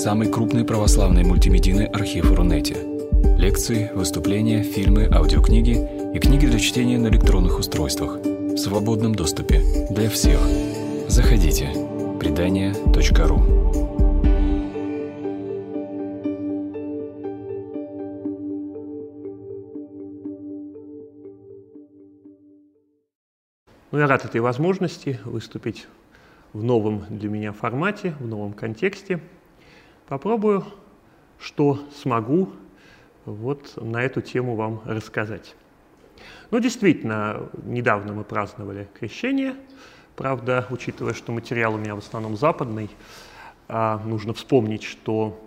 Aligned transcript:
самый 0.00 0.32
крупный 0.32 0.64
православный 0.64 1.24
мультимедийный 1.24 1.84
архив 1.84 2.32
Рунете. 2.32 2.74
Лекции, 3.36 3.90
выступления, 3.94 4.62
фильмы, 4.62 5.06
аудиокниги 5.12 5.76
и 6.14 6.18
книги 6.18 6.46
для 6.46 6.58
чтения 6.58 6.96
на 6.96 7.08
электронных 7.08 7.58
устройствах 7.58 8.16
в 8.16 8.56
свободном 8.56 9.14
доступе 9.14 9.60
для 9.90 10.08
всех. 10.08 10.40
Заходите. 11.06 11.68
Предания.ру 12.18 13.36
Ну, 23.92 23.98
я 23.98 24.06
рад 24.06 24.24
этой 24.24 24.40
возможности 24.40 25.20
выступить 25.24 25.88
в 26.54 26.62
новом 26.62 27.04
для 27.10 27.28
меня 27.28 27.52
формате, 27.52 28.14
в 28.18 28.26
новом 28.26 28.54
контексте. 28.54 29.20
Попробую, 30.10 30.64
что 31.38 31.78
смогу 31.94 32.50
вот 33.26 33.74
на 33.80 34.02
эту 34.02 34.20
тему 34.22 34.56
вам 34.56 34.82
рассказать. 34.84 35.54
Ну, 36.50 36.58
действительно, 36.58 37.48
недавно 37.62 38.12
мы 38.12 38.24
праздновали 38.24 38.88
крещение. 38.98 39.54
Правда, 40.16 40.66
учитывая, 40.68 41.14
что 41.14 41.30
материал 41.30 41.74
у 41.74 41.78
меня 41.78 41.94
в 41.94 41.98
основном 41.98 42.36
западный, 42.36 42.90
а, 43.68 44.02
нужно 44.04 44.34
вспомнить, 44.34 44.82
что 44.82 45.40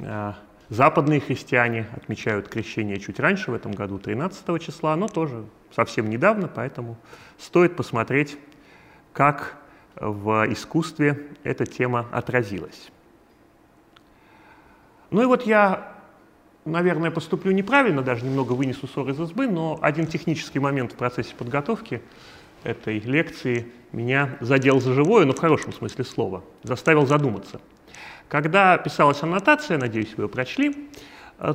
а, 0.00 0.36
западные 0.70 1.20
христиане 1.20 1.86
отмечают 1.94 2.48
крещение 2.48 2.98
чуть 2.98 3.20
раньше, 3.20 3.50
в 3.50 3.54
этом 3.54 3.72
году 3.72 3.98
13 3.98 4.58
числа, 4.58 4.96
но 4.96 5.06
тоже 5.06 5.44
совсем 5.70 6.08
недавно, 6.08 6.48
поэтому 6.48 6.96
стоит 7.36 7.76
посмотреть, 7.76 8.38
как 9.12 9.58
в 9.96 10.50
искусстве 10.50 11.26
эта 11.44 11.66
тема 11.66 12.06
отразилась. 12.10 12.90
Ну 15.12 15.22
и 15.22 15.26
вот 15.26 15.46
я, 15.46 15.92
наверное, 16.64 17.10
поступлю 17.10 17.52
неправильно, 17.52 18.00
даже 18.00 18.24
немного 18.24 18.52
вынесу 18.52 18.86
ссор 18.86 19.10
из 19.10 19.20
избы, 19.20 19.46
но 19.46 19.78
один 19.82 20.06
технический 20.06 20.58
момент 20.58 20.92
в 20.92 20.96
процессе 20.96 21.34
подготовки 21.36 22.00
этой 22.64 22.98
лекции 22.98 23.66
меня 23.92 24.38
задел 24.40 24.80
за 24.80 24.94
живое, 24.94 25.26
но 25.26 25.34
в 25.34 25.38
хорошем 25.38 25.74
смысле 25.74 26.04
слова, 26.04 26.42
заставил 26.62 27.06
задуматься. 27.06 27.60
Когда 28.28 28.78
писалась 28.78 29.22
аннотация, 29.22 29.76
надеюсь, 29.76 30.14
вы 30.16 30.24
ее 30.24 30.28
прочли, 30.30 30.88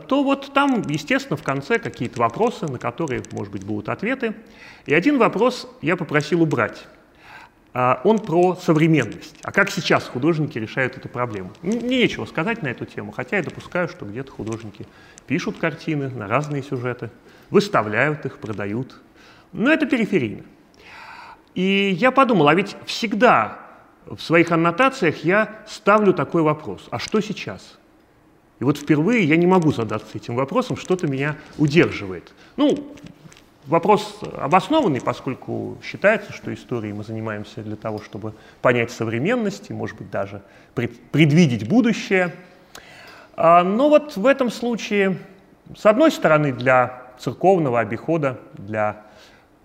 то 0.08 0.24
вот 0.24 0.54
там, 0.54 0.84
естественно, 0.88 1.36
в 1.36 1.42
конце 1.44 1.80
какие-то 1.80 2.20
вопросы, 2.20 2.68
на 2.68 2.78
которые, 2.78 3.24
может 3.32 3.52
быть, 3.52 3.64
будут 3.64 3.90
ответы. 3.90 4.36
И 4.86 4.94
один 4.94 5.18
вопрос 5.18 5.68
я 5.82 5.96
попросил 5.96 6.44
убрать. 6.44 6.86
А, 7.80 8.02
он 8.04 8.18
про 8.18 8.56
современность. 8.56 9.36
А 9.44 9.52
как 9.52 9.70
сейчас 9.70 10.08
художники 10.08 10.58
решают 10.58 10.98
эту 10.98 11.10
проблему? 11.10 11.52
Нечего 11.62 12.26
сказать 12.26 12.64
на 12.64 12.70
эту 12.70 12.88
тему, 12.88 13.12
хотя 13.12 13.38
я 13.38 13.44
допускаю, 13.44 13.88
что 13.88 14.04
где-то 14.04 14.32
художники 14.32 14.88
пишут 15.28 15.60
картины 15.60 16.10
на 16.10 16.28
разные 16.28 16.64
сюжеты, 16.64 17.12
выставляют 17.52 18.26
их, 18.26 18.40
продают. 18.40 19.00
Но 19.54 19.72
это 19.72 19.86
периферийно. 19.86 20.42
И 21.54 21.96
я 21.96 22.10
подумал, 22.10 22.48
а 22.48 22.56
ведь 22.56 22.76
всегда 22.88 23.60
в 24.08 24.18
своих 24.22 24.52
аннотациях 24.52 25.24
я 25.24 25.60
ставлю 25.68 26.14
такой 26.14 26.42
вопрос, 26.42 26.88
а 26.90 26.98
что 26.98 27.22
сейчас? 27.22 27.78
И 28.60 28.64
вот 28.64 28.80
впервые 28.80 29.24
я 29.24 29.38
не 29.38 29.46
могу 29.46 29.72
задаться 29.72 30.18
этим 30.18 30.36
вопросом, 30.36 30.78
что-то 30.78 31.06
меня 31.06 31.38
удерживает. 31.60 32.34
Ну, 32.56 32.92
Вопрос 33.68 34.22
обоснованный, 34.38 35.02
поскольку 35.02 35.78
считается, 35.84 36.32
что 36.32 36.54
историей 36.54 36.94
мы 36.94 37.04
занимаемся 37.04 37.62
для 37.62 37.76
того, 37.76 38.00
чтобы 38.00 38.34
понять 38.62 38.92
современность 38.92 39.70
и, 39.70 39.74
может 39.74 39.98
быть, 39.98 40.10
даже 40.10 40.42
предвидеть 40.74 41.68
будущее. 41.68 42.34
А, 43.36 43.64
но 43.64 43.90
вот 43.90 44.16
в 44.16 44.26
этом 44.26 44.52
случае, 44.52 45.18
с 45.76 45.86
одной 45.86 46.12
стороны, 46.12 46.54
для 46.54 47.02
церковного 47.20 47.82
обихода, 47.82 48.40
для 48.54 49.04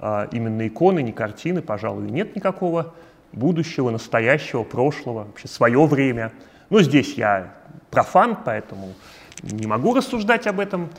а, 0.00 0.28
именно 0.32 0.66
иконы, 0.66 1.00
не 1.00 1.12
картины, 1.12 1.62
пожалуй, 1.62 2.10
нет 2.10 2.34
никакого 2.34 2.94
будущего, 3.30 3.90
настоящего, 3.90 4.64
прошлого, 4.64 5.26
вообще 5.26 5.46
свое 5.46 5.86
время. 5.86 6.32
Но 6.70 6.82
здесь 6.82 7.14
я 7.14 7.54
профан, 7.92 8.36
поэтому 8.44 8.94
не 9.42 9.68
могу 9.68 9.94
рассуждать 9.94 10.48
об 10.48 10.58
этом 10.58 10.90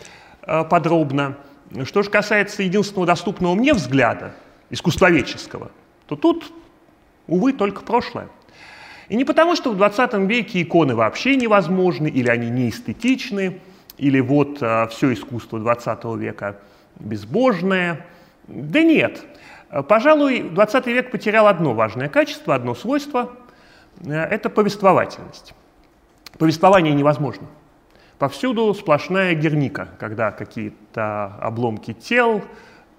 а, 0.41 0.64
подробно. 0.64 1.35
Что 1.85 2.03
же 2.03 2.09
касается 2.09 2.63
единственного 2.63 3.07
доступного 3.07 3.56
мне 3.56 3.73
взгляда, 3.73 4.34
искусствоведческого, 4.69 5.72
то 6.07 6.16
тут, 6.16 6.51
увы, 7.28 7.53
только 7.53 7.81
прошлое. 7.81 8.29
И 9.09 9.16
не 9.16 9.25
потому, 9.25 9.56
что 9.56 9.72
в 9.72 9.78
20 9.78 10.13
веке 10.29 10.61
иконы 10.61 10.95
вообще 10.95 11.35
невозможны, 11.35 12.07
или 12.07 12.29
они 12.29 12.50
неэстетичны, 12.50 13.59
или 13.97 14.19
вот 14.19 14.57
а, 14.61 14.88
все 14.88 15.13
искусство 15.13 15.59
20 15.59 16.06
века 16.17 16.59
безбожное. 17.00 18.05
Да 18.47 18.81
нет. 18.81 19.23
Пожалуй, 19.88 20.41
20 20.41 20.88
век 20.88 21.11
потерял 21.11 21.47
одно 21.47 21.73
важное 21.73 22.07
качество, 22.07 22.53
одно 22.53 22.75
свойство– 22.75 23.34
это 24.05 24.50
повествовательность. 24.50 25.53
Повествование 26.38 26.94
невозможно. 26.94 27.47
Повсюду 28.23 28.73
сплошная 28.73 29.35
герника, 29.35 29.89
когда 30.00 30.31
какие-то 30.31 31.25
обломки 31.41 31.91
тел, 31.91 32.41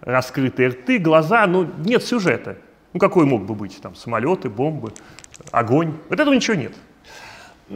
раскрытые 0.03 0.69
рты, 0.69 0.99
глаза, 0.99 1.47
но 1.47 1.65
нет 1.79 2.05
сюжета. 2.05 2.59
Ну 2.93 3.01
какой 3.01 3.25
мог 3.25 3.47
бы 3.47 3.55
быть? 3.55 3.81
Там 3.81 3.95
самолеты, 3.95 4.51
бомбы, 4.51 4.93
огонь. 5.51 5.95
Вот 6.11 6.21
этого 6.21 6.35
ничего 6.35 6.59
нет. 6.59 6.75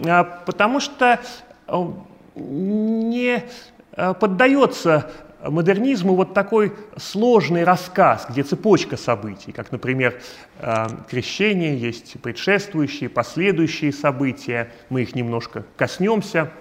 А, 0.07 0.25
потому 0.45 0.79
что 0.79 1.21
э, 1.69 1.87
не 2.35 3.45
э, 3.93 4.13
поддается 4.13 5.11
модернизму 5.43 6.17
вот 6.17 6.35
такой 6.35 6.75
сложный 6.99 7.65
рассказ, 7.65 8.27
где 8.29 8.43
цепочка 8.43 8.99
событий, 8.99 9.53
как, 9.53 9.73
например, 9.73 10.21
э, 10.59 10.87
крещение, 11.09 11.79
есть 11.79 12.21
предшествующие, 12.21 13.09
последующие 13.09 13.91
события, 13.91 14.71
мы 14.91 15.01
их 15.01 15.15
немножко 15.15 15.65
коснемся– 15.79 16.53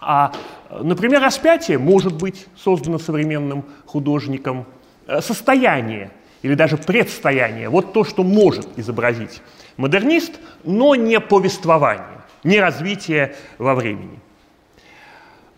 а, 0.00 0.32
например, 0.70 1.20
распятие 1.20 1.78
может 1.78 2.14
быть 2.14 2.46
создано 2.56 2.98
современным 2.98 3.64
художником. 3.86 4.66
Э, 5.06 5.20
состояние 5.20 6.10
или 6.42 6.54
даже 6.54 6.78
предстояние, 6.78 7.68
вот 7.68 7.92
то, 7.92 8.04
что 8.04 8.22
может 8.22 8.66
изобразить 8.78 9.42
модернист, 9.76 10.40
но 10.64 10.94
не 10.94 11.20
повествование, 11.20 12.22
не 12.44 12.60
развитие 12.60 13.36
во 13.58 13.74
времени. 13.74 14.18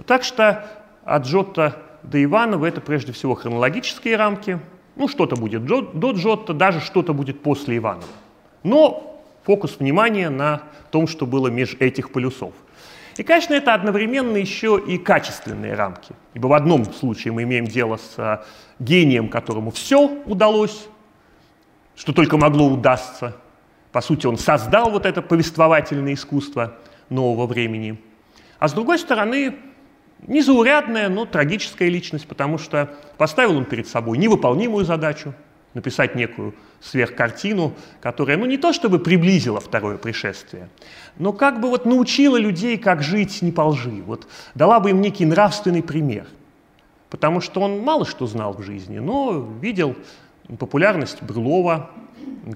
Так 0.06 0.24
что 0.24 0.66
от 1.04 1.24
Джотто 1.24 1.76
до 2.02 2.22
Иванова 2.22 2.66
это 2.66 2.80
прежде 2.80 3.12
всего 3.12 3.34
хронологические 3.36 4.16
рамки. 4.16 4.58
Ну, 4.96 5.06
что-то 5.08 5.36
будет 5.36 5.64
до 5.64 6.12
Джотто, 6.12 6.52
даже 6.52 6.80
что-то 6.80 7.14
будет 7.14 7.40
после 7.42 7.76
Иванова. 7.76 8.04
Но 8.64 9.22
фокус 9.44 9.78
внимания 9.78 10.30
на 10.30 10.62
том, 10.90 11.06
что 11.06 11.26
было 11.26 11.46
меж 11.48 11.76
этих 11.78 12.10
полюсов– 12.10 12.52
и, 13.16 13.22
конечно, 13.22 13.54
это 13.54 13.74
одновременно 13.74 14.36
еще 14.36 14.82
и 14.84 14.98
качественные 14.98 15.74
рамки. 15.74 16.14
Ибо 16.34 16.46
в 16.46 16.52
одном 16.54 16.84
случае 16.92 17.32
мы 17.32 17.42
имеем 17.42 17.66
дело 17.66 17.96
с 17.96 18.14
а, 18.18 18.44
гением, 18.78 19.28
которому 19.28 19.70
все 19.70 20.08
удалось, 20.24 20.86
что 21.94 22.12
только 22.12 22.36
могло 22.36 22.68
удастся. 22.68 23.36
По 23.92 24.00
сути, 24.00 24.26
он 24.26 24.38
создал 24.38 24.90
вот 24.90 25.04
это 25.04 25.20
повествовательное 25.20 26.14
искусство 26.14 26.78
нового 27.10 27.46
времени. 27.46 28.00
А 28.58 28.68
с 28.68 28.72
другой 28.72 28.98
стороны, 28.98 29.56
незаурядная, 30.26 31.08
но 31.08 31.26
трагическая 31.26 31.88
личность, 31.88 32.26
потому 32.26 32.56
что 32.56 32.94
поставил 33.18 33.56
он 33.56 33.66
перед 33.66 33.86
собой 33.88 34.18
невыполнимую 34.18 34.84
задачу– 34.84 35.34
написать 35.74 36.14
некую 36.14 36.54
сверхкартину, 36.80 37.74
которая, 38.00 38.36
ну, 38.36 38.46
не 38.46 38.58
то 38.58 38.72
чтобы 38.72 38.98
приблизила 38.98 39.60
второе 39.60 39.96
пришествие, 39.96 40.68
но 41.18 41.32
как 41.32 41.60
бы 41.60 41.68
вот 41.68 41.86
научила 41.86 42.36
людей, 42.36 42.76
как 42.76 43.02
жить 43.02 43.42
не 43.42 43.52
по 43.52 43.62
лжи, 43.62 44.02
вот 44.04 44.26
дала 44.54 44.80
бы 44.80 44.90
им 44.90 45.00
некий 45.00 45.24
нравственный 45.24 45.82
пример. 45.82 46.26
Потому 47.10 47.40
что 47.40 47.60
он 47.60 47.80
мало 47.80 48.06
что 48.06 48.26
знал 48.26 48.54
в 48.54 48.62
жизни, 48.62 48.98
но 48.98 49.46
видел 49.60 49.94
популярность 50.58 51.22
Брюлова, 51.22 51.90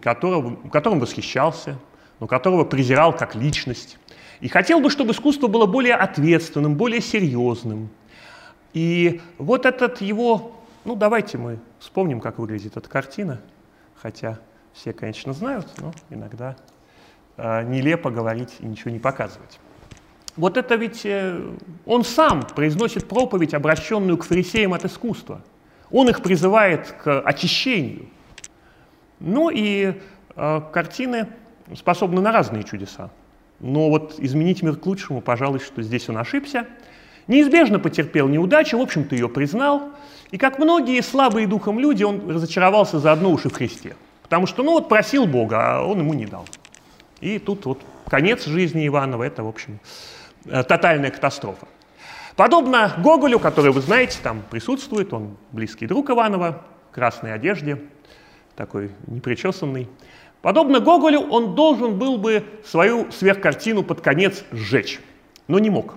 которого, 0.02 0.56
которым 0.70 1.00
восхищался, 1.00 1.78
но 2.20 2.26
которого 2.26 2.64
презирал 2.64 3.14
как 3.14 3.34
личность. 3.34 3.98
И 4.40 4.48
хотел 4.48 4.80
бы, 4.80 4.90
чтобы 4.90 5.12
искусство 5.12 5.46
было 5.46 5.66
более 5.66 5.94
ответственным, 5.94 6.74
более 6.74 7.00
серьезным. 7.00 7.90
И 8.72 9.20
вот 9.38 9.66
этот 9.66 10.00
его 10.00 10.56
ну, 10.86 10.94
давайте 10.94 11.36
мы 11.36 11.58
вспомним, 11.78 12.20
как 12.20 12.38
выглядит 12.38 12.76
эта 12.76 12.88
картина, 12.88 13.40
хотя 13.94 14.38
все, 14.72 14.92
конечно, 14.92 15.32
знают, 15.32 15.66
но 15.78 15.92
иногда 16.10 16.56
э, 17.36 17.62
нелепо 17.64 18.10
говорить 18.10 18.56
и 18.60 18.66
ничего 18.66 18.90
не 18.90 18.98
показывать. 18.98 19.58
Вот 20.36 20.58
это 20.58 20.74
ведь 20.74 21.06
э, 21.06 21.40
он 21.86 22.04
сам 22.04 22.42
произносит 22.42 23.08
проповедь, 23.08 23.54
обращенную 23.54 24.18
к 24.18 24.24
фарисеям 24.24 24.74
от 24.74 24.84
искусства. 24.84 25.40
Он 25.90 26.08
их 26.08 26.22
призывает 26.22 26.92
к 26.92 27.20
очищению. 27.20 28.06
Ну 29.18 29.50
и 29.50 29.98
э, 30.34 30.60
картины 30.72 31.28
способны 31.74 32.20
на 32.20 32.32
разные 32.32 32.64
чудеса. 32.64 33.10
но 33.60 33.88
вот 33.88 34.16
изменить 34.18 34.62
мир 34.62 34.76
к 34.76 34.84
лучшему, 34.84 35.22
пожалуй, 35.22 35.60
что 35.60 35.82
здесь 35.82 36.08
он 36.08 36.18
ошибся. 36.18 36.66
Неизбежно 37.28 37.78
потерпел 37.78 38.28
неудачу, 38.28 38.78
в 38.78 38.80
общем-то 38.80 39.14
ее 39.14 39.28
признал. 39.28 39.90
И 40.30 40.38
как 40.38 40.58
многие 40.58 41.00
слабые 41.00 41.46
духом 41.46 41.78
люди, 41.78 42.04
он 42.04 42.30
разочаровался 42.30 42.98
заодно 42.98 43.30
уж 43.30 43.46
и 43.46 43.48
в 43.48 43.54
Христе. 43.54 43.96
Потому 44.22 44.46
что, 44.46 44.62
ну 44.62 44.72
вот, 44.72 44.88
просил 44.88 45.26
Бога, 45.26 45.78
а 45.78 45.82
он 45.82 46.00
ему 46.00 46.14
не 46.14 46.26
дал. 46.26 46.46
И 47.20 47.38
тут 47.38 47.64
вот 47.64 47.80
конец 48.08 48.44
жизни 48.46 48.86
Иванова, 48.86 49.24
это, 49.24 49.42
в 49.42 49.48
общем, 49.48 49.78
э, 50.44 50.62
тотальная 50.62 51.10
катастрофа. 51.10 51.66
Подобно 52.36 52.92
Гоголю, 52.98 53.38
который, 53.38 53.72
вы 53.72 53.80
знаете, 53.80 54.18
там 54.22 54.42
присутствует, 54.50 55.12
он 55.12 55.36
близкий 55.52 55.86
друг 55.86 56.10
Иванова, 56.10 56.62
в 56.90 56.94
красной 56.94 57.32
одежде, 57.32 57.80
такой 58.56 58.90
непричесанный. 59.06 59.88
Подобно 60.42 60.80
Гоголю, 60.80 61.20
он 61.20 61.54
должен 61.54 61.98
был 61.98 62.18
бы 62.18 62.44
свою 62.64 63.10
сверхкартину 63.10 63.82
под 63.82 64.00
конец 64.00 64.44
сжечь, 64.52 65.00
но 65.48 65.58
не 65.58 65.70
мог, 65.70 65.96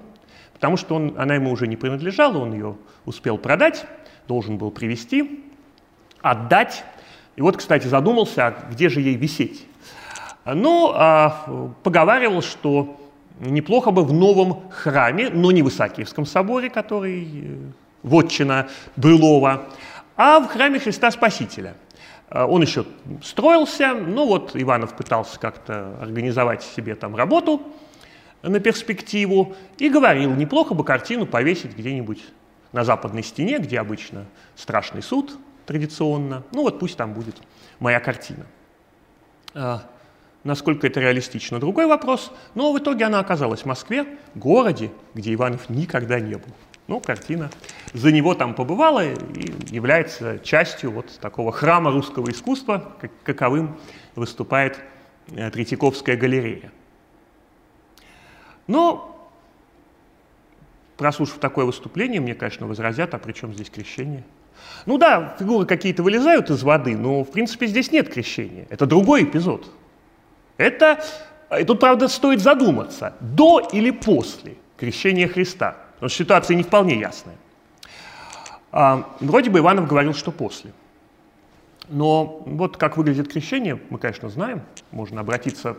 потому 0.59 0.75
что 0.75 0.95
он, 0.95 1.15
она 1.17 1.35
ему 1.35 1.51
уже 1.51 1.67
не 1.67 1.77
принадлежала, 1.77 2.37
он 2.37 2.51
ее 2.51 2.75
успел 3.05 3.37
продать, 3.37 3.85
должен 4.27 4.57
был 4.57 4.71
привести, 4.71 5.45
отдать. 6.21 6.83
И 7.37 7.41
вот, 7.41 7.55
кстати, 7.55 7.87
задумался, 7.87 8.47
а 8.47 8.51
где 8.69 8.89
же 8.89 8.99
ей 8.99 9.15
висеть. 9.15 9.65
Но 10.43 10.91
а, 10.93 11.71
поговаривал, 11.83 12.41
что 12.41 12.99
неплохо 13.39 13.91
бы 13.91 14.03
в 14.03 14.11
новом 14.11 14.69
храме, 14.69 15.29
но 15.29 15.51
не 15.51 15.61
в 15.61 15.69
Исаакиевском 15.69 16.25
соборе, 16.25 16.69
который 16.69 17.23
э, 17.23 17.57
вотчина 18.03 18.67
Брюлова, 18.97 19.69
а 20.17 20.41
в 20.41 20.47
храме 20.47 20.79
Христа 20.79 21.09
Спасителя. 21.09 21.75
Э, 22.29 22.43
он 22.43 22.63
еще 22.63 22.83
строился, 23.23 23.93
ну 23.93 24.27
вот 24.27 24.51
Иванов 24.55 24.93
пытался 24.93 25.39
как-то 25.39 25.95
организовать 26.01 26.63
себе 26.63 26.95
там 26.95 27.15
работу 27.15 27.61
на 28.41 28.59
перспективу 28.59 29.55
и 29.77 29.89
говорил, 29.89 30.33
неплохо 30.35 30.73
бы 30.73 30.83
картину 30.83 31.25
повесить 31.25 31.77
где-нибудь 31.77 32.23
на 32.71 32.83
западной 32.83 33.23
стене, 33.23 33.59
где 33.59 33.79
обычно 33.79 34.25
страшный 34.55 35.01
суд 35.01 35.37
традиционно. 35.65 36.43
Ну 36.51 36.63
вот 36.63 36.79
пусть 36.79 36.97
там 36.97 37.13
будет 37.13 37.35
моя 37.79 37.99
картина. 37.99 38.45
Э, 39.53 39.79
Насколько 40.43 40.87
это 40.87 41.01
реалистично, 41.01 41.59
другой 41.59 41.85
вопрос. 41.85 42.31
Но 42.55 42.71
в 42.71 42.79
итоге 42.79 43.05
она 43.05 43.19
оказалась 43.19 43.61
в 43.61 43.65
Москве, 43.65 44.05
городе, 44.35 44.89
где 45.13 45.33
Иванов 45.33 45.69
никогда 45.69 46.19
не 46.19 46.35
был. 46.35 46.47
Ну, 46.87 46.99
картина 46.99 47.51
за 47.93 48.11
него 48.11 48.33
там 48.33 48.55
побывала 48.55 49.05
и 49.05 49.15
является 49.69 50.39
частью 50.39 50.91
вот 50.91 51.19
такого 51.19 51.51
храма 51.51 51.91
русского 51.91 52.31
искусства, 52.31 52.95
как, 52.99 53.11
каковым 53.23 53.77
выступает 54.15 54.79
э, 55.27 55.51
Третьяковская 55.51 56.15
галерея. 56.15 56.71
Но, 58.69 59.19
прослушав 60.95 61.39
такое 61.39 61.65
выступление, 61.65 62.21
мне, 62.21 62.35
конечно, 62.35 62.67
возразят, 62.67 63.15
а 63.15 63.17
при 63.17 63.31
чем 63.33 63.51
здесь 63.51 63.67
крещение? 63.71 64.23
Ну 64.85 64.99
да, 64.99 65.35
фигуры 65.39 65.65
какие-то 65.65 66.03
вылезают 66.03 66.51
из 66.51 66.61
воды, 66.61 66.95
но, 66.95 67.23
в 67.23 67.31
принципе, 67.31 67.65
здесь 67.65 67.91
нет 67.91 68.13
крещения. 68.13 68.67
Это 68.69 68.85
другой 68.85 69.23
эпизод. 69.23 69.67
Это, 70.57 71.03
и 71.59 71.63
тут, 71.63 71.79
правда, 71.79 72.07
стоит 72.07 72.41
задуматься, 72.41 73.15
до 73.21 73.59
или 73.59 73.89
после 73.89 74.57
крещения 74.77 75.27
Христа, 75.27 75.75
потому 75.95 76.09
что 76.09 76.23
ситуация 76.23 76.55
не 76.55 76.61
вполне 76.61 76.99
ясная. 76.99 77.37
А, 78.71 79.15
вроде 79.19 79.49
бы 79.49 79.57
Иванов 79.57 79.87
говорил, 79.87 80.13
что 80.13 80.29
после. 80.29 80.73
Но 81.87 82.43
вот 82.45 82.77
как 82.77 82.97
выглядит 82.97 83.33
крещение, 83.33 83.79
мы, 83.89 83.97
конечно, 83.97 84.29
знаем. 84.29 84.61
Можно 84.91 85.21
обратиться, 85.21 85.75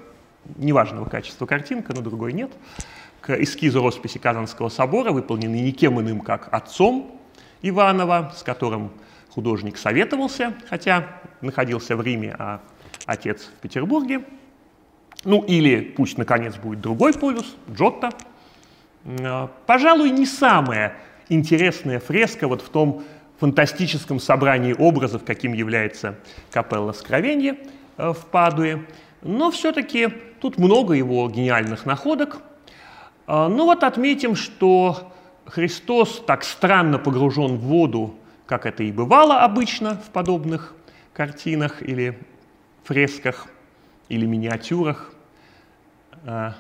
неважного 0.57 1.09
качества 1.09 1.47
картинка, 1.47 1.93
но 1.95 2.01
другой 2.01 2.33
нет, 2.33 2.51
к 3.21 3.35
эскизу 3.41 3.83
росписи 3.83 4.19
Казанского 4.19 4.69
собора, 4.69 5.13
выполненный 5.13 5.61
никем 5.61 6.01
иным, 6.01 6.21
как 6.21 6.49
отцом 6.53 7.19
Иванова, 7.63 8.33
с 8.37 8.43
которым 8.43 8.91
художник 9.31 9.77
советовался, 9.77 10.55
хотя 10.69 11.07
находился 11.41 11.97
в 11.97 12.03
Риме, 12.03 12.35
а 12.39 12.61
отец 13.07 13.51
в 13.57 13.61
Петербурге. 13.61 14.25
Ну 15.25 15.43
или 15.43 15.81
пусть, 15.81 16.17
наконец, 16.19 16.57
будет 16.57 16.81
другой 16.81 17.13
полюс, 17.13 17.57
Джотто. 17.71 18.11
А, 19.21 19.51
пожалуй, 19.67 20.11
не 20.11 20.27
самая 20.27 20.97
интересная 21.29 22.01
фреска 22.01 22.49
вот 22.49 22.63
в 22.63 22.69
том 22.71 23.05
фантастическом 23.39 24.21
собрании 24.21 24.75
образов, 24.75 25.25
каким 25.25 25.53
является 25.53 26.17
капелла 26.51 26.93
Скровенье 26.93 27.57
э, 27.97 28.13
в 28.13 28.27
Падуе. 28.27 28.85
Но 29.23 29.51
все-таки 29.51 30.09
тут 30.41 30.59
много 30.59 30.95
его 30.95 31.29
гениальных 31.29 31.87
находок. 31.87 32.39
А, 33.27 33.49
ну 33.49 33.65
вот 33.65 33.85
отметим, 33.85 34.35
что 34.35 35.13
Христос 35.47 36.23
так 36.27 36.45
странно 36.45 36.99
погружен 36.99 37.57
в 37.57 37.63
воду, 37.63 38.15
как 38.47 38.67
это 38.67 38.83
и 38.83 38.93
бывало 38.93 39.41
обычно 39.41 39.95
в 39.95 40.11
подобных 40.11 40.75
картинах 41.13 41.83
или 41.83 42.19
фресках– 42.85 43.47
или 44.11 44.27
миниатюрах. 44.27 45.15
А, 46.27 46.55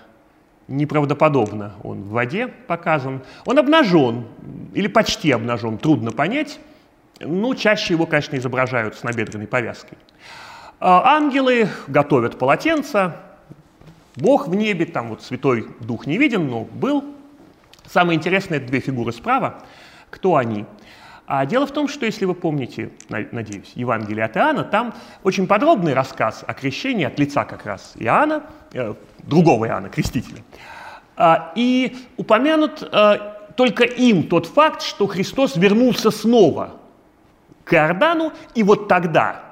неправдоподобно 0.69 1.75
он 1.83 2.03
в 2.03 2.09
воде 2.09 2.49
показан. 2.49 3.23
Он 3.45 3.59
обнажен 3.59 4.27
или 4.73 4.87
почти 4.87 5.33
обнажен, 5.33 5.77
трудно 5.77 6.13
понять. 6.13 6.59
Ну, 7.19 7.55
чаще 7.55 7.93
его, 7.93 8.07
конечно, 8.07 8.37
изображают 8.37 8.95
с 8.95 9.03
набедренной 9.03 9.47
повязкой. 9.47 9.99
А 10.81 11.17
ангелы 11.17 11.69
готовят 11.89 12.39
полотенца, 12.39 13.17
Бог 14.17 14.49
в 14.49 14.55
небе, 14.55 14.87
там 14.87 15.11
вот 15.11 15.23
Святой 15.23 15.69
Дух 15.81 16.07
не 16.07 16.17
виден, 16.17 16.49
но 16.49 16.65
был. 16.65 17.05
Самое 17.87 18.17
интересное– 18.17 18.59
это 18.61 18.69
две 18.69 18.81
фигуры 18.81 19.13
справа. 19.13 19.63
Кто 20.09 20.37
они? 20.37 20.65
А 21.27 21.45
дело 21.45 21.67
в 21.67 21.71
том, 21.71 21.87
что, 21.87 22.07
если 22.07 22.25
вы 22.25 22.35
помните, 22.35 22.91
надеюсь, 23.09 23.73
Евангелие 23.75 24.25
от 24.25 24.37
Иоанна, 24.39 24.65
там 24.65 24.95
очень 25.23 25.47
подробный 25.47 25.93
рассказ 25.93 26.45
о 26.47 26.55
крещении 26.55 27.05
от 27.05 27.19
лица 27.19 27.45
как 27.45 27.67
раз 27.67 27.93
Иоанна, 27.97 28.45
э, 28.73 28.95
другого 29.19 29.67
Иоанна, 29.67 29.91
крестителя. 29.91 30.43
А, 31.15 31.53
и 31.57 31.99
упомянут 32.17 32.83
э, 32.83 33.19
только 33.55 33.85
им 33.85 34.29
тот 34.29 34.47
факт, 34.47 34.81
что 34.81 35.07
Христос 35.07 35.57
вернулся 35.57 36.11
снова 36.11 36.71
к 37.65 37.75
Иордану, 37.75 38.33
и 38.55 38.63
вот 38.63 38.89
тогда 38.89 39.50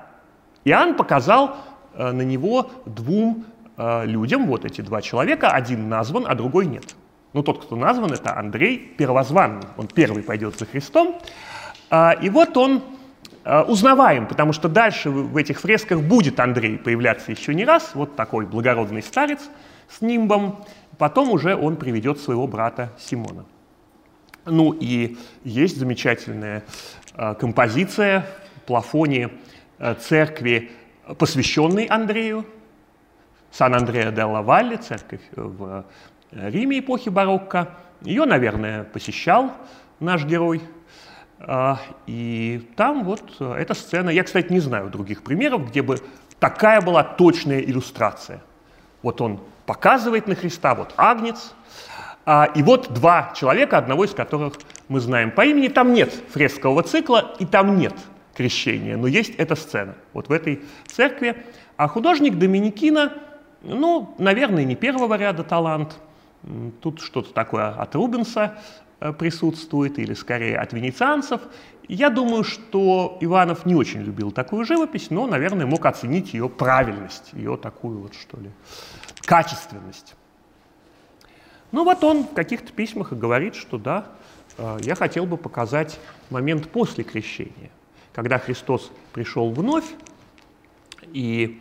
Иоанн 0.69 0.95
показал 0.95 1.57
э, 1.95 2.11
на 2.13 2.23
него 2.23 2.71
двум 2.87 3.45
э, 3.77 4.07
людям, 4.07 4.47
вот 4.47 4.65
эти 4.65 4.81
два 4.81 5.03
человека, 5.03 5.51
один 5.51 5.89
назван, 5.89 6.25
а 6.29 6.35
другой 6.35 6.67
нет. 6.67 6.95
Ну, 7.33 7.43
тот, 7.43 7.65
кто 7.65 7.77
назван, 7.77 8.13
это 8.13 8.37
Андрей 8.37 8.79
Первозванный, 8.79 9.67
он 9.77 9.87
первый 9.87 10.23
пойдет 10.23 10.59
за 10.59 10.65
Христом, 10.67 11.19
а, 11.91 12.13
и 12.13 12.31
вот 12.31 12.57
он 12.57 12.83
а, 13.45 13.65
узнаваем, 13.65 14.27
потому 14.27 14.53
что 14.53 14.69
дальше 14.69 15.11
в 15.11 15.37
этих 15.37 15.61
фресках 15.61 16.01
будет 16.01 16.41
Андрей 16.41 16.79
появляться 16.79 17.31
еще 17.31 17.55
не 17.55 17.65
раз, 17.65 17.93
вот 17.95 18.17
такой 18.17 18.47
благородный 18.47 19.03
старец 19.03 19.41
с 19.91 20.01
нимбом, 20.01 20.65
потом 20.97 21.31
уже 21.31 21.55
он 21.55 21.77
приведет 21.77 22.19
своего 22.19 22.47
брата 22.47 22.93
Симона. 22.99 23.45
Ну 24.47 24.73
и 24.73 25.19
есть 25.45 25.77
замечательная 25.77 26.65
композиция 27.39 28.27
в 28.57 28.67
плафоне 28.67 29.31
церкви, 30.01 30.71
посвященной 31.19 31.85
Андрею, 31.85 32.45
Сан-Андреа 33.51 34.11
де 34.11 34.25
Валле, 34.25 34.77
церковь 34.77 35.21
в 35.35 35.85
Риме 36.33 36.81
эпохи 36.81 37.09
барокко. 37.09 37.71
Ее, 38.03 38.25
наверное, 38.25 38.85
посещал 38.85 39.53
наш 40.01 40.25
герой 40.25 40.63
а, 41.41 41.81
и 42.07 42.69
там 42.77 43.05
вот 43.05 43.23
э, 43.39 43.55
эта 43.59 43.75
сцена, 43.75 44.11
я, 44.11 44.25
кстати, 44.25 44.53
не 44.53 44.59
знаю 44.59 44.91
других 44.91 45.23
примеров, 45.23 45.69
где 45.69 45.83
бы 45.83 45.99
такая 46.41 46.81
была 46.81 47.05
точная 47.05 47.61
иллюстрация. 47.61 48.43
Вот 49.03 49.21
он 49.21 49.41
показывает 49.65 50.27
на 50.27 50.35
Христа, 50.35 50.75
вот 50.75 50.95
Агнец, 50.97 51.55
а, 52.27 52.45
и 52.55 52.63
вот 52.63 52.93
два 52.93 53.33
человека, 53.37 53.79
одного 53.79 54.05
из 54.05 54.13
которых 54.13 54.55
мы 54.89 54.99
знаем 54.99 55.31
по 55.31 55.45
имени. 55.45 55.69
Там 55.69 55.93
нет 55.93 56.13
фрескового 56.31 56.83
цикла, 56.83 57.37
и 57.39 57.47
там 57.47 57.79
нет 57.79 57.95
крещения, 58.39 58.97
но 58.97 59.07
есть 59.07 59.35
эта 59.37 59.55
сцена, 59.55 59.95
вот 60.15 60.29
в 60.29 60.33
этой 60.33 60.63
церкви. 60.87 61.37
А 61.77 61.89
художник 61.89 62.39
Доминикина, 62.39 63.13
ну, 63.63 64.15
наверное, 64.19 64.65
не 64.65 64.77
первого 64.77 65.15
ряда 65.19 65.45
талант, 65.45 65.99
тут 66.81 67.03
что-то 67.03 67.35
такое 67.35 67.69
от 67.69 67.95
Рубенса, 67.95 68.57
Э, 69.01 69.13
присутствует, 69.13 69.97
или 70.01 70.13
скорее 70.13 70.59
от 70.59 70.73
венецианцев. 70.73 71.41
Я 71.87 72.11
думаю, 72.11 72.43
что 72.43 73.17
Иванов 73.21 73.65
не 73.65 73.77
очень 73.77 74.03
любил 74.03 74.33
такую 74.33 74.65
живопись, 74.65 75.11
но, 75.11 75.29
наверное, 75.29 75.67
мог 75.67 75.87
оценить 75.87 76.35
ее 76.35 76.49
правильность, 76.49 77.33
ее 77.33 77.57
такую 77.57 78.01
вот, 78.01 78.15
что 78.15 78.41
ли, 78.41 78.51
качественность. 79.25 80.17
Ну 81.71 81.85
вот 81.85 82.03
он 82.03 82.25
в 82.25 82.35
каких-то 82.35 82.73
письмах 82.73 83.13
и 83.13 83.15
говорит, 83.15 83.55
что 83.55 83.79
да, 83.79 84.07
э, 84.57 84.79
я 84.83 84.97
хотел 84.97 85.27
бы 85.27 85.37
показать 85.37 86.01
момент 86.29 86.69
после 86.69 87.05
крещения, 87.05 87.71
когда 88.19 88.41
Христос 88.41 88.91
пришел 89.13 89.53
вновь, 89.53 89.85
и 91.13 91.61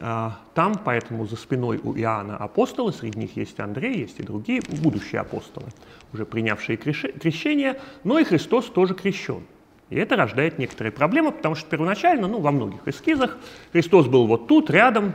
А, 0.00 0.38
там, 0.54 0.74
поэтому 0.84 1.24
за 1.26 1.36
спиной 1.36 1.78
у 1.82 1.96
Иоанна 1.96 2.36
апостолы, 2.36 2.92
среди 2.92 3.18
них 3.18 3.36
есть 3.36 3.60
Андрей, 3.60 3.98
есть 3.98 4.18
и 4.18 4.24
другие 4.24 4.60
будущие 4.82 5.20
апостолы, 5.20 5.66
уже 6.12 6.24
принявшие 6.24 6.76
крещение, 6.76 7.80
но 8.02 8.18
и 8.18 8.24
Христос 8.24 8.66
тоже 8.66 8.94
крещен. 8.94 9.44
И 9.90 9.96
это 9.96 10.16
рождает 10.16 10.58
некоторые 10.58 10.90
проблемы, 10.90 11.30
потому 11.30 11.54
что 11.54 11.70
первоначально, 11.70 12.26
ну, 12.26 12.40
во 12.40 12.50
многих 12.50 12.88
эскизах 12.88 13.36
Христос 13.72 14.06
был 14.06 14.26
вот 14.26 14.48
тут, 14.48 14.70
рядом, 14.70 15.12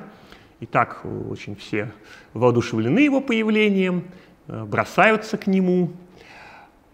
и 0.62 0.66
так 0.66 1.06
очень 1.30 1.58
все 1.58 1.92
воодушевлены 2.34 3.00
его 3.00 3.20
появлением, 3.20 4.06
э, 4.48 4.64
бросаются 4.64 5.38
к 5.38 5.48
нему. 5.48 5.92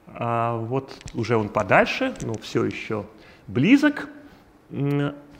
А 0.07 0.57
вот 0.57 0.91
уже 1.13 1.37
он 1.37 1.49
подальше, 1.49 2.15
но 2.21 2.33
все 2.41 2.63
еще 2.63 3.05
близок. 3.47 4.09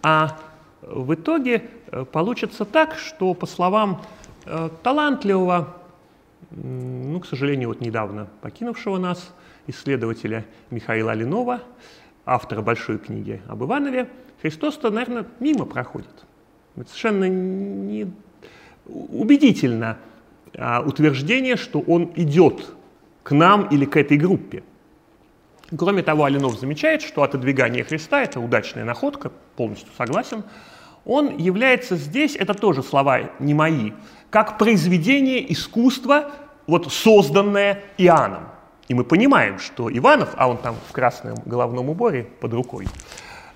А 0.03 0.39
в 0.81 1.13
итоге 1.15 1.63
э, 1.91 2.05
получится 2.05 2.63
так, 2.63 2.95
что, 2.95 3.33
по 3.33 3.47
словам 3.47 4.03
э, 4.45 4.69
талантливого, 4.83 5.75
ну, 6.51 7.19
к 7.19 7.25
сожалению, 7.25 7.69
вот 7.69 7.81
недавно 7.81 8.27
покинувшего 8.41 8.97
нас 8.97 9.33
исследователя 9.65 10.45
Михаила 10.69 11.13
Алинова, 11.13 11.61
автора 12.25 12.61
большой 12.61 12.99
книги 12.99 13.41
об 13.47 13.63
Иванове, 13.63 14.09
Христос-то, 14.41 14.91
наверное, 14.91 15.25
мимо 15.39 15.65
проходит. 15.65 16.25
Это 16.75 16.87
совершенно 16.89 17.27
не 17.27 18.11
убедительно 18.85 19.97
а, 20.55 20.83
утверждение, 20.85 21.55
что 21.55 21.79
он 21.79 22.11
идет 22.15 22.73
к 23.23 23.31
нам 23.31 23.67
или 23.69 23.85
к 23.85 23.97
этой 23.97 24.17
группе. 24.17 24.63
Кроме 25.77 26.03
того, 26.03 26.25
Алинов 26.25 26.59
замечает, 26.59 27.01
что 27.01 27.23
отодвигание 27.23 27.83
Христа– 27.83 28.21
это 28.23 28.39
удачная 28.39 28.85
находка, 28.85 29.31
полностью 29.55 29.89
согласен. 29.97 30.43
Он 31.05 31.37
является 31.37 31.95
здесь, 31.95 32.35
это 32.35 32.53
тоже 32.53 32.83
слова 32.83 33.31
не 33.39 33.53
мои, 33.53 33.91
как 34.29 34.57
произведение 34.57 35.51
искусства, 35.51 36.31
вот 36.67 36.91
созданное 36.91 37.83
Иоанном. 37.97 38.47
И 38.87 38.93
мы 38.93 39.03
понимаем, 39.03 39.59
что 39.59 39.95
Иванов, 39.95 40.29
а 40.37 40.47
он 40.49 40.57
там 40.57 40.75
в 40.89 40.91
красном 40.91 41.35
головном 41.45 41.89
уборе 41.89 42.27
под 42.39 42.53
рукой, 42.53 42.87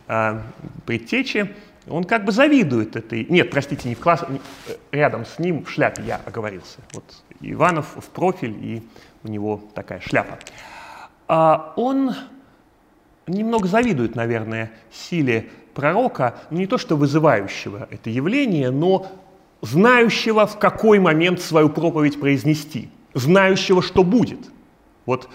э, 0.07 0.41
предтечи, 0.85 1.53
он 1.87 2.03
как 2.03 2.25
бы 2.25 2.31
завидует 2.31 2.95
этой... 2.95 3.25
Нет, 3.29 3.49
простите, 3.51 3.87
не 3.89 3.95
в 3.95 3.99
класс, 3.99 4.23
рядом 4.91 5.25
с 5.25 5.39
ним 5.39 5.65
в 5.65 5.69
шляпе 5.69 6.03
я 6.03 6.21
оговорился. 6.25 6.79
Вот 6.93 7.03
Иванов 7.41 7.95
в 7.95 8.09
профиль, 8.09 8.55
и 8.61 8.83
у 9.23 9.27
него 9.27 9.61
такая 9.73 9.99
шляпа. 10.01 10.37
Он 11.29 12.15
немного 13.27 13.67
завидует, 13.67 14.15
наверное, 14.15 14.71
силе 14.91 15.49
пророка, 15.73 16.39
не 16.49 16.67
то 16.67 16.77
что 16.77 16.95
вызывающего 16.95 17.87
это 17.91 18.09
явление, 18.09 18.71
но 18.71 19.07
знающего, 19.61 20.47
в 20.47 20.57
какой 20.57 20.99
момент 20.99 21.41
свою 21.41 21.69
проповедь 21.69 22.19
произнести, 22.19 22.89
знающего, 23.13 23.81
что 23.81 24.03
будет. 24.03 24.39
Вот 25.05 25.29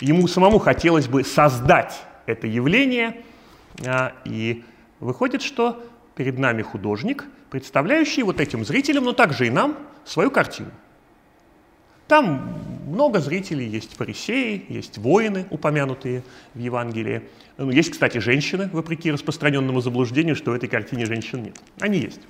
ему 0.00 0.26
самому 0.28 0.58
хотелось 0.58 1.08
бы 1.08 1.24
создать 1.24 2.02
это 2.26 2.46
явление, 2.46 3.22
а, 3.86 4.12
и 4.24 4.64
выходит, 5.00 5.42
что 5.42 5.82
перед 6.14 6.38
нами 6.38 6.62
художник, 6.62 7.24
представляющий 7.50 8.22
вот 8.22 8.40
этим 8.40 8.64
зрителям, 8.64 9.04
но 9.04 9.12
также 9.12 9.46
и 9.46 9.50
нам, 9.50 9.76
свою 10.04 10.30
картину. 10.30 10.70
Там 12.08 12.54
много 12.86 13.18
зрителей, 13.20 13.66
есть 13.66 13.96
фарисеи, 13.96 14.64
есть 14.68 14.96
воины, 14.96 15.46
упомянутые 15.50 16.22
в 16.54 16.58
Евангелии. 16.58 17.28
Ну, 17.58 17.70
есть, 17.70 17.90
кстати, 17.90 18.18
женщины, 18.18 18.70
вопреки 18.72 19.10
распространенному 19.10 19.80
заблуждению, 19.80 20.36
что 20.36 20.52
в 20.52 20.54
этой 20.54 20.68
картине 20.68 21.04
женщин 21.04 21.42
нет. 21.42 21.58
Они 21.80 21.98
есть. 21.98 22.20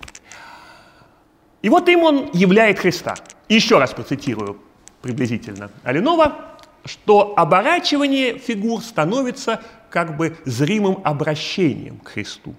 И 1.61 1.69
вот 1.69 1.89
им 1.89 2.03
он 2.03 2.31
являет 2.33 2.79
Христа. 2.79 3.17
Еще 3.49 3.79
раз 3.79 3.93
процитирую 3.93 4.59
приблизительно 5.03 5.71
Алинова, 5.85 6.57
что 6.85 7.35
оборачивание 7.37 8.39
фигур 8.39 8.81
становится 8.81 9.61
как 9.91 10.17
бы 10.17 10.37
зримым 10.47 10.99
обращением 11.05 11.99
к 11.99 12.09
Христу. 12.09 12.55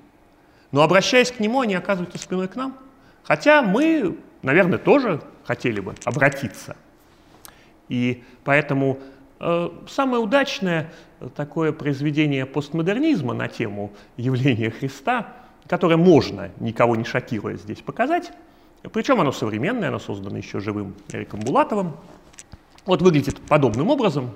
Но 0.72 0.82
обращаясь 0.82 1.32
к 1.32 1.39
Нему, 1.39 1.62
они 1.62 1.74
оказываются 1.74 2.20
спиной 2.20 2.48
к 2.48 2.56
нам. 2.56 2.77
Хотя 3.24 3.62
мы, 3.62 4.18
наверное, 4.44 4.77
тоже 4.77 5.22
хотели 5.46 5.80
бы 5.80 5.96
обратиться– 6.06 6.75
и 7.89 8.24
поэтому 8.44 9.00
э, 9.39 9.70
самое 9.88 10.22
удачное 10.22 10.91
такое 11.36 11.72
произведение 11.72 12.46
постмодернизма 12.46 13.34
на 13.34 13.48
тему 13.48 13.91
явления 14.17 14.70
Христа, 14.70 15.34
которое 15.67 15.98
можно, 15.98 16.51
никого 16.60 16.96
не 16.96 17.03
шокируя, 17.03 17.56
здесь 17.56 17.82
показать, 17.82 18.32
причем 18.94 19.20
оно 19.20 19.32
современное, 19.32 19.89
оно 19.89 20.00
создано 20.00 20.38
еще 20.38 20.60
живым 20.60 20.96
Эриком 21.12 21.39
Булатовым, 21.39 21.98
вот 22.86 23.01
выглядит 23.01 23.39
подобным 23.41 23.89
образом. 23.89 24.32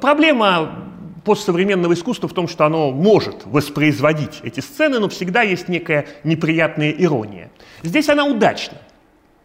Проблема 0.00 0.84
постсовременного 1.24 1.92
искусства 1.92 2.28
в 2.28 2.32
том, 2.32 2.48
что 2.48 2.64
оно 2.64 2.90
может 2.90 3.44
воспроизводить 3.44 4.40
эти 4.42 4.60
сцены, 4.60 4.98
но 4.98 5.08
всегда 5.08 5.42
есть 5.42 5.68
некая 5.68 6.06
неприятная 6.24 6.90
ирония. 6.90 7.50
Здесь 7.82 8.08
она 8.08 8.24
удачна 8.24 8.78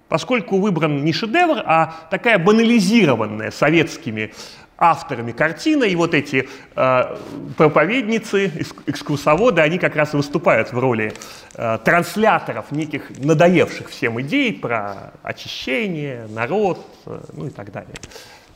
поскольку 0.10 0.60
выбран 0.60 1.04
не 1.04 1.14
шедевр, 1.14 1.62
а 1.66 2.08
такая 2.10 2.38
банализированная 2.38 3.52
советскими 3.52 4.34
авторами 4.78 5.32
картина, 5.32 5.86
и 5.86 5.96
вот 5.96 6.14
эти 6.14 6.50
э, 6.76 7.18
проповедницы, 7.58 8.52
экскурсоводы, 8.86 9.62
они 9.62 9.78
как 9.78 9.96
раз 9.96 10.14
и 10.14 10.18
выступают 10.18 10.74
в 10.74 10.78
роли 10.80 11.14
э, 11.54 11.78
трансляторов 11.84 12.72
неких 12.72 13.10
надоевших 13.18 13.90
всем 13.90 14.20
идей 14.22 14.54
про 14.54 15.14
очищение, 15.24 16.28
народ, 16.30 16.86
э, 17.06 17.22
ну 17.34 17.48
и 17.48 17.50
так 17.50 17.72
далее. 17.72 17.96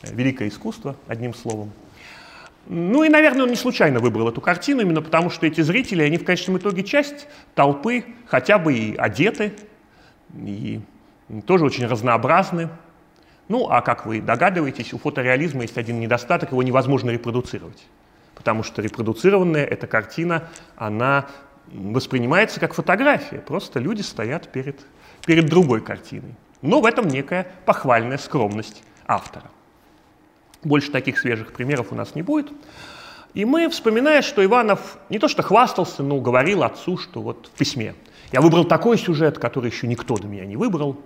Великое 0.02 0.48
искусство, 0.48 0.96
одним 1.06 1.34
словом. 1.34 1.72
Ну 2.66 3.02
и, 3.02 3.08
наверное, 3.08 3.44
он 3.44 3.50
не 3.50 3.56
случайно 3.56 4.00
выбрал 4.00 4.28
эту 4.28 4.40
картину, 4.40 4.82
именно 4.82 5.00
потому 5.00 5.30
что 5.30 5.46
эти 5.46 5.62
зрители, 5.62 6.02
они 6.02 6.18
в 6.18 6.24
конечном 6.24 6.58
итоге 6.58 6.84
часть 6.84 7.26
толпы, 7.54 8.04
хотя 8.26 8.58
бы 8.58 8.74
и 8.74 8.96
одеты, 8.96 9.52
и 10.34 10.80
тоже 11.46 11.64
очень 11.64 11.86
разнообразны. 11.86 12.68
Ну, 13.48 13.68
а 13.68 13.82
как 13.82 14.06
вы 14.06 14.20
догадываетесь, 14.20 14.92
у 14.92 14.98
фотореализма 14.98 15.62
есть 15.62 15.76
один 15.76 16.00
недостаток, 16.00 16.52
его 16.52 16.62
невозможно 16.62 17.10
репродуцировать. 17.10 17.84
Потому 18.34 18.62
что 18.62 18.80
репродуцированная 18.80 19.64
эта 19.64 19.86
картина, 19.86 20.48
она 20.76 21.26
воспринимается 21.72 22.60
как 22.60 22.74
фотография. 22.74 23.38
Просто 23.38 23.80
люди 23.80 24.02
стоят 24.02 24.50
перед, 24.50 24.80
перед 25.26 25.46
другой 25.46 25.80
картиной. 25.80 26.34
Но 26.62 26.80
в 26.80 26.86
этом 26.86 27.08
некая 27.08 27.46
похвальная 27.64 28.18
скромность 28.18 28.82
автора. 29.06 29.50
Больше 30.62 30.90
таких 30.90 31.18
свежих 31.18 31.52
примеров 31.52 31.88
у 31.90 31.94
нас 31.94 32.14
не 32.14 32.22
будет. 32.22 32.52
И 33.32 33.44
мы, 33.44 33.68
вспоминая, 33.68 34.22
что 34.22 34.44
Иванов 34.44 34.98
не 35.08 35.18
то 35.18 35.28
что 35.28 35.42
хвастался, 35.42 36.02
но 36.02 36.20
говорил 36.20 36.64
отцу, 36.64 36.98
что 36.98 37.22
вот 37.22 37.50
в 37.54 37.58
письме 37.58 37.94
я 38.32 38.40
выбрал 38.40 38.64
такой 38.64 38.98
сюжет, 38.98 39.38
который 39.38 39.70
еще 39.70 39.86
никто 39.86 40.16
до 40.16 40.26
меня 40.26 40.44
не 40.44 40.56
выбрал, 40.56 40.98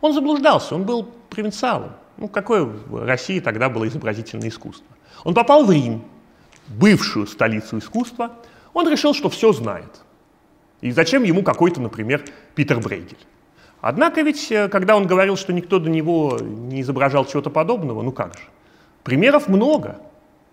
он 0.00 0.12
заблуждался, 0.12 0.74
он 0.74 0.84
был 0.84 1.04
провинциалом. 1.28 1.92
Ну, 2.16 2.28
какое 2.28 2.64
в 2.64 3.06
России 3.06 3.40
тогда 3.40 3.68
было 3.68 3.88
изобразительное 3.88 4.48
искусство? 4.48 4.86
Он 5.24 5.34
попал 5.34 5.64
в 5.64 5.70
Рим, 5.70 6.04
бывшую 6.68 7.26
столицу 7.26 7.78
искусства, 7.78 8.32
он 8.72 8.88
решил, 8.88 9.14
что 9.14 9.28
все 9.28 9.52
знает. 9.52 10.02
И 10.80 10.92
зачем 10.92 11.24
ему 11.24 11.42
какой-то, 11.42 11.80
например, 11.80 12.24
Питер 12.54 12.80
Брейгель? 12.80 13.18
Однако 13.80 14.22
ведь, 14.22 14.50
э, 14.52 14.68
когда 14.68 14.96
он 14.96 15.06
говорил, 15.06 15.36
что 15.36 15.52
никто 15.52 15.78
до 15.78 15.90
него 15.90 16.38
не 16.40 16.82
изображал 16.82 17.24
чего-то 17.24 17.50
подобного, 17.50 18.02
ну 18.02 18.12
как 18.12 18.34
же? 18.34 18.44
Примеров 19.02 19.48
много. 19.48 19.98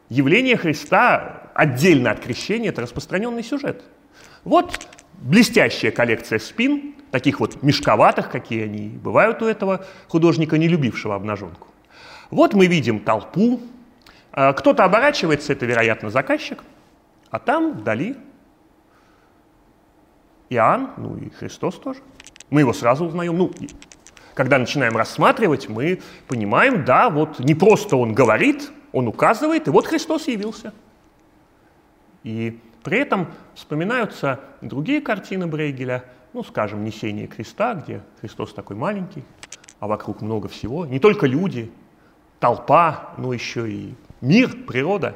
Явление 0.10 0.56
Христа 0.56 1.52
отдельно 1.54 2.12
от 2.12 2.22
крещения– 2.22 2.70
это 2.72 2.82
распространенный 2.82 3.44
сюжет. 3.44 3.84
Вот 4.46 4.88
блестящая 5.14 5.92
коллекция 5.92 6.40
спин, 6.40 6.96
таких 7.12 7.40
вот 7.40 7.62
мешковатых, 7.64 8.30
какие 8.30 8.64
они 8.64 8.90
бывают 8.90 9.42
у 9.42 9.46
этого 9.46 9.86
художника, 10.08 10.58
не 10.58 10.68
любившего 10.68 11.16
обнаженку. 11.16 11.68
Вот 12.30 12.54
мы 12.54 12.68
видим 12.68 13.00
толпу, 13.00 13.62
а, 14.32 14.54
кто-то 14.54 14.84
оборачивается, 14.84 15.54
это, 15.54 15.66
вероятно, 15.66 16.10
заказчик, 16.10 16.64
а 17.30 17.40
там 17.40 17.74
вдали 17.74 18.18
Иоанн, 20.50 20.92
ну 20.98 21.18
и 21.18 21.30
Христос 21.30 21.76
тоже. 21.76 22.00
Мы 22.50 22.62
его 22.62 22.74
сразу 22.74 23.06
узнаем. 23.06 23.38
Ну, 23.38 23.52
когда 24.34 24.58
начинаем 24.58 24.96
рассматривать, 24.96 25.68
мы 25.68 26.02
понимаем, 26.28 26.86
да, 26.86 27.10
вот 27.10 27.40
не 27.40 27.56
просто 27.56 27.98
он 27.98 28.14
говорит, 28.14 28.72
он 28.94 29.08
указывает, 29.08 29.68
и 29.68 29.72
вот 29.72 29.88
Христос 29.88 30.28
явился. 30.28 30.74
И 32.24 32.60
при 32.84 33.00
этом 33.00 33.28
вспоминаются 33.56 34.40
другие 34.62 35.02
картины 35.02 35.48
Брейгеля– 35.48 36.04
ну, 36.38 36.44
скажем, 36.44 36.84
несение 36.84 37.26
креста, 37.26 37.74
где 37.74 38.04
Христос 38.22 38.54
такой 38.54 38.76
маленький, 38.76 39.24
а 39.80 39.88
вокруг 39.88 40.22
много 40.22 40.48
всего. 40.48 40.86
Не 40.86 41.00
только 41.00 41.26
люди, 41.26 41.72
толпа, 42.40 43.16
но 43.18 43.34
еще 43.34 43.68
и 43.68 43.96
мир, 44.22 44.56
природа. 44.68 45.16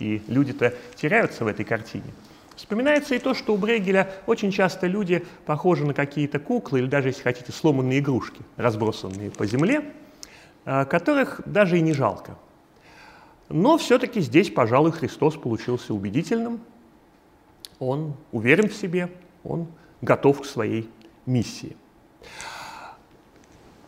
И 0.00 0.22
люди-то 0.28 0.72
теряются 0.96 1.44
в 1.44 1.46
этой 1.46 1.66
картине. 1.66 2.06
Вспоминается 2.56 3.14
и 3.14 3.18
то, 3.18 3.34
что 3.34 3.52
у 3.52 3.58
Брейгеля 3.58 4.14
очень 4.24 4.50
часто 4.50 4.86
люди 4.86 5.26
похожи 5.44 5.84
на 5.84 5.92
какие-то 5.92 6.38
куклы 6.38 6.78
или 6.78 6.86
даже, 6.86 7.08
если 7.08 7.20
хотите, 7.20 7.52
сломанные 7.52 7.98
игрушки, 7.98 8.40
разбросанные 8.56 9.30
по 9.30 9.44
земле, 9.44 9.92
а, 10.64 10.86
которых 10.86 11.42
даже 11.44 11.76
и 11.76 11.82
не 11.82 11.92
жалко. 11.92 12.38
Но 13.50 13.76
все-таки 13.76 14.22
здесь, 14.22 14.48
пожалуй, 14.48 14.92
Христос 14.92 15.36
получился 15.36 15.92
убедительным. 15.92 16.60
Он 17.78 18.14
уверен 18.32 18.70
в 18.70 18.74
себе, 18.74 19.10
он 19.44 19.66
готов 20.02 20.42
к 20.42 20.44
своей 20.44 20.90
миссии. 21.24 21.76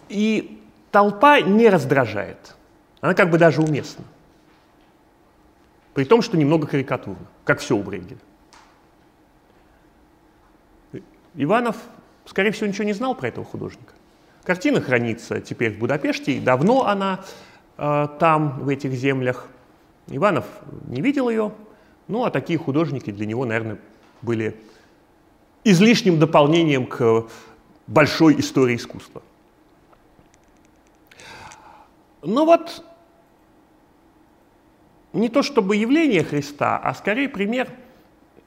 И 0.09 0.63
толпа 0.91 1.41
не 1.41 1.69
раздражает. 1.69 2.55
Она 3.01 3.15
как 3.15 3.31
бы 3.31 3.37
даже 3.37 3.61
уместна. 3.61 4.05
При 5.93 6.05
том, 6.05 6.23
что 6.23 6.37
немного 6.37 6.67
карикатурно, 6.67 7.27
как 7.45 7.61
все 7.61 7.77
у 7.77 7.83
Брейгеля. 7.83 8.19
Иванов, 11.35 11.77
скорее 12.25 12.53
всего, 12.53 12.69
ничего 12.69 12.85
не 12.85 12.93
знал 12.93 13.15
про 13.15 13.29
этого 13.29 13.45
художника. 13.45 13.93
Картина 14.45 14.81
хранится 14.81 15.41
теперь 15.41 15.73
в 15.75 15.79
Будапеште, 15.79 16.33
и 16.33 16.41
давно 16.41 16.87
она 16.87 17.25
э, 17.77 18.09
там, 18.21 18.61
в 18.61 18.69
этих 18.69 18.93
землях. 18.93 19.49
Иванов 20.09 20.45
не 20.87 21.01
видел 21.01 21.29
ее, 21.29 21.53
ну 22.09 22.25
а 22.25 22.31
такие 22.31 22.59
художники 22.59 23.11
для 23.11 23.27
него, 23.27 23.45
наверное, 23.47 23.79
были 24.23 24.57
излишним 25.65 26.19
дополнением 26.19 26.87
к 26.87 27.27
большой 27.87 28.39
истории 28.41 28.77
искусства. 28.77 29.23
Но 32.23 32.45
вот 32.47 32.85
не 35.13 35.29
то 35.29 35.43
чтобы 35.43 35.77
явление 35.77 36.25
Христа, 36.25 36.79
а 36.79 36.95
скорее 36.95 37.29
пример 37.29 37.69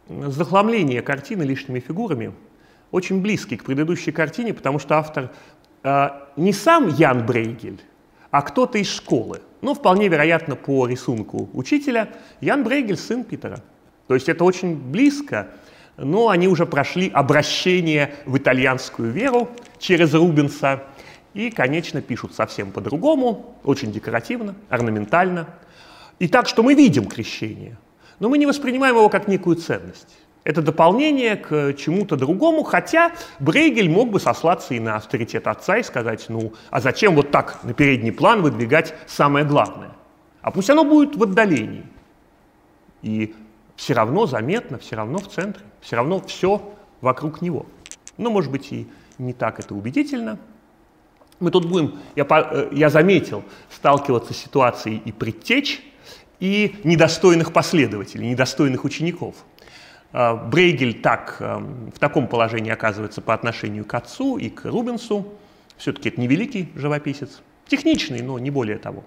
захламления 0.10 1.02
картины 1.02 1.44
лишними 1.44 1.80
фигурами, 1.80 2.34
очень 2.92 3.22
близкий 3.22 3.58
к 3.58 3.64
предыдущей 3.64 4.12
картине, 4.12 4.54
потому 4.54 4.80
что 4.80 4.98
автор 4.98 5.32
э, 5.84 6.10
не 6.36 6.54
сам 6.54 6.88
Ян 6.88 7.26
Брейгель, 7.26 7.82
а 8.32 8.42
кто-то 8.42 8.78
из 8.78 8.90
школы. 8.90 9.42
Ну, 9.62 9.74
вполне 9.74 10.08
вероятно, 10.08 10.56
по 10.56 10.88
рисунку 10.88 11.50
учителя, 11.54 12.10
Ян 12.42 12.64
Брейгель– 12.64 12.98
сын 12.98 13.24
Питера. 13.24 13.62
То 14.08 14.14
есть 14.14 14.30
это 14.30 14.44
очень 14.44 14.76
близко, 14.76 15.50
но 15.98 16.30
они 16.30 16.48
уже 16.48 16.66
прошли 16.66 17.10
обращение 17.10 18.14
в 18.26 18.38
итальянскую 18.38 19.12
веру 19.12 19.50
через 19.80 20.14
Рубенса 20.14 20.84
и, 21.34 21.50
конечно, 21.50 22.02
пишут 22.02 22.34
совсем 22.34 22.72
по-другому, 22.72 23.56
очень 23.64 23.92
декоративно, 23.92 24.56
орнаментально. 24.70 25.48
И 26.20 26.28
так, 26.28 26.48
что 26.48 26.64
мы 26.64 26.74
видим 26.74 27.06
крещение, 27.06 27.78
но 28.20 28.30
мы 28.30 28.38
не 28.38 28.46
воспринимаем 28.46 28.96
его 28.96 29.10
как 29.10 29.28
некую 29.28 29.58
ценность. 29.58 30.18
Это 30.44 30.62
дополнение 30.62 31.36
к 31.36 31.74
чему-то 31.74 32.16
другому, 32.16 32.64
хотя 32.64 33.12
Брейгель 33.40 33.90
мог 33.90 34.12
бы 34.12 34.20
сослаться 34.20 34.74
и 34.74 34.80
на 34.80 34.96
авторитет 34.96 35.46
отца 35.46 35.78
и 35.78 35.84
сказать, 35.84 36.26
ну, 36.30 36.54
а 36.70 36.80
зачем 36.80 37.16
вот 37.16 37.32
так 37.32 37.64
на 37.64 37.74
передний 37.74 38.14
план 38.14 38.42
выдвигать 38.42 38.96
самое 39.08 39.46
главное? 39.46 39.92
А 40.42 40.52
пусть 40.52 40.70
оно 40.70 40.86
будет 40.86 41.18
в 41.18 41.24
отдалении. 41.24 41.84
И 43.02 43.36
все 43.78 43.94
равно 43.94 44.26
заметно, 44.26 44.78
все 44.78 44.98
равно 44.98 45.20
в 45.20 45.30
центре, 45.30 45.64
все 45.80 45.96
равно 45.96 46.20
все 46.20 46.62
вокруг 47.00 47.42
него. 47.42 47.66
Ну, 48.18 48.30
может 48.30 48.52
быть, 48.52 48.74
и 48.74 48.90
не 49.18 49.32
так 49.32 49.62
это 49.62 49.74
убедительно. 49.74 50.38
Мы 51.40 51.50
тут 51.52 51.66
будем, 51.66 51.98
я, 52.18 52.26
э, 52.30 52.70
я 52.74 52.90
заметил, 52.90 53.46
сталкиваться 53.70 54.34
с 54.34 54.38
ситуацией 54.38 55.02
и 55.06 55.14
предтеч, 55.14 55.82
и 56.42 56.76
недостойных 56.84 57.54
последователей, 57.54 58.28
недостойных 58.30 58.84
учеников– 58.84 59.36
а, 60.14 60.36
Брейгель 60.36 61.02
так, 61.02 61.38
эм, 61.40 61.92
в 61.94 62.00
таком 62.00 62.28
положении 62.28 62.72
оказывается 62.72 63.22
по 63.22 63.34
отношению 63.34 63.86
к 63.86 63.94
отцу 63.94 64.38
и 64.38 64.50
к 64.50 64.66
Рубенсу. 64.66 65.28
Все-таки 65.78 66.10
это 66.10 66.22
невеликий 66.22 66.72
живописец. 66.76 67.42
Техничный, 67.68 68.22
но 68.22 68.40
не 68.40 68.50
более 68.50 68.78
того. 68.78 69.04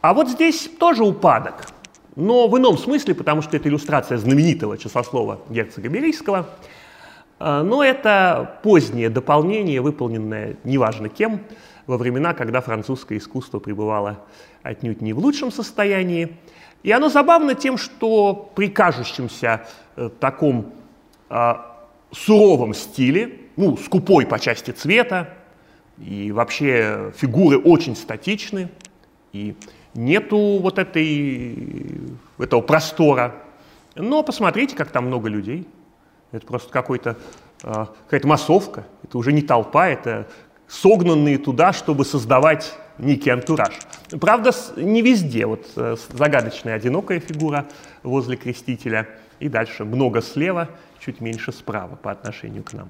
А 0.00 0.12
вот 0.12 0.28
здесь 0.28 0.68
тоже 0.78 1.04
упадок, 1.04 1.68
но 2.16 2.48
в 2.48 2.58
ином 2.58 2.76
смысле, 2.76 3.14
потому 3.14 3.42
что 3.42 3.56
это 3.56 3.68
иллюстрация 3.68 4.18
знаменитого 4.18 4.76
часослова 4.76 5.40
герцога 5.48 5.88
Берийского. 5.88 6.48
А, 7.38 7.62
но 7.62 7.82
это 7.82 8.60
позднее 8.62 9.08
дополнение, 9.08 9.80
выполненное 9.80 10.56
неважно 10.64 11.08
кем, 11.08 11.42
во 11.86 11.96
времена, 11.96 12.34
когда 12.34 12.60
французское 12.60 13.18
искусство 13.18 13.58
пребывало 13.58 14.18
отнюдь 14.62 15.00
не 15.00 15.12
в 15.12 15.18
лучшем 15.18 15.50
состоянии. 15.50 16.36
И 16.82 16.92
оно 16.92 17.08
забавно 17.08 17.54
тем, 17.54 17.78
что 17.78 18.52
при 18.54 18.68
кажущемся 18.68 19.66
э, 19.96 20.10
таком 20.20 20.72
э, 21.30 21.54
суровом 22.12 22.74
стиле, 22.74 23.40
ну, 23.56 23.76
скупой 23.76 24.26
по 24.26 24.38
части 24.38 24.70
цвета, 24.70 25.30
и 25.98 26.32
вообще 26.32 27.12
фигуры 27.16 27.58
очень 27.58 27.96
статичны, 27.96 28.68
и 29.32 29.54
нету 29.94 30.58
вот 30.60 30.78
этой, 30.78 32.16
этого 32.38 32.60
простора. 32.60 33.34
Но 33.94 34.22
посмотрите, 34.22 34.76
как 34.76 34.90
там 34.90 35.06
много 35.06 35.28
людей. 35.28 35.66
Это 36.30 36.46
просто 36.46 36.72
какой-то, 36.72 37.18
э, 37.62 37.86
какая-то 38.04 38.26
массовка, 38.26 38.84
это 39.04 39.18
уже 39.18 39.32
не 39.32 39.42
толпа, 39.42 39.88
это 39.88 40.28
согнанные 40.66 41.36
туда, 41.36 41.74
чтобы 41.74 42.06
создавать 42.06 42.74
некий 42.98 43.30
антураж. 43.30 43.74
Правда, 44.18 44.52
не 44.76 45.02
везде. 45.02 45.44
Вот 45.44 45.66
э, 45.76 45.96
загадочная 46.10 46.74
одинокая 46.74 47.20
фигура 47.20 47.66
возле 48.02 48.36
крестителя. 48.36 49.08
И 49.40 49.48
дальше 49.48 49.84
много 49.84 50.22
слева, 50.22 50.68
чуть 51.00 51.20
меньше 51.20 51.52
справа 51.52 51.96
по 51.96 52.10
отношению 52.10 52.62
к 52.62 52.72
нам. 52.72 52.88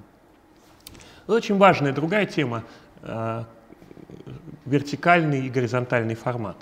Очень 1.26 1.56
важная 1.56 1.92
другая 1.92 2.26
тема 2.26 2.62
э, 3.02 3.44
вертикальный 4.66 5.46
и 5.46 5.50
горизонтальный 5.50 6.14
формат. 6.14 6.56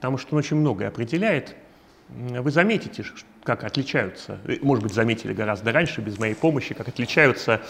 Потому 0.00 0.18
что 0.18 0.34
он 0.34 0.38
очень 0.38 0.56
многое 0.56 0.88
определяет. 0.88 1.56
Вы 2.08 2.50
заметите, 2.50 3.04
как 3.44 3.64
отличаются, 3.64 4.38
э, 4.46 4.56
может 4.62 4.82
быть, 4.82 4.92
заметили 4.92 5.32
гораздо 5.32 5.72
раньше, 5.72 6.00
без 6.00 6.18
моей 6.18 6.34
помощи, 6.34 6.74
как 6.74 6.88
отличаются 6.88 7.60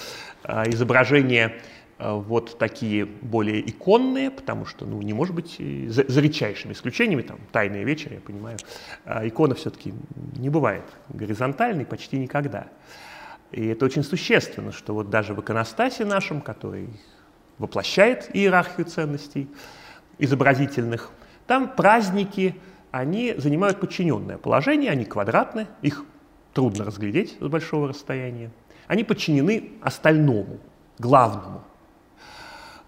изображения 0.66 1.61
Э, 2.01 2.14
вот 2.14 2.59
такие 2.59 3.05
более 3.05 3.61
иконные, 3.69 4.31
потому 4.31 4.64
что, 4.64 4.87
ну, 4.87 5.03
не 5.03 5.12
может 5.12 5.35
быть, 5.35 5.57
за, 5.59 6.05
за 6.09 6.21
редчайшими 6.21 6.73
исключениями, 6.73 7.21
там, 7.21 7.38
«Тайная 7.53 7.85
вечер», 7.85 8.14
я 8.14 8.21
понимаю, 8.21 8.57
а 9.05 9.27
икона 9.29 9.55
все-таки 9.55 9.93
не 10.37 10.49
бывает 10.49 10.85
горизонтальной 11.11 11.85
почти 11.85 12.19
никогда. 12.19 12.69
И 13.53 13.66
это 13.66 13.85
очень 13.85 14.03
существенно, 14.03 14.73
что 14.73 14.95
вот 14.95 15.11
даже 15.11 15.35
в 15.35 15.40
иконостасе 15.43 16.07
нашем, 16.07 16.40
который 16.40 16.88
воплощает 17.59 18.31
иерархию 18.33 18.87
ценностей 18.87 19.49
изобразительных, 20.19 21.11
там 21.51 21.69
праздники, 21.69 22.55
они 22.93 23.35
занимают 23.37 23.81
подчиненное 23.81 24.39
положение, 24.39 24.93
они 24.93 25.05
квадратны, 25.05 25.67
их 25.83 26.05
трудно 26.55 26.85
разглядеть 26.85 27.39
с 27.41 27.49
большого 27.49 27.89
расстояния. 27.89 28.53
Они 28.87 29.03
подчинены 29.03 29.73
остальному, 29.83 30.61
главному. 31.01 31.65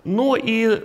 Но 0.04 0.36
и 0.36 0.80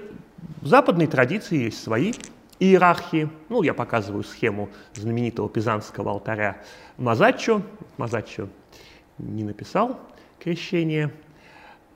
в 0.59 0.65
западной 0.65 1.05
традиции 1.05 1.65
есть 1.65 1.83
свои 1.83 2.13
иерархии. 2.57 3.29
Ну, 3.47 3.61
я 3.61 3.75
показываю 3.75 4.23
схему 4.23 4.69
знаменитого 4.95 5.47
пизанского 5.47 6.09
алтаря 6.09 6.57
Мазаччо. 6.97 7.61
Мазаччо 7.97 8.49
не 9.19 9.43
написал 9.43 9.99
крещение, 10.39 11.13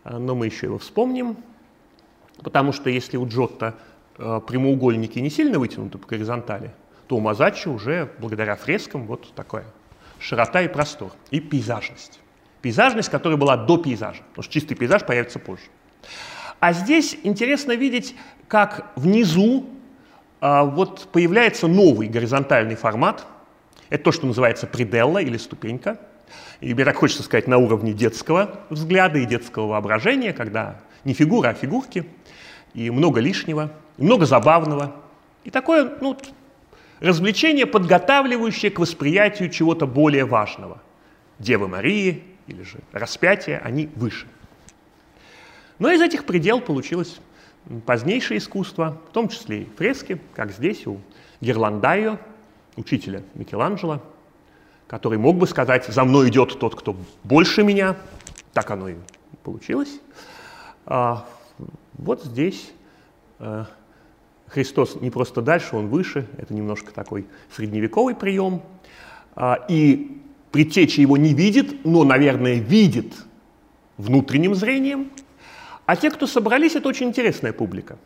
но 0.03 0.35
мы 0.35 0.45
еще 0.45 0.67
его 0.67 0.77
вспомним, 0.77 1.37
потому 2.43 2.71
что 2.71 2.91
если 2.91 3.17
у 3.17 3.27
Джотто 3.27 3.73
прямоугольники 4.17 5.19
не 5.19 5.29
сильно 5.29 5.59
вытянуты 5.59 5.97
по 5.97 6.07
горизонтали, 6.07 6.71
то 7.07 7.17
у 7.17 7.19
Мазаччо 7.19 7.71
уже 7.71 8.11
благодаря 8.19 8.55
фрескам 8.55 9.05
вот 9.05 9.33
такая 9.35 9.65
широта 10.19 10.61
и 10.61 10.67
простор, 10.67 11.11
и 11.31 11.39
пейзажность. 11.39 12.19
Пейзажность, 12.61 13.09
которая 13.09 13.37
была 13.37 13.57
до 13.57 13.77
пейзажа, 13.77 14.21
потому 14.29 14.43
что 14.43 14.53
чистый 14.53 14.75
пейзаж 14.75 15.05
появится 15.05 15.39
позже. 15.39 15.63
А 16.59 16.73
здесь 16.73 17.17
интересно 17.23 17.75
видеть, 17.75 18.15
как 18.47 18.91
внизу 18.95 19.67
а, 20.39 20.63
вот 20.63 21.07
появляется 21.11 21.67
новый 21.67 22.07
горизонтальный 22.07 22.75
формат. 22.75 23.25
Это 23.89 24.03
то, 24.05 24.11
что 24.11 24.27
называется 24.27 24.67
пределла 24.67 25.19
или 25.19 25.37
ступенька. 25.37 25.99
И 26.59 26.73
мне 26.73 26.85
так 26.85 26.95
хочется 26.95 27.23
сказать 27.23 27.47
на 27.47 27.57
уровне 27.57 27.93
детского 27.93 28.59
взгляда 28.69 29.19
и 29.19 29.25
детского 29.25 29.67
воображения, 29.67 30.33
когда 30.33 30.79
не 31.03 31.13
фигура, 31.13 31.49
а 31.49 31.53
фигурки, 31.53 32.05
и 32.73 32.89
много 32.89 33.19
лишнего, 33.19 33.71
и 33.97 34.03
много 34.03 34.25
забавного. 34.25 34.95
И 35.43 35.49
такое 35.49 35.97
ну, 36.01 36.17
развлечение, 36.99 37.65
подготавливающее 37.65 38.71
к 38.71 38.79
восприятию 38.79 39.49
чего-то 39.49 39.87
более 39.87 40.25
важного. 40.25 40.81
Девы 41.39 41.67
Марии 41.67 42.23
или 42.47 42.63
же 42.63 42.79
распятия, 42.91 43.59
они 43.63 43.89
выше. 43.95 44.27
Но 45.79 45.91
из 45.91 46.01
этих 46.01 46.25
предел 46.25 46.61
получилось 46.61 47.19
позднейшее 47.85 48.37
искусство, 48.37 49.01
в 49.09 49.13
том 49.13 49.29
числе 49.29 49.63
и 49.63 49.69
фрески, 49.77 50.21
как 50.35 50.51
здесь 50.51 50.85
у 50.85 50.99
Герландайо, 51.41 52.19
учителя 52.75 53.23
Микеланджело, 53.33 54.01
который 54.87 55.17
мог 55.17 55.37
бы 55.37 55.47
сказать, 55.47 55.87
за 55.87 56.03
мной 56.03 56.29
идет 56.29 56.59
тот, 56.59 56.75
кто 56.75 56.95
больше 57.23 57.63
меня. 57.63 57.95
Так 58.53 58.69
оно 58.71 58.89
и 58.89 58.95
получилось. 59.43 59.99
Вот 61.93 62.23
здесь 62.23 62.71
а, 63.39 63.67
Христос 64.47 64.95
не 64.99 65.09
просто 65.09 65.41
дальше, 65.41 65.75
он 65.75 65.87
выше. 65.87 66.27
Это 66.37 66.53
немножко 66.53 66.93
такой 66.93 67.25
средневековый 67.55 68.15
прием. 68.15 68.61
А, 69.35 69.65
и 69.69 70.21
предтеча 70.51 71.01
его 71.01 71.17
не 71.17 71.33
видит, 71.33 71.85
но, 71.85 72.03
наверное, 72.03 72.55
видит 72.55 73.13
внутренним 73.97 74.55
зрением. 74.55 75.11
А 75.85 75.95
те, 75.95 76.11
кто 76.11 76.27
собрались, 76.27 76.75
это 76.75 76.89
очень 76.89 77.07
интересная 77.07 77.53
публика. 77.53 77.97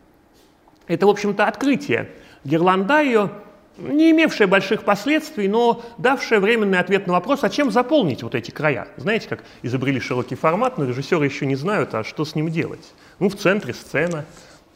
Это, 0.88 1.08
в 1.08 1.10
общем-то, 1.10 1.45
открытие 1.45 2.12
Герландайо, 2.43 3.32
не 3.78 4.12
имевшее 4.12 4.48
больших 4.48 4.84
последствий, 4.84 5.48
но 5.48 5.84
давшее 5.98 6.39
временный 6.39 6.80
ответ 6.80 7.08
на 7.08 7.13
вопрос, 7.13 7.43
а 7.43 7.50
чем 7.50 7.71
заполнить 7.71 8.24
вот 8.24 8.36
эти 8.36 8.52
края? 8.52 8.88
Знаете, 8.98 9.28
как 9.28 9.43
изобрели 9.63 10.00
широкий 10.00 10.36
формат, 10.36 10.78
но 10.78 10.86
режиссеры 10.86 11.26
еще 11.26 11.45
не 11.45 11.56
знают, 11.56 11.93
а 11.93 12.04
что 12.04 12.24
с 12.24 12.36
ним 12.36 12.50
делать. 12.50 12.93
Ну, 13.19 13.30
в 13.30 13.36
центре 13.36 13.73
сцена, 13.73 14.25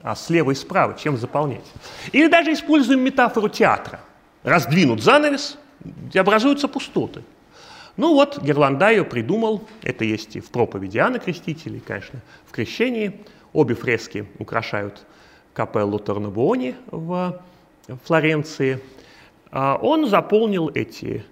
а 0.02 0.16
слева 0.16 0.52
и 0.52 0.56
справа 0.56 0.98
чем 0.98 1.18
заполнять? 1.18 1.66
Или 2.12 2.28
даже 2.28 2.54
используем 2.54 3.02
метафору 3.02 3.50
театра. 3.50 4.00
Раздвинут 4.44 5.04
занавес, 5.04 5.58
и 6.14 6.18
образуются 6.18 6.68
пустоты. 6.68 7.24
Ну 7.98 8.14
вот, 8.14 8.42
Герландайо 8.42 9.04
придумал, 9.04 9.68
это 9.82 10.06
есть 10.06 10.36
и 10.36 10.40
в 10.40 10.50
проповеди 10.50 10.98
Иоанна 10.98 11.20
Крестителей, 11.20 11.82
конечно, 11.86 12.22
в 12.46 12.52
крещении. 12.52 13.20
Обе 13.52 13.76
фрески 13.76 14.28
украшают 14.38 15.06
капеллу 15.54 16.00
Торнабуони 16.00 16.76
в 16.92 17.42
Флоренции. 18.06 18.80
А 19.52 19.78
он 19.82 20.08
заполнил 20.08 20.70
эти 20.74 21.26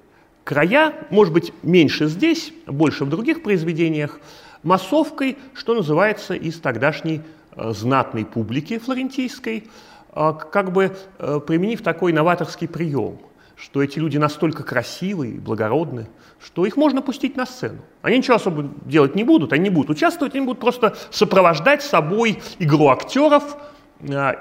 края, 0.43 0.93
может 1.09 1.31
быть, 1.31 1.53
меньше 1.61 2.07
здесь, 2.07 2.51
больше 2.65 3.05
в 3.05 3.09
других 3.09 3.43
произведениях, 3.43 4.19
массовкой, 4.63 5.37
что 5.53 5.75
называется, 5.75 6.33
из 6.33 6.59
тогдашней 6.59 7.21
э, 7.55 7.71
знатной 7.71 8.25
публики 8.25 8.77
флорентийской, 8.77 9.69
а, 10.11 10.33
как 10.33 10.71
бы 10.71 10.95
э, 11.19 11.39
применив 11.45 11.81
такой 11.81 12.13
новаторский 12.13 12.67
прием– 12.67 13.19
что 13.57 13.81
эти 13.81 13.97
люди 13.97 14.17
настолько 14.17 14.63
красивые 14.63 15.33
и 15.33 15.39
благородны, 15.39 16.07
что 16.39 16.65
их 16.65 16.77
можно 16.77 17.01
пустить 17.01 17.35
на 17.35 17.45
сцену. 17.47 17.79
Они 18.03 18.19
ничего 18.19 18.35
особо 18.35 18.69
делать 18.85 19.15
не 19.15 19.23
будут, 19.23 19.51
они 19.51 19.63
не 19.63 19.69
будут 19.71 19.89
участвовать, 19.89 20.35
они 20.35 20.45
будут 20.45 20.59
просто 20.59 20.95
сопровождать 21.09 21.81
собой 21.81 22.41
игру 22.59 22.89
актеров 22.89 23.57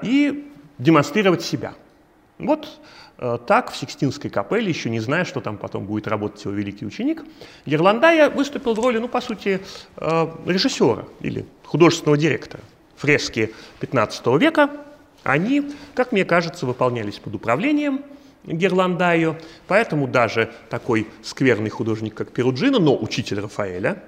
и 0.03 0.51
демонстрировать 0.77 1.41
себя. 1.41 1.73
Вот 2.37 2.79
так 3.47 3.71
в 3.71 3.77
Сикстинской 3.77 4.29
капелле, 4.29 4.69
еще 4.69 4.89
не 4.89 4.99
зная, 4.99 5.25
что 5.25 5.41
там 5.41 5.57
потом 5.57 5.85
будет 5.85 6.07
работать 6.07 6.43
его 6.45 6.53
великий 6.53 6.85
ученик, 6.85 7.23
Герландая 7.65 8.29
выступил 8.29 8.75
в 8.75 8.79
роли, 8.79 8.99
ну, 8.99 9.07
по 9.07 9.21
сути, 9.21 9.59
а, 9.95 10.35
режиссера 10.45 11.05
или 11.21 11.45
художественного 11.63 12.17
директора. 12.17 12.61
Фрески 12.97 13.53
15 13.79 14.37
века, 14.37 14.69
они, 15.23 15.71
как 15.95 16.11
мне 16.11 16.25
кажется, 16.25 16.65
выполнялись 16.65 17.17
под 17.19 17.35
управлением– 17.35 18.01
Герландайо, 18.47 19.35
поэтому 19.67 20.07
даже 20.07 20.49
такой 20.69 21.07
скверный 21.21 21.69
художник, 21.69 22.15
как 22.15 22.31
Перуджино, 22.31 22.79
но 22.79 22.97
учитель 22.97 23.41
Рафаэля, 23.41 24.03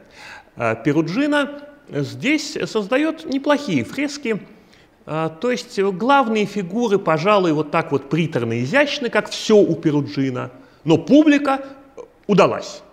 э, 0.55 0.75
Перуджино 0.83 1.61
здесь 1.89 2.57
создает 2.65 3.25
неплохие 3.25 3.83
фрески, 3.83 4.39
э, 4.39 4.58
то 5.09 5.49
есть 5.49 5.79
главные 5.79 6.45
фигуры, 6.45 6.99
пожалуй, 6.99 7.51
вот 7.53 7.71
так 7.71 7.91
вот 7.91 8.09
приторно 8.09 8.61
изящны, 8.61 9.09
как 9.09 9.29
все 9.29 9.57
у 9.57 9.75
Перуджина, 9.75 10.51
но 10.83 10.97
публика 10.97 11.65
удалась, 12.27 12.83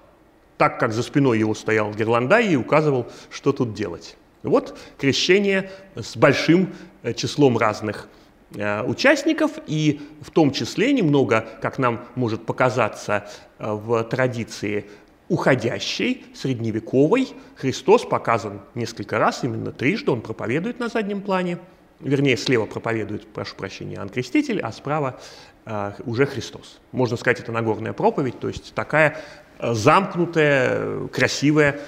так 0.56 0.80
как 0.80 0.92
за 0.92 1.02
спиной 1.02 1.38
его 1.38 1.54
стоял 1.54 1.92
Герландай 1.92 2.48
и 2.48 2.56
указывал, 2.56 3.06
что 3.30 3.52
тут 3.52 3.74
делать. 3.74 4.16
Вот 4.42 4.78
крещение 4.96 5.70
с 5.94 6.16
большим 6.16 6.72
э, 7.02 7.12
числом 7.12 7.58
разных 7.58 8.08
Э, 8.54 8.84
участников, 8.84 9.50
и 9.66 10.00
в 10.20 10.30
том 10.30 10.52
числе 10.52 10.92
немного, 10.92 11.44
как 11.60 11.78
нам 11.78 12.06
может 12.14 12.46
показаться 12.46 13.28
э, 13.58 13.72
в 13.72 14.04
традиции 14.04 14.86
уходящей, 15.28 16.24
средневековой. 16.32 17.28
Христос 17.56 18.04
показан 18.04 18.60
несколько 18.76 19.18
раз, 19.18 19.42
именно 19.42 19.72
трижды 19.72 20.12
он 20.12 20.20
проповедует 20.20 20.78
на 20.78 20.88
заднем 20.88 21.22
плане. 21.22 21.58
Вернее, 22.00 22.36
слева 22.36 22.66
проповедует, 22.66 23.26
прошу 23.26 23.56
прощения, 23.56 23.96
Иоанн 23.96 24.10
Креститель, 24.10 24.60
а 24.60 24.70
справа 24.72 25.18
э, 25.64 25.92
уже 26.04 26.26
Христос. 26.26 26.78
Можно 26.92 27.16
сказать, 27.16 27.40
это 27.40 27.52
Нагорная 27.52 27.92
проповедь, 27.92 28.38
то 28.38 28.48
есть 28.48 28.74
такая 28.74 29.18
э, 29.58 29.72
замкнутая, 29.72 31.08
красивая, 31.08 31.80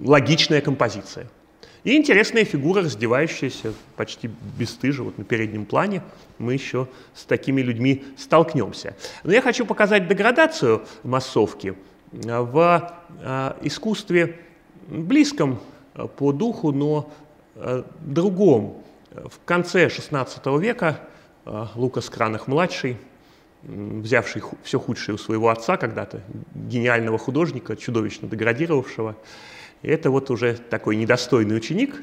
логичная 0.00 0.60
композиция. 0.60 1.28
И 1.84 1.96
интересная 1.98 2.46
фигура, 2.46 2.82
раздевающаяся 2.82 3.74
почти 3.96 4.30
бесстыже, 4.58 5.02
вот 5.02 5.18
на 5.18 5.24
переднем 5.24 5.66
плане. 5.66 6.02
Мы 6.38 6.54
еще 6.54 6.88
с 7.14 7.24
такими 7.24 7.60
людьми 7.60 8.04
столкнемся. 8.16 8.96
Но 9.22 9.32
я 9.32 9.42
хочу 9.42 9.66
показать 9.66 10.08
деградацию 10.08 10.82
массовки 11.02 11.74
в 12.10 12.92
а, 13.22 13.56
искусстве 13.60 14.38
близком 14.88 15.60
а, 15.94 16.06
по 16.06 16.32
духу, 16.32 16.72
но 16.72 17.12
а, 17.54 17.84
другом. 18.00 18.83
В 19.14 19.44
конце 19.44 19.86
XVI 19.86 20.60
века 20.60 20.98
Лукас 21.76 22.10
Кранах-младший, 22.10 22.96
взявший 23.62 24.42
все 24.64 24.80
худшее 24.80 25.14
у 25.14 25.18
своего 25.18 25.50
отца 25.50 25.76
когда-то, 25.76 26.20
гениального 26.52 27.16
художника, 27.16 27.76
чудовищно 27.76 28.26
деградировавшего, 28.26 29.16
это 29.82 30.10
вот 30.10 30.30
уже 30.30 30.54
такой 30.54 30.96
недостойный 30.96 31.56
ученик, 31.56 32.02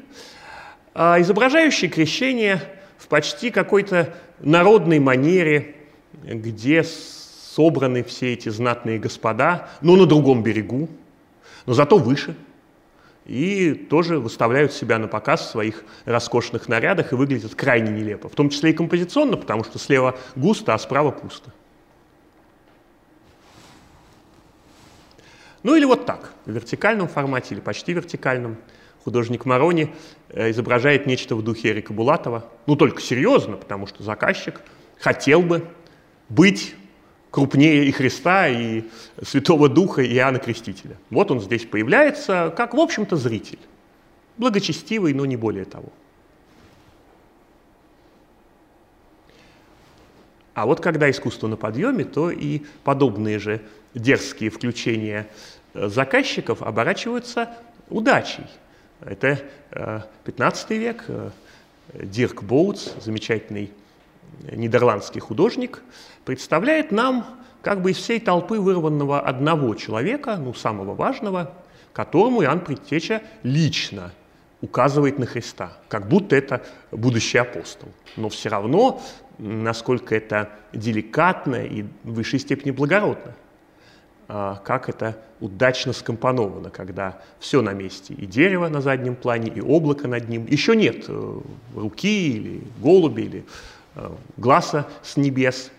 а 0.94 1.20
изображающий 1.20 1.88
крещение 1.88 2.62
в 2.96 3.08
почти 3.08 3.50
какой-то 3.50 4.14
народной 4.40 4.98
манере, 4.98 5.76
где 6.14 6.82
собраны 6.82 8.04
все 8.04 8.32
эти 8.32 8.48
знатные 8.48 8.98
господа, 8.98 9.68
но 9.82 9.96
на 9.96 10.06
другом 10.06 10.42
берегу, 10.42 10.88
но 11.66 11.74
зато 11.74 11.98
выше, 11.98 12.36
и 13.24 13.74
тоже 13.74 14.18
выставляют 14.18 14.72
себя 14.72 14.98
на 14.98 15.08
показ 15.08 15.42
в 15.42 15.50
своих 15.50 15.84
роскошных 16.04 16.68
нарядах 16.68 17.12
и 17.12 17.14
выглядят 17.14 17.54
крайне 17.54 17.90
нелепо, 17.90 18.28
в 18.28 18.34
том 18.34 18.50
числе 18.50 18.70
и 18.70 18.72
композиционно, 18.72 19.36
потому 19.36 19.64
что 19.64 19.78
слева 19.78 20.18
густо, 20.34 20.74
а 20.74 20.78
справа 20.78 21.10
пусто. 21.10 21.52
Ну 25.62 25.76
или 25.76 25.84
вот 25.84 26.06
так, 26.06 26.32
в 26.44 26.50
вертикальном 26.50 27.06
формате 27.06 27.54
или 27.54 27.60
почти 27.60 27.92
вертикальном. 27.92 28.56
Художник 29.04 29.46
Марони 29.46 29.92
э, 30.28 30.50
изображает 30.50 31.06
нечто 31.06 31.34
в 31.34 31.42
духе 31.42 31.70
Эрика 31.70 31.92
Булатова. 31.92 32.48
Ну 32.66 32.76
только 32.76 33.00
серьезно, 33.00 33.56
потому 33.56 33.88
что 33.88 34.04
заказчик 34.04 34.60
хотел 35.00 35.42
бы 35.42 35.68
быть 36.28 36.76
крупнее 37.32 37.86
и 37.86 37.90
Христа, 37.90 38.46
и 38.46 38.84
Святого 39.22 39.68
Духа, 39.68 40.02
и 40.02 40.14
Иоанна 40.14 40.38
Крестителя. 40.38 40.96
Вот 41.10 41.30
он 41.32 41.40
здесь 41.40 41.64
появляется, 41.64 42.52
как, 42.56 42.74
в 42.74 42.78
общем-то, 42.78 43.16
зритель. 43.16 43.58
Благочестивый, 44.36 45.14
но 45.14 45.24
не 45.24 45.36
более 45.36 45.64
того. 45.64 45.88
А 50.54 50.66
вот 50.66 50.80
когда 50.80 51.10
искусство 51.10 51.48
на 51.48 51.56
подъеме, 51.56 52.04
то 52.04 52.30
и 52.30 52.62
подобные 52.84 53.38
же 53.38 53.62
дерзкие 53.94 54.50
включения 54.50 55.26
э, 55.72 55.88
заказчиков 55.88 56.60
оборачиваются 56.60 57.56
удачей. 57.88 58.44
Это 59.00 59.40
15 60.24 60.70
э, 60.70 60.76
век, 60.76 61.04
э, 61.08 61.30
Дирк 61.94 62.42
Боутс, 62.42 62.92
замечательный 63.02 63.72
нидерландский 64.50 65.20
художник, 65.20 65.82
представляет 66.24 66.92
нам 66.92 67.26
как 67.62 67.80
бы 67.82 67.92
из 67.92 67.96
всей 67.96 68.20
толпы 68.20 68.58
вырванного 68.58 69.20
одного 69.20 69.74
человека, 69.74 70.36
ну, 70.36 70.52
самого 70.52 70.94
важного, 70.94 71.52
которому 71.92 72.42
Иоанн 72.42 72.60
Предтеча 72.60 73.22
лично 73.42 74.12
указывает 74.60 75.18
на 75.18 75.26
Христа, 75.26 75.76
как 75.88 76.08
будто 76.08 76.36
это 76.36 76.62
будущий 76.90 77.38
апостол. 77.38 77.88
Но 78.16 78.28
все 78.28 78.48
равно, 78.48 79.02
насколько 79.38 80.14
это 80.14 80.50
деликатно 80.72 81.56
и 81.56 81.82
в 81.82 82.14
высшей 82.14 82.38
степени 82.38 82.70
благородно. 82.70 83.34
А, 84.28 84.62
как 84.64 84.88
это 84.88 85.18
удачно 85.40 85.92
скомпоновано, 85.92 86.70
когда 86.70 87.20
все 87.40 87.60
на 87.60 87.72
месте, 87.72 88.14
и 88.14 88.24
дерево 88.24 88.68
на 88.68 88.80
заднем 88.80 89.16
плане, 89.16 89.50
и 89.50 89.60
облако 89.60 90.08
над 90.08 90.28
ним. 90.28 90.46
Еще 90.46 90.76
нет 90.76 91.04
э, 91.08 91.40
руки 91.74 92.36
или 92.36 92.62
голуби, 92.78 93.22
или 93.22 93.44
глаза 94.36 94.88
с 95.02 95.16
небес. 95.16 95.70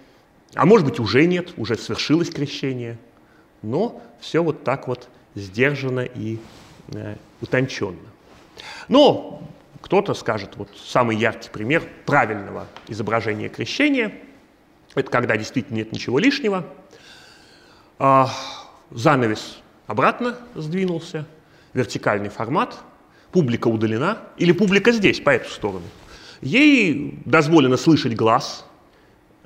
А 0.55 0.65
может 0.65 0.85
быть, 0.85 0.99
уже 0.99 1.25
нет, 1.25 1.53
уже 1.57 1.77
свершилось 1.77 2.29
крещение. 2.29 2.97
Но 3.61 4.01
все 4.19 4.43
вот 4.43 4.63
так 4.63 4.87
вот 4.87 5.09
сдержанно 5.35 6.01
и 6.01 6.37
э, 6.93 7.15
утонченно. 7.41 7.97
Но 8.87 9.41
кто-то 9.81 10.13
скажет, 10.13 10.55
вот 10.57 10.69
самый 10.77 11.17
яркий 11.17 11.49
пример 11.49 11.83
правильного 12.05 12.67
изображения 12.87 13.49
крещения– 13.49 14.13
это 14.95 15.09
когда 15.09 15.37
действительно 15.37 15.77
нет 15.77 15.91
ничего 15.91 16.19
лишнего– 16.19 16.65
а, 17.99 18.29
занавес 18.91 19.59
обратно 19.87 20.35
сдвинулся, 20.55 21.25
вертикальный 21.73 22.29
формат, 22.29 22.77
публика 23.31 23.67
удалена, 23.67 24.17
или 24.37 24.51
публика 24.51 24.91
здесь, 24.91 25.19
по 25.19 25.29
эту 25.29 25.49
сторону. 25.49 25.85
Ей 26.43 27.19
дозволено 27.23 27.77
слышать 27.77 28.15
глаз, 28.15 28.65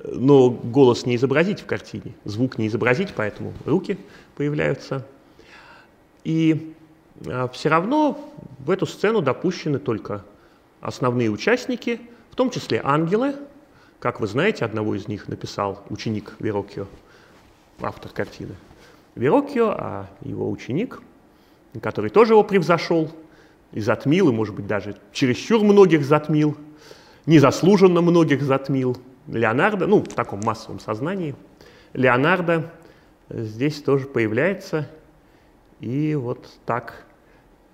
но 0.02 0.50
голос 0.50 1.06
не 1.06 1.14
изобразить 1.14 1.60
в 1.60 1.66
картине, 1.66 2.12
звук 2.24 2.58
не 2.58 2.66
изобразить, 2.66 3.14
поэтому 3.14 3.52
руки 3.64 3.96
появляются. 4.34 5.06
И 6.24 6.74
а, 7.24 7.46
все 7.48 7.68
равно 7.68 8.18
в 8.58 8.70
эту 8.70 8.84
сцену 8.84 9.20
допущены 9.20 9.78
только 9.78 10.24
основные 10.80 11.30
участники, 11.30 12.00
в 12.32 12.34
том 12.34 12.50
числе 12.50 12.80
ангелы. 12.82 13.36
Как 14.00 14.18
вы 14.18 14.26
знаете, 14.26 14.64
одного 14.64 14.96
из 14.96 15.06
них 15.06 15.28
написал 15.28 15.84
ученик 15.90 16.34
Верокио, 16.40 16.86
автор 17.80 18.10
картины. 18.10 18.56
Верокио, 19.14 19.68
а 19.70 20.10
его 20.22 20.50
ученик, 20.50 21.00
который 21.80 22.10
тоже 22.10 22.32
его 22.32 22.42
превзошел 22.42 23.12
и 23.70 23.80
затмил, 23.80 24.30
и, 24.30 24.32
может 24.32 24.56
быть, 24.56 24.66
даже 24.66 24.96
чересчур 25.12 25.62
многих 25.62 26.04
затмил, 26.04 26.56
незаслуженно 27.28 28.00
многих 28.00 28.42
затмил, 28.42 28.96
Леонардо, 29.26 29.86
ну, 29.86 30.02
в 30.02 30.08
таком 30.08 30.40
массовом 30.40 30.80
сознании, 30.80 31.36
Леонардо 31.92 32.72
здесь 33.28 33.82
тоже 33.82 34.06
появляется, 34.06 34.90
и 35.80 36.14
вот 36.14 36.48
так 36.64 37.04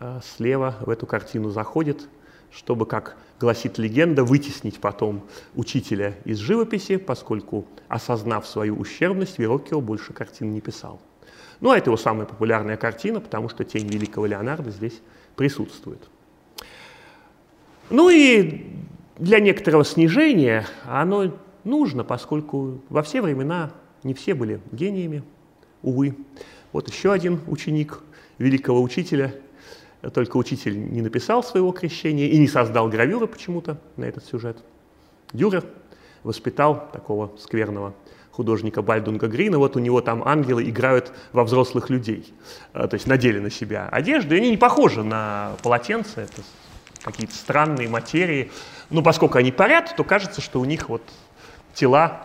а, 0.00 0.20
слева 0.22 0.74
в 0.80 0.90
эту 0.90 1.06
картину 1.06 1.50
заходит, 1.50 2.08
чтобы, 2.50 2.84
как 2.84 3.16
гласит 3.38 3.78
легенда, 3.78 4.24
вытеснить 4.24 4.80
потом 4.80 5.22
учителя 5.54 6.16
из 6.24 6.38
живописи, 6.38 6.96
поскольку, 6.96 7.64
осознав 7.86 8.48
свою 8.48 8.76
ущербность, 8.76 9.38
Вероккио 9.38 9.80
больше 9.80 10.12
картин 10.12 10.50
не 10.50 10.60
писал. 10.60 11.00
Ну, 11.60 11.70
а 11.70 11.78
это 11.78 11.90
его 11.90 11.96
самая 11.96 12.26
популярная 12.26 12.76
картина, 12.76 13.20
потому 13.20 13.48
что 13.48 13.64
тень 13.64 13.86
великого 13.86 14.26
Леонардо 14.26 14.72
здесь 14.72 15.00
присутствует. 15.36 16.08
Ну 17.90 18.10
и 18.10 18.84
для 19.18 19.40
некоторого 19.40 19.84
снижения 19.84 20.66
оно 20.86 21.32
нужно, 21.64 22.04
поскольку 22.04 22.80
во 22.88 23.02
все 23.02 23.22
времена 23.22 23.70
не 24.02 24.14
все 24.14 24.34
были 24.34 24.60
гениями, 24.72 25.22
увы. 25.82 26.16
Вот 26.72 26.88
еще 26.88 27.12
один 27.12 27.40
ученик 27.46 28.00
великого 28.38 28.82
учителя, 28.82 29.34
только 30.12 30.36
учитель 30.36 30.76
не 30.90 31.00
написал 31.00 31.42
своего 31.42 31.72
крещения 31.72 32.28
и 32.28 32.38
не 32.38 32.48
создал 32.48 32.88
гравюры 32.88 33.26
почему-то 33.26 33.78
на 33.96 34.04
этот 34.04 34.24
сюжет. 34.26 34.58
Дюрер 35.32 35.64
воспитал 36.22 36.90
такого 36.92 37.32
скверного 37.38 37.94
художника 38.30 38.82
Бальдунга 38.82 39.28
Грина, 39.28 39.58
вот 39.58 39.76
у 39.76 39.78
него 39.78 40.00
там 40.00 40.26
ангелы 40.26 40.64
играют 40.64 41.12
во 41.32 41.44
взрослых 41.44 41.88
людей, 41.88 42.34
э, 42.72 42.88
то 42.88 42.94
есть 42.94 43.06
надели 43.06 43.38
на 43.38 43.50
себя 43.50 43.88
одежду, 43.88 44.34
и 44.34 44.38
они 44.38 44.50
не 44.50 44.56
похожи 44.56 45.04
на 45.04 45.52
полотенце, 45.62 46.22
это 46.22 46.42
какие-то 47.04 47.34
странные 47.34 47.88
материи, 47.88 48.50
но 48.90 49.02
поскольку 49.02 49.38
они 49.38 49.52
парят, 49.52 49.94
то 49.96 50.04
кажется, 50.04 50.40
что 50.40 50.60
у 50.60 50.64
них 50.64 50.88
вот 50.88 51.02
тела, 51.74 52.22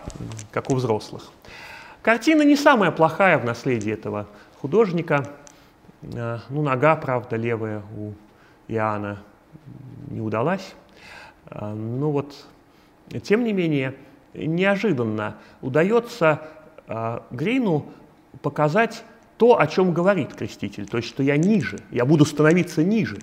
как 0.52 0.70
у 0.70 0.76
взрослых. 0.76 1.32
Картина 2.02 2.44
не 2.44 2.56
самая 2.56 2.92
плохая 2.92 3.38
в 3.38 3.46
наследии 3.46 3.92
этого 3.92 4.28
художника. 4.62 5.30
Э, 6.02 6.40
ну, 6.50 6.62
нога, 6.62 6.96
правда, 6.96 7.36
левая 7.36 7.84
у 7.98 8.14
Иоанна 8.68 9.22
не 10.10 10.22
удалась. 10.22 10.74
Э, 11.48 11.74
ну 11.74 12.12
вот, 12.12 12.34
тем 13.24 13.44
не 13.44 13.52
менее, 13.52 13.96
неожиданно 14.34 15.36
удается 15.62 16.42
э, 16.88 17.20
Грину 17.32 17.86
показать 18.42 19.04
то, 19.38 19.60
о 19.60 19.68
чем 19.68 19.94
говорит 19.94 20.34
креститель, 20.34 20.88
то 20.88 20.98
есть, 20.98 21.10
что 21.10 21.24
я 21.24 21.38
ниже, 21.38 21.80
я 21.92 22.06
буду 22.06 22.26
становиться 22.26 22.84
ниже. 22.84 23.20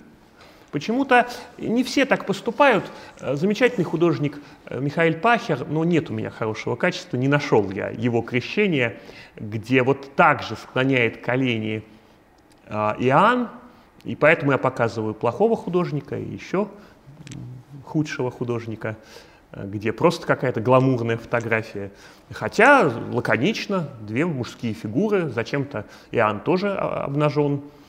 Почему-то 0.76 1.26
не 1.56 1.82
все 1.84 2.04
так 2.04 2.26
поступают. 2.26 2.84
Э, 3.20 3.34
замечательный 3.34 3.84
художник 3.84 4.38
э, 4.66 4.78
Михаил 4.78 5.14
Пахер, 5.14 5.66
но 5.66 5.84
нет 5.84 6.10
у 6.10 6.12
меня 6.12 6.28
хорошего 6.28 6.76
качества, 6.76 7.16
не 7.16 7.28
нашел 7.28 7.70
я 7.70 7.88
его 7.88 8.20
крещение, 8.20 9.00
где 9.36 9.82
вот 9.82 10.14
так 10.16 10.42
же 10.42 10.54
склоняет 10.54 11.24
колени 11.24 11.82
э, 12.66 12.74
Иоанн, 12.74 13.48
и 14.04 14.16
поэтому 14.16 14.52
я 14.52 14.58
показываю 14.58 15.14
плохого 15.14 15.56
художника 15.56 16.18
и 16.18 16.28
еще 16.30 16.68
худшего 17.86 18.30
художника, 18.30 18.98
где 19.52 19.94
просто 19.94 20.26
какая-то 20.26 20.60
гламурная 20.60 21.16
фотография. 21.16 21.90
Хотя 22.30 22.92
лаконично, 23.12 23.88
две 24.02 24.26
мужские 24.26 24.74
фигуры, 24.74 25.30
зачем-то 25.30 25.86
Иоанн 26.10 26.40
тоже 26.40 26.74
обнажен, 26.76 27.62
Э, 27.62 27.85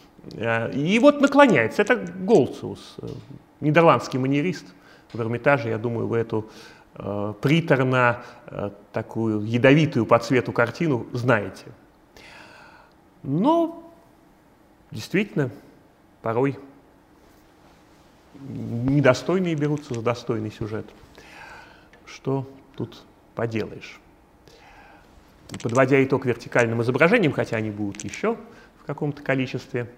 и 0.74 1.00
вот 1.00 1.22
наклоняется. 1.22 1.82
Это 1.82 1.96
Голциус, 1.96 2.96
э, 3.02 3.08
нидерландский 3.62 4.20
манерист 4.20 4.66
в 5.13 5.20
Эрмитаже. 5.20 5.70
Я 5.70 5.78
думаю, 5.78 6.08
вы 6.08 6.18
эту 6.18 6.50
э, 6.96 7.34
приторно 7.42 8.24
э, 8.48 8.72
такую 8.92 9.46
ядовитую 9.46 10.06
по 10.06 10.20
цвету 10.20 10.52
картину 10.52 11.08
знаете. 11.13 11.66
Но 13.24 13.92
действительно, 14.92 15.50
порой 16.22 16.58
недостойные 18.40 19.56
берутся 19.56 19.94
за 19.94 20.02
достойный 20.02 20.52
сюжет. 20.52 20.86
Что 22.06 22.48
тут 22.76 23.04
поделаешь? 23.36 24.00
Подводя 25.63 26.04
итог 26.04 26.26
вертикальным 26.26 26.82
изображениям, 26.82 27.32
хотя 27.32 27.58
они 27.58 27.72
будут 27.72 28.04
еще 28.04 28.38
в 28.82 28.86
каком-то 28.86 29.24
количестве, 29.24 29.90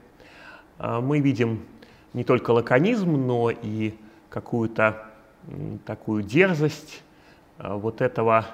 мы 0.80 1.20
видим 1.20 1.66
не 2.14 2.24
только 2.24 2.52
лаконизм, 2.52 3.12
но 3.12 3.52
и 3.52 3.94
какую-то 4.30 5.06
такую 5.86 6.24
дерзость 6.24 7.04
а, 7.58 7.76
вот 7.76 8.02
этого, 8.02 8.46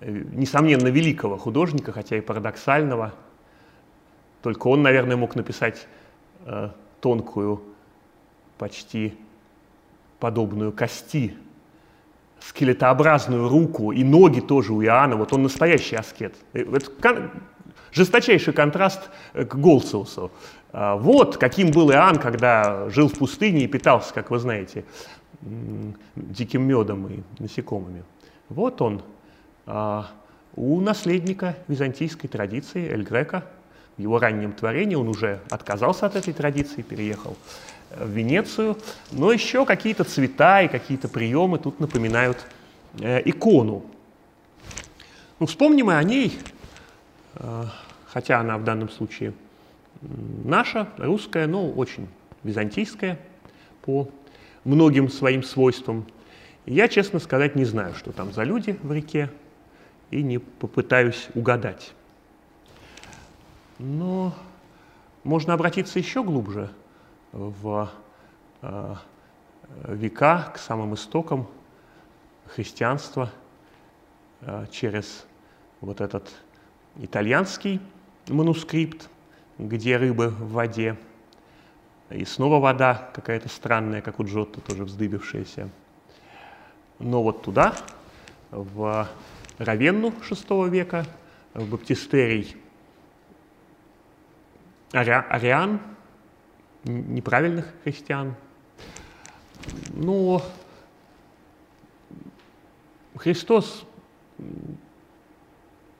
э, 0.00 0.10
несомненно, 0.10 0.88
великого 0.88 1.36
художника, 1.36 1.92
хотя 1.92 2.16
и 2.16 2.20
парадоксального. 2.20 3.14
Только 4.42 4.68
он, 4.68 4.82
наверное, 4.82 5.16
мог 5.16 5.34
написать 5.34 5.86
э, 6.44 6.70
тонкую, 7.00 7.62
почти 8.58 9.14
подобную 10.20 10.72
кости, 10.72 11.34
скелетообразную 12.40 13.48
руку 13.48 13.92
и 13.92 14.04
ноги 14.04 14.40
тоже 14.40 14.72
у 14.72 14.82
Иоанна. 14.82 15.16
Вот 15.16 15.32
он 15.32 15.42
настоящий 15.42 15.96
аскет. 15.96 16.34
Э, 16.52 16.60
это 16.60 16.90
жесточайший 17.92 18.52
контраст 18.52 19.10
к 19.32 19.54
Голциусу. 19.54 20.30
А, 20.72 20.96
вот 20.96 21.36
каким 21.36 21.70
был 21.70 21.90
Иоанн, 21.90 22.16
когда 22.16 22.88
жил 22.90 23.08
в 23.08 23.18
пустыне 23.18 23.64
и 23.64 23.66
питался, 23.66 24.12
как 24.12 24.30
вы 24.30 24.38
знаете, 24.38 24.84
диким 26.16 26.62
медом 26.62 27.06
и 27.06 27.20
насекомыми. 27.38 28.04
Вот 28.48 28.82
он 28.82 29.02
а, 29.66 30.08
у 30.56 30.80
наследника 30.80 31.56
византийской 31.68 32.28
традиции 32.28 32.90
Эль 32.90 33.04
Грека, 33.04 33.44
в 33.96 34.00
его 34.00 34.18
раннем 34.18 34.52
творении 34.52 34.94
он 34.94 35.08
уже 35.08 35.40
отказался 35.50 36.06
от 36.06 36.16
этой 36.16 36.32
традиции, 36.32 36.82
переехал 36.82 37.36
э, 37.90 38.04
в 38.04 38.10
Венецию, 38.10 38.78
но 39.12 39.32
еще 39.32 39.64
какие-то 39.66 40.04
цвета 40.04 40.62
и 40.62 40.68
какие-то 40.68 41.08
приемы 41.08 41.58
тут 41.58 41.80
напоминают 41.80 42.46
э, 43.00 43.22
икону. 43.24 43.84
Ну, 45.38 45.46
вспомним 45.46 45.90
и 45.90 45.94
о 45.94 46.02
ней, 46.02 46.38
э, 46.38 46.57
хотя 48.06 48.40
она 48.40 48.58
в 48.58 48.64
данном 48.64 48.88
случае– 48.88 49.32
наша, 50.02 50.88
русская, 50.96 51.46
но 51.46 51.70
очень 51.70 52.08
византийская 52.44 53.18
по 53.82 54.08
многим 54.64 55.08
своим 55.08 55.42
свойствам. 55.42 56.06
я, 56.66 56.88
честно 56.88 57.18
сказать, 57.18 57.56
не 57.56 57.64
знаю, 57.64 57.94
что 57.94 58.12
там 58.12 58.32
за 58.32 58.44
люди 58.44 58.78
в 58.82 58.92
реке, 58.92 59.30
и 60.10 60.22
не 60.22 60.38
попытаюсь 60.38 61.28
угадать. 61.34 61.92
Но 63.78 64.34
можно 65.22 65.54
обратиться 65.54 65.98
еще 65.98 66.22
глубже 66.22 66.70
в 67.32 67.90
э, 68.62 68.94
века, 69.86 70.50
к 70.54 70.58
самым 70.58 70.94
истокам 70.94 71.46
христианства 72.46 73.30
э, 74.40 74.66
через 74.70 75.26
вот 75.82 76.00
этот 76.00 76.30
итальянский 76.96 77.80
манускрипт– 78.28 79.08
где 79.58 79.96
рыбы 79.96 80.28
в 80.28 80.52
воде. 80.52 80.96
И 82.10 82.24
снова 82.24 82.58
вода 82.58 83.10
какая-то 83.12 83.48
странная, 83.48 84.00
как 84.00 84.18
у 84.20 84.24
Джотто, 84.24 84.60
тоже 84.60 84.84
вздыбившаяся. 84.84 85.68
Но 86.98 87.22
вот 87.22 87.42
туда, 87.42 87.74
в 88.50 89.08
Равенну 89.58 90.08
VI 90.08 90.70
века, 90.70 91.04
в 91.54 91.68
баптистерий 91.68 92.56
ариан, 94.92 95.80
неправильных 96.84 97.66
христиан. 97.84 98.34
Но 99.90 100.42
Христос 103.16 103.84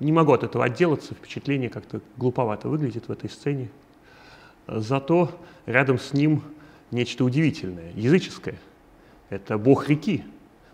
не 0.01 0.13
могу 0.13 0.33
от 0.33 0.45
этого 0.45 0.65
отделаться, 0.65 1.15
впечатление 1.15 1.71
как-то 1.71 2.01
глуповато 2.17 2.69
выглядит 2.69 3.09
в 3.09 3.13
этой 3.13 3.29
сцене. 3.29 3.69
Зато 4.67 5.31
рядом 5.67 5.99
с 5.99 6.13
ним 6.13 6.43
нечто 6.91 7.25
удивительное, 7.25 7.93
языческое. 7.95 8.57
Это 9.31 9.59
бог 9.59 9.89
реки, 9.89 10.25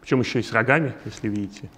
причем 0.01 0.21
еще 0.21 0.41
и 0.41 0.43
с 0.43 0.53
рогами, 0.53 0.95
если 1.05 1.29
видите. 1.29 1.71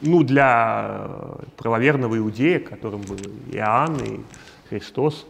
Ну, 0.00 0.22
для 0.22 1.08
правоверного 1.56 2.18
иудея, 2.18 2.58
которым 2.58 3.02
был 3.02 3.16
Иоанн 3.52 3.96
и 4.02 4.20
Христос, 4.68 5.26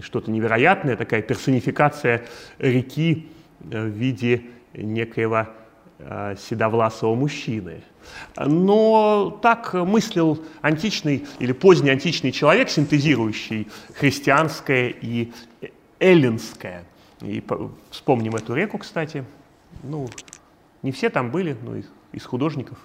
что-то 0.00 0.30
невероятное, 0.30 0.96
такая 0.96 1.22
персонификация 1.22 2.24
реки 2.58 3.28
в 3.60 3.86
виде 3.86 4.42
некоего 4.74 5.48
э, 5.48 5.61
седовласого 6.38 7.14
мужчины. 7.14 7.82
Но 8.36 9.38
так 9.42 9.74
мыслил 9.74 10.42
античный 10.60 11.26
или 11.38 11.52
поздний 11.52 11.90
античный 11.90 12.32
человек, 12.32 12.68
синтезирующий 12.68 13.68
христианское 13.94 14.88
и 14.88 15.32
эллинское. 16.00 16.84
И 17.20 17.42
вспомним 17.90 18.34
эту 18.34 18.54
реку, 18.54 18.78
кстати. 18.78 19.24
Ну, 19.82 20.08
не 20.82 20.90
все 20.90 21.08
там 21.10 21.30
были, 21.30 21.56
но 21.62 21.76
из, 21.76 21.86
из 22.10 22.24
художников, 22.24 22.78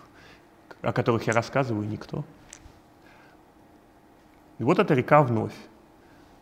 о 0.81 0.93
которых 0.93 1.25
я 1.25 1.33
рассказываю, 1.33 1.87
никто. 1.87 2.23
И 4.59 4.63
вот 4.63 4.79
эта 4.79 4.93
река 4.93 5.23
вновь. 5.23 5.53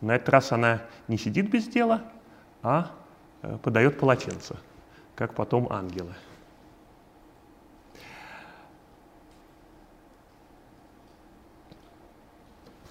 На 0.02 0.16
этот 0.16 0.28
раз 0.28 0.52
она 0.52 0.82
не 1.08 1.16
сидит 1.16 1.50
без 1.50 1.66
дела, 1.68 2.02
а 2.62 2.90
э, 3.42 3.58
подает 3.62 3.98
полотенце, 3.98 4.56
как 5.14 5.34
потом 5.34 5.72
ангелы. 5.72 6.14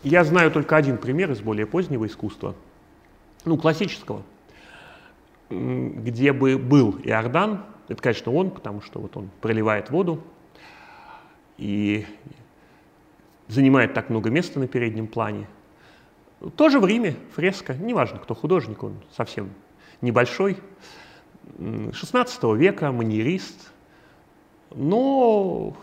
Я 0.05 0.23
знаю 0.23 0.51
только 0.51 0.75
один 0.77 0.99
пример 0.99 1.31
из 1.31 1.41
более 1.41 1.65
позднего 1.65 2.05
искусства, 2.05 2.53
ну, 3.43 3.57
классического, 3.57 4.21
где 5.49 6.31
бы 6.31 6.59
был 6.59 6.99
Иордан, 7.03 7.65
это, 7.87 8.03
конечно, 8.03 8.31
он, 8.31 8.51
потому 8.51 8.81
что 8.81 8.99
вот 8.99 9.17
он 9.17 9.31
проливает 9.41 9.89
воду 9.89 10.23
и 11.57 12.05
занимает 13.47 13.95
так 13.95 14.11
много 14.11 14.29
места 14.29 14.59
на 14.59 14.67
переднем 14.67 15.07
плане. 15.07 15.47
Тоже 16.55 16.79
в 16.79 16.85
Риме 16.85 17.15
фреска, 17.33 17.73
неважно, 17.73 18.19
кто 18.19 18.35
художник, 18.35 18.83
он 18.83 18.97
совсем 19.11 19.49
небольшой, 20.01 20.59
16 21.57 22.43
века, 22.55 22.91
маньерист, 22.91 23.71
но 24.69 25.75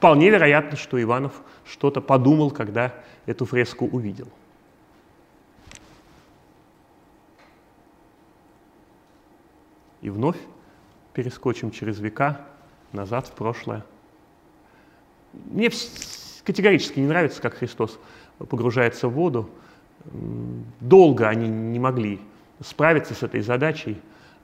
вполне 0.00 0.30
вероятно, 0.30 0.78
что 0.78 1.00
Иванов 1.00 1.42
что-то 1.62 2.00
подумал, 2.00 2.50
когда 2.50 2.94
эту 3.26 3.44
фреску 3.44 3.84
увидел. 3.84 4.28
И 10.00 10.08
вновь 10.08 10.38
перескочим 11.12 11.70
через 11.70 12.00
века 12.00 12.40
назад 12.92 13.26
в 13.26 13.32
прошлое. 13.32 13.84
Мне 15.34 15.68
категорически 16.44 16.98
не 16.98 17.06
нравится, 17.06 17.42
как 17.42 17.56
Христос 17.56 17.98
погружается 18.38 19.06
в 19.06 19.12
воду. 19.12 19.50
Долго 20.80 21.28
они 21.28 21.46
не 21.46 21.78
могли 21.78 22.20
справиться 22.64 23.12
с 23.12 23.22
этой 23.22 23.42
задачей, 23.42 24.00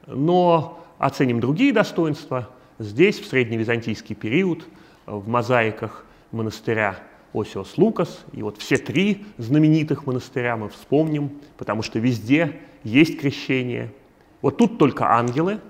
но 0.06 0.84
оценим 0.98 1.40
другие 1.40 1.72
достоинства. 1.72 2.50
Здесь, 2.78 3.18
в 3.18 3.26
средневизантийский 3.26 4.14
период, 4.14 4.68
в 5.06 5.28
мозаиках 5.28 6.04
монастыря 6.32 6.96
Осиос 7.32 7.78
Лукас. 7.78 8.24
И 8.32 8.42
вот 8.42 8.58
все 8.58 8.76
три 8.76 9.24
знаменитых 9.38 10.06
монастыря 10.06 10.56
мы 10.56 10.68
вспомним, 10.68 11.40
потому 11.56 11.82
что 11.82 11.98
везде 11.98 12.60
есть 12.82 13.20
крещение. 13.20 13.92
Вот 14.42 14.58
тут 14.58 14.78
только 14.78 15.06
ангелы. 15.10 15.60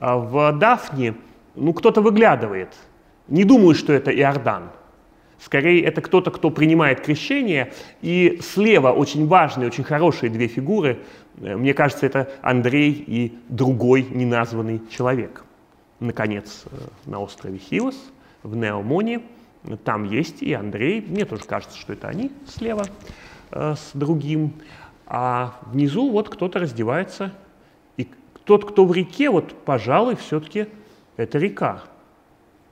А 0.00 0.16
в 0.16 0.52
Дафне 0.58 1.14
ну, 1.54 1.72
кто-то 1.72 2.00
выглядывает. 2.00 2.74
Не 3.28 3.44
думаю, 3.44 3.74
что 3.74 3.92
это 3.92 4.14
Иордан. 4.14 4.70
Скорее, 5.38 5.82
это 5.84 6.00
кто-то, 6.00 6.30
кто 6.30 6.50
принимает 6.50 7.00
крещение. 7.00 7.72
И 8.02 8.40
слева 8.42 8.92
очень 8.92 9.26
важные, 9.26 9.68
очень 9.68 9.84
хорошие 9.84 10.30
две 10.30 10.46
фигуры. 10.46 11.00
Мне 11.36 11.74
кажется, 11.74 12.06
это 12.06 12.30
Андрей 12.42 12.92
и 12.92 13.38
другой 13.48 14.06
неназванный 14.10 14.80
человек. 14.90 15.44
Наконец, 16.00 16.64
э, 16.70 16.76
на 17.06 17.20
острове 17.20 17.58
Хиос, 17.58 17.96
в 18.44 18.54
Неомоне, 18.54 19.22
там 19.84 20.04
есть 20.04 20.42
и 20.42 20.52
Андрей, 20.52 21.00
мне 21.00 21.24
тоже 21.24 21.44
кажется, 21.44 21.76
что 21.76 21.94
это 21.94 22.08
они 22.08 22.30
слева 22.46 22.86
э, 23.50 23.74
с 23.74 23.90
другим. 23.94 24.52
А 25.06 25.58
внизу 25.66 26.10
вот 26.10 26.28
кто-то 26.28 26.58
раздевается. 26.58 27.32
И 27.96 28.08
тот, 28.44 28.70
кто 28.70 28.84
в 28.84 28.92
реке, 28.92 29.30
вот, 29.30 29.54
пожалуй, 29.64 30.16
все-таки 30.16 30.68
это 31.16 31.38
река. 31.38 31.82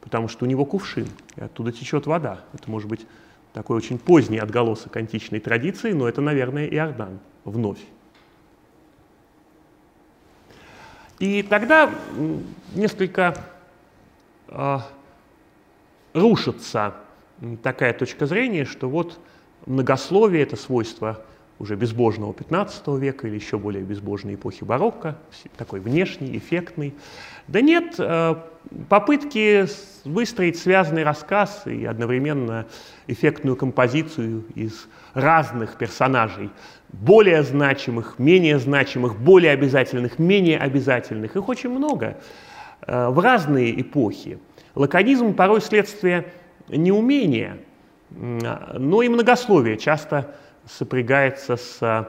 Потому 0.03 0.29
что 0.29 0.45
у 0.45 0.49
него 0.49 0.65
кувшин, 0.65 1.09
и 1.37 1.41
оттуда 1.41 1.73
течет 1.73 2.07
вода. 2.07 2.41
Это 2.53 2.71
может 2.71 2.89
быть 2.89 3.07
такой 3.55 3.77
очень 3.77 3.99
поздний 3.99 4.39
отголосок 4.39 4.97
античной 4.97 5.41
традиции, 5.41 5.93
но 5.93 6.09
это, 6.09 6.21
наверное, 6.21 6.67
Иордан 6.67 7.19
вновь. 7.45 7.81
И 11.19 11.43
тогда 11.43 11.91
несколько 12.75 13.37
э, 14.49 14.79
рушится 16.15 16.95
такая 17.63 17.93
точка 17.93 18.27
зрения, 18.27 18.65
что 18.65 18.89
вот 18.89 19.19
многословие— 19.67 20.43
это 20.45 20.57
свойство 20.57 21.25
уже 21.59 21.77
безбожного 21.77 22.33
XV 22.33 22.99
века 22.99 23.29
или 23.29 23.37
еще 23.37 23.57
более 23.57 23.85
безбожной 23.85 24.35
эпохи 24.35 24.65
барокко, 24.65 25.19
такой 25.57 25.79
внешний, 25.79 26.37
эффектный. 26.37 26.93
Да 27.47 27.61
нет, 27.61 27.95
э, 27.99 28.35
попытки 28.89 29.67
выстроить 30.05 30.59
связанный 30.59 31.05
рассказ 31.05 31.63
и 31.67 31.85
одновременно 31.85 32.67
эффектную 33.07 33.57
композицию 33.57 34.45
из 34.57 34.89
разных 35.15 35.77
персонажей, 35.79 36.51
более 36.89 37.45
значимых, 37.45 38.19
менее 38.19 38.59
значимых, 38.59 39.17
более 39.17 39.53
обязательных, 39.53 40.19
менее 40.19 40.59
обязательных, 40.59 41.37
их 41.37 41.49
очень 41.49 41.71
много 41.71 42.17
э, 42.81 43.09
в 43.09 43.21
разные 43.21 43.81
эпохи. 43.81 44.39
Лаконизм 44.75 45.35
порой 45.35 45.61
следствие 45.61 46.33
неумения, 46.69 47.59
но 48.11 49.03
и 49.03 49.09
многословие 49.09 49.77
часто 49.77 50.35
сопрягается 50.67 51.57
с 51.57 52.09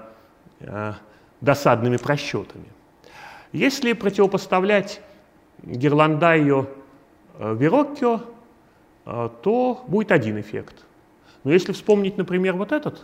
э, 0.59 0.93
досадными 1.41 1.97
просчетами. 1.97 2.65
Если 3.51 3.93
противопоставлять 3.93 5.01
Герландайо 5.63 6.67
э, 7.39 7.55
Вероккио, 7.57 8.21
э, 9.05 9.29
то 9.41 9.83
будет 9.87 10.11
один 10.11 10.39
эффект. 10.39 10.85
Но 11.43 11.51
если 11.51 11.73
вспомнить, 11.73 12.17
например, 12.17 12.53
вот 12.53 12.71
этот, 12.71 13.01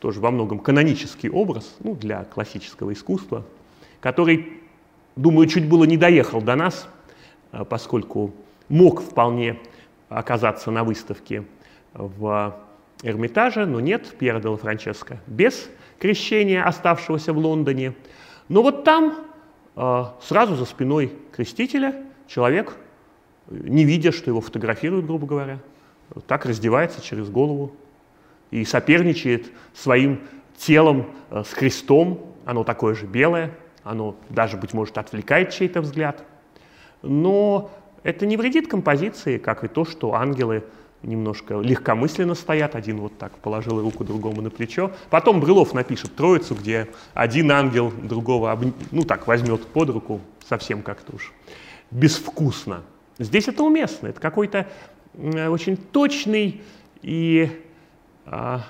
тоже 0.00 0.20
во 0.20 0.30
многом 0.30 0.58
канонический 0.58 1.30
образ 1.30 1.76
ну, 1.80 1.94
для 1.94 2.24
классического 2.24 2.92
искусства, 2.92 3.44
который, 4.00 4.52
думаю, 5.16 5.48
чуть 5.48 5.68
было 5.68 5.84
не 5.84 5.96
доехал 5.96 6.42
до 6.42 6.54
нас, 6.54 6.88
поскольку 7.68 8.34
мог 8.68 9.00
вполне 9.02 9.58
оказаться 10.08 10.70
на 10.70 10.84
выставке 10.84 11.44
в 11.94 12.56
Эрмитаже, 13.02 13.66
но 13.66 13.80
нет, 13.80 14.14
Пьера 14.18 14.40
де 14.40 14.54
Франческо 14.56 15.20
без 15.26 15.70
крещения, 15.98 16.64
оставшегося 16.64 17.32
в 17.32 17.38
Лондоне. 17.38 17.94
Но 18.48 18.62
вот 18.62 18.84
там, 18.84 19.26
а, 19.76 20.16
сразу 20.22 20.54
за 20.56 20.64
спиной 20.64 21.12
крестителя, 21.32 21.94
человек, 22.26 22.76
не 23.48 23.84
видя, 23.84 24.12
что 24.12 24.30
его 24.30 24.40
фотографируют, 24.40 25.06
грубо 25.06 25.26
говоря, 25.26 25.58
так 26.26 26.46
раздевается 26.46 27.02
через 27.02 27.28
голову 27.28 27.72
и 28.50 28.64
соперничает 28.64 29.50
своим 29.74 30.20
телом 30.56 31.10
а, 31.30 31.44
с 31.44 31.50
крестом. 31.50 32.34
Оно 32.44 32.64
такое 32.64 32.94
же 32.94 33.06
белое, 33.06 33.52
оно 33.82 34.16
даже, 34.30 34.56
быть 34.56 34.72
может, 34.72 34.98
отвлекает 34.98 35.50
чей-то 35.50 35.80
взгляд. 35.80 36.24
Но 37.02 37.70
это 38.02 38.26
не 38.26 38.36
вредит 38.36 38.68
композиции, 38.68 39.38
как 39.38 39.64
и 39.64 39.68
то, 39.68 39.84
что 39.84 40.14
ангелы 40.14 40.64
немножко 41.02 41.60
легкомысленно 41.60 42.34
стоят, 42.34 42.74
один 42.74 42.98
вот 43.00 43.16
так 43.18 43.32
положил 43.38 43.80
руку 43.80 44.04
другому 44.04 44.42
на 44.42 44.50
плечо. 44.50 44.92
Потом 45.10 45.40
Брылов 45.40 45.74
напишет 45.74 46.14
троицу, 46.16 46.54
где 46.54 46.88
один 47.14 47.50
ангел 47.52 47.90
другого, 47.90 48.58
ну 48.90 49.02
так, 49.02 49.26
возьмет 49.26 49.64
под 49.66 49.90
руку, 49.90 50.20
совсем 50.48 50.82
как-то 50.82 51.16
уж 51.16 51.32
безвкусно. 51.90 52.82
Здесь 53.18 53.48
это 53.48 53.62
уместно, 53.62 54.08
это 54.08 54.20
какой-то 54.20 54.68
очень 55.16 55.76
точный 55.76 56.62
и 57.02 57.50
а, 58.26 58.62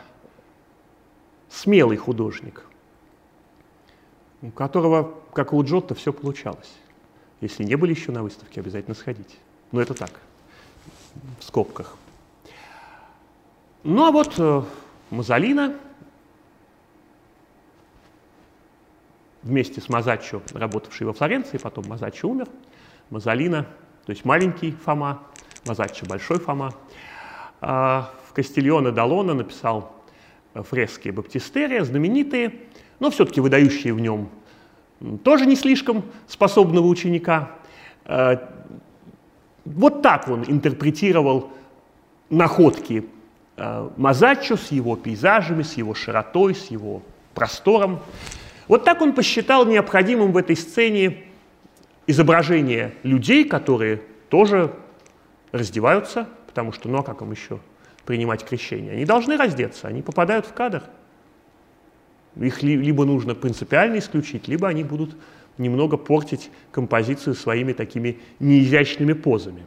смелый 1.51 1.97
художник, 1.97 2.65
у 4.43 4.51
которого, 4.51 5.15
как 5.33 5.53
у 5.53 5.63
Джотто, 5.63 5.95
все 5.95 6.13
получалось. 6.13 6.73
Если 7.41 7.65
не 7.65 7.77
были 7.77 7.93
еще 7.93 8.13
на 8.13 8.23
выставке, 8.23 8.61
обязательно 8.61 8.95
сходите. 8.95 9.37
Но 9.71 9.81
это 9.81 9.95
так, 9.95 10.11
в 11.39 11.45
скобках. 11.45 11.97
Ну 13.85 14.05
а 14.05 14.11
вот 14.11 14.35
э, 14.39 14.63
Мазолина 15.11 15.77
вместе 19.43 19.81
с 19.81 19.89
Мазаччо, 19.89 20.43
работавший 20.53 21.07
во 21.07 21.13
Флоренции, 21.13 21.59
потом 21.59 21.87
Мазаччо 21.87 22.29
умер, 22.29 22.49
Мазолина, 23.11 23.67
то 24.05 24.11
есть 24.11 24.25
маленький 24.25 24.73
Фома, 24.73 25.23
Мазаччо 25.65 26.07
большой 26.07 26.39
Фома, 26.41 26.75
а 27.61 28.13
в 28.29 28.33
Кастильоне 28.33 28.91
Далона 28.91 29.35
написал 29.35 29.93
фрески 30.55 31.11
Баптистерия, 31.11 31.85
знаменитые, 31.85 32.55
но 33.01 33.11
все-таки 33.11 33.41
выдающие 33.41 33.95
в 33.95 34.01
нем 34.01 34.29
тоже 35.23 35.47
не 35.47 35.57
слишком 35.57 36.05
способного 36.27 36.87
ученика. 36.87 37.51
Э, 38.05 38.39
вот 39.65 40.03
так 40.03 40.29
он 40.29 40.45
интерпретировал 40.47 41.51
находки 42.31 43.07
э, 43.57 43.91
Мазаччо 43.97 44.57
с 44.57 44.71
его 44.71 44.97
пейзажами, 44.97 45.63
с 45.63 45.75
его 45.75 45.95
широтой, 45.95 46.55
с 46.55 46.71
его 46.71 47.03
простором. 47.35 48.01
Вот 48.67 48.85
так 48.85 49.01
он 49.01 49.13
посчитал 49.13 49.65
необходимым 49.67 50.33
в 50.33 50.37
этой 50.37 50.57
сцене 50.57 51.25
изображение 52.07 52.95
людей, 53.03 53.45
которые 53.45 54.03
тоже 54.29 54.75
раздеваются, 55.53 56.29
потому 56.47 56.73
что, 56.73 56.89
ну 56.89 56.99
а 56.99 57.03
как 57.03 57.23
им 57.23 57.31
еще 57.31 57.61
принимать 58.05 58.45
крещение? 58.45 58.93
Они 58.93 59.05
должны 59.05 59.37
раздеться, 59.37 59.89
они 59.89 60.03
попадают 60.03 60.47
в 60.47 60.53
кадр. 60.53 60.83
Их 62.37 62.63
либо 62.63 63.05
нужно 63.05 63.35
принципиально 63.35 63.99
исключить, 63.99 64.49
либо 64.49 64.69
они 64.69 64.85
будут 64.85 65.17
немного 65.59 65.97
портить 65.97 66.51
композицию 66.71 67.35
своими 67.35 67.73
такими 67.73 68.19
неизящными 68.39 69.13
позами. 69.13 69.67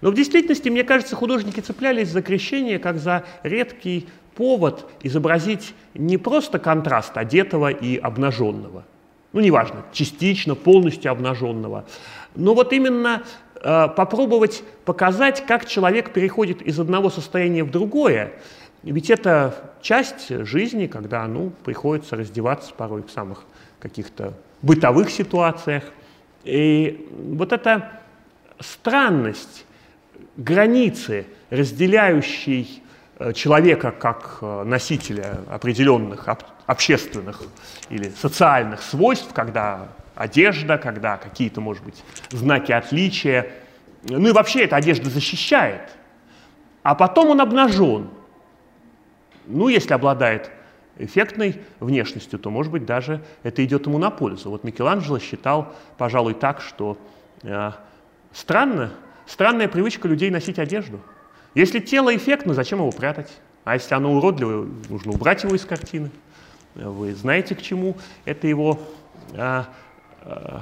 Но 0.00 0.10
в 0.10 0.14
действительности, 0.14 0.68
мне 0.68 0.84
кажется, 0.84 1.16
художники 1.16 1.60
цеплялись 1.60 2.08
за 2.08 2.22
крещение 2.22 2.78
как 2.78 2.98
за 2.98 3.24
редкий 3.42 4.08
повод 4.34 4.86
изобразить 5.02 5.74
не 5.94 6.16
просто 6.16 6.58
контраст 6.58 7.16
одетого 7.16 7.70
и 7.70 7.96
обнаженного, 7.96 8.84
ну 9.32 9.40
неважно, 9.40 9.84
частично, 9.92 10.54
полностью 10.54 11.10
обнаженного, 11.10 11.84
но 12.36 12.54
вот 12.54 12.72
именно 12.72 13.24
э, 13.56 13.88
попробовать 13.96 14.62
показать, 14.84 15.44
как 15.44 15.66
человек 15.66 16.12
переходит 16.12 16.62
из 16.62 16.78
одного 16.78 17.10
состояния 17.10 17.64
в 17.64 17.70
другое, 17.70 18.32
ведь 18.82 19.10
это 19.10 19.72
часть 19.82 20.28
жизни, 20.28 20.86
когда 20.86 21.26
ну, 21.26 21.50
приходится 21.64 22.16
раздеваться 22.16 22.72
порой 22.74 23.02
в 23.02 23.10
самых 23.10 23.44
каких-то 23.80 24.34
бытовых 24.62 25.10
ситуациях. 25.10 25.84
И 26.44 27.08
вот 27.10 27.52
эта 27.52 28.00
странность, 28.60 29.66
границы, 30.36 31.26
разделяющей 31.50 32.82
э, 33.18 33.32
человека 33.32 33.90
как 33.90 34.38
э, 34.40 34.64
носителя 34.64 35.38
определенных 35.50 36.28
общественных 36.66 37.42
или 37.90 38.10
социальных 38.10 38.82
свойств, 38.82 39.32
когда 39.32 39.88
одежда, 40.14 40.78
когда 40.78 41.16
какие-то, 41.16 41.60
может 41.60 41.84
быть, 41.84 42.02
знаки 42.30 42.72
отличия. 42.72 43.50
Ну 44.02 44.28
и 44.28 44.32
вообще 44.32 44.64
эта 44.64 44.76
одежда 44.76 45.10
защищает. 45.10 45.90
А 46.82 46.94
потом 46.94 47.30
он 47.30 47.40
обнажен. 47.40 48.10
Ну, 49.48 49.68
если 49.68 49.94
обладает 49.94 50.50
эффектной 50.98 51.60
внешностью, 51.80 52.38
то, 52.38 52.50
может 52.50 52.70
быть, 52.70 52.84
даже 52.84 53.22
это 53.42 53.64
идет 53.64 53.86
ему 53.86 53.98
на 53.98 54.10
пользу. 54.10 54.50
Вот 54.50 54.62
Микеланджело 54.62 55.18
считал, 55.18 55.72
пожалуй, 55.96 56.34
так, 56.34 56.60
что 56.60 56.98
э, 57.42 57.70
странно, 58.32 58.92
странная 59.26 59.68
привычка 59.68 60.06
людей 60.06 60.30
носить 60.30 60.58
одежду. 60.58 61.00
Если 61.54 61.78
тело 61.78 62.14
эффектно, 62.14 62.52
зачем 62.52 62.80
его 62.80 62.90
прятать? 62.90 63.32
А 63.64 63.74
если 63.74 63.94
оно 63.94 64.12
уродливое, 64.12 64.68
нужно 64.90 65.12
убрать 65.12 65.44
его 65.44 65.54
из 65.54 65.64
картины. 65.64 66.10
Вы 66.74 67.14
знаете, 67.14 67.54
к 67.54 67.62
чему 67.62 67.96
это 68.24 68.46
его 68.46 68.78
э, 69.32 69.64
э, 70.22 70.60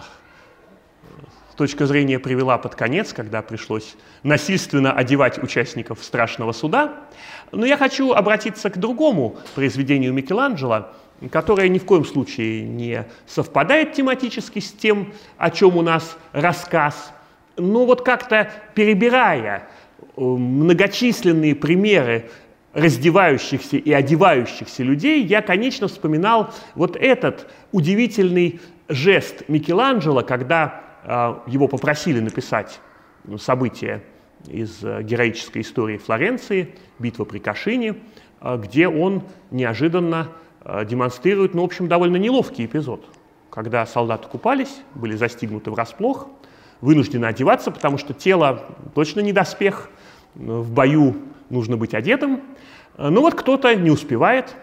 точка 1.57 1.87
зрения 1.87 2.19
привела 2.19 2.59
под 2.59 2.75
конец, 2.75 3.13
когда 3.13 3.43
пришлось 3.43 3.97
насильственно 4.23 4.93
одевать 4.93 5.43
участников 5.43 6.05
страшного 6.05 6.53
суда. 6.53 7.05
Но 7.53 7.67
я 7.67 7.77
хочу 7.77 8.13
обратиться 8.13 8.71
к 8.71 8.79
другому 8.79 9.37
произведению 9.55 10.13
Микеланджело, 10.13 10.89
которое 11.31 11.69
ни 11.69 11.79
в 11.79 11.85
коем 11.85 12.05
случае 12.05 12.63
не 12.63 13.07
совпадает 13.27 13.95
тематически 13.95 14.59
с 14.59 14.71
тем, 14.71 15.13
о 15.39 15.51
чем 15.51 15.77
у 15.77 15.83
нас 15.83 16.17
рассказ. 16.33 17.13
Но 17.57 17.87
вот 17.87 18.03
как-то 18.03 18.51
перебирая 18.75 19.69
э, 19.99 20.21
многочисленные 20.21 21.55
примеры 21.55 22.31
раздевающихся 22.75 23.79
и 23.79 23.91
одевающихся 23.91 24.83
людей, 24.83 25.25
я, 25.25 25.41
конечно, 25.41 25.89
вспоминал 25.89 26.53
вот 26.75 26.95
этот 26.97 27.51
удивительный 27.73 28.61
жест 28.89 29.45
Микеланджело, 29.49 30.23
когда 30.23 30.86
его 31.47 31.69
попросили 31.69 32.21
написать 32.21 32.81
ну, 33.25 33.39
события 33.39 34.03
из 34.47 34.85
э, 34.85 35.03
героической 35.03 35.63
истории 35.63 35.99
Флоренции, 35.99 36.75
битва 36.99 37.25
при 37.25 37.39
Кашине, 37.39 37.97
а, 38.41 38.57
где 38.57 38.89
он 38.89 39.23
неожиданно 39.51 40.29
а, 40.61 40.85
демонстрирует, 40.85 41.55
ну, 41.55 41.63
в 41.63 41.65
общем, 41.65 41.89
довольно 41.89 42.17
неловкий 42.17 42.67
эпизод, 42.67 43.05
когда 43.51 43.85
солдаты 43.87 44.29
купались, 44.29 44.81
были 44.95 45.17
застигнуты 45.17 45.71
врасплох, 45.71 46.29
вынуждены 46.81 47.27
одеваться, 47.27 47.71
потому 47.71 47.99
что 47.99 48.15
тело 48.15 48.65
точно 48.95 49.21
не 49.21 49.33
доспех, 49.33 49.91
в 50.35 50.71
бою 50.71 51.17
нужно 51.49 51.77
быть 51.77 51.95
одетым. 51.95 52.43
Но 52.99 53.23
вот 53.23 53.35
кто-то 53.35 53.75
не 53.75 53.91
успевает 53.91 54.55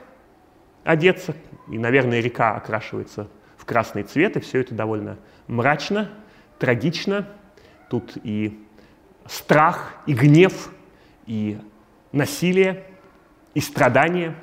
одеться, 0.84 1.34
и, 1.72 1.80
наверное, 1.80 2.20
река 2.20 2.56
окрашивается 2.56 3.28
в 3.58 3.66
красный 3.66 4.04
цвет, 4.04 4.38
и 4.38 4.40
все 4.40 4.60
это 4.60 4.76
довольно 4.76 5.18
мрачно, 5.48 6.10
трагично. 6.64 7.28
Тут 7.90 8.14
и 8.24 8.58
страх, 9.26 9.96
и 10.06 10.14
гнев, 10.14 10.72
и 11.26 11.60
насилие, 12.14 12.86
и 13.54 13.60
страдания. 13.60 14.34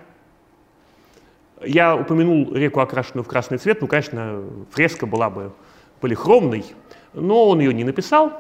Я 1.65 1.97
упомянул 1.97 2.53
реку, 2.55 2.81
окрашенную 2.81 3.25
в 3.25 3.27
красный 3.27 3.57
цвет. 3.57 3.81
Ну, 3.81 3.87
конечно, 3.87 4.45
фреска 4.71 5.07
была 5.07 5.31
бы 5.31 5.55
полихромной, 6.01 6.67
но 7.15 7.49
он 7.49 7.61
ее 7.61 7.73
не 7.73 7.85
написал. 7.85 8.33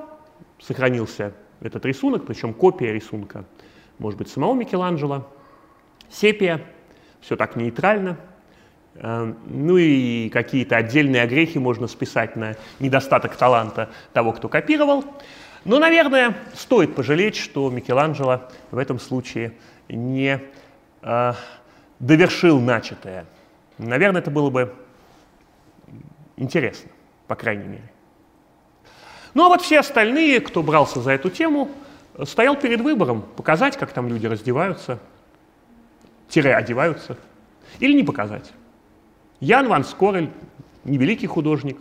Сохранился 0.61 1.33
этот 1.63 1.87
рисунок, 1.87 2.27
причем 2.27 2.53
копия 2.53 2.93
рисунка, 2.93 3.47
может 3.99 4.19
быть, 4.19 4.29
самого 4.29 4.55
Микеланджело. 4.55 5.27
Сепия, 6.11 6.67
все 7.23 7.35
так 7.35 7.57
нейтрально– 7.57 8.19
ну 8.95 9.77
и 9.77 10.29
какие-то 10.29 10.77
отдельные 10.77 11.23
огрехи 11.23 11.59
можно 11.59 11.87
списать 11.87 12.37
на 12.37 12.57
недостаток 12.81 13.37
таланта 13.37 13.89
того, 14.13 14.33
кто 14.33 14.49
копировал. 14.49 15.05
Но, 15.65 15.79
наверное, 15.79 16.37
стоит 16.55 16.95
пожалеть, 16.95 17.37
что 17.37 17.71
Микеланджело 17.71 18.49
в 18.71 18.79
этом 18.79 18.99
случае 18.99 19.53
не 19.89 20.41
э, 21.03 21.33
довершил 21.99 22.61
начатое. 22.61 23.27
Наверное, 23.79 24.21
это 24.21 24.31
было 24.31 24.51
бы 24.51 24.75
интересно, 26.37 26.91
по 27.27 27.35
крайней 27.35 27.69
мере. 27.69 27.91
Ну 29.35 29.45
а 29.45 29.49
вот 29.49 29.63
все 29.63 29.81
остальные, 29.81 30.41
кто 30.41 30.63
брался 30.63 31.01
за 31.01 31.13
эту 31.13 31.31
тему, 31.31 31.71
стоял 32.25 32.57
перед 32.57 32.81
выбором 32.81 33.23
показать, 33.23 33.77
как 33.77 33.93
там 33.93 34.09
люди 34.09 34.27
раздеваются, 34.27 34.99
тире 36.29 36.55
одеваются, 36.55 37.17
или 37.79 37.93
не 37.93 38.03
показать. 38.03 38.53
Ян 39.41 39.69
Ван 39.69 39.85
Скорель, 39.85 40.31
невеликий 40.85 41.27
художник, 41.27 41.79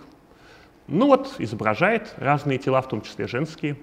ну 0.87 1.07
вот, 1.07 1.35
изображает 1.39 2.13
разные 2.17 2.57
тела, 2.57 2.81
в 2.81 2.87
том 2.87 3.01
числе 3.01 3.27
женские. 3.27 3.77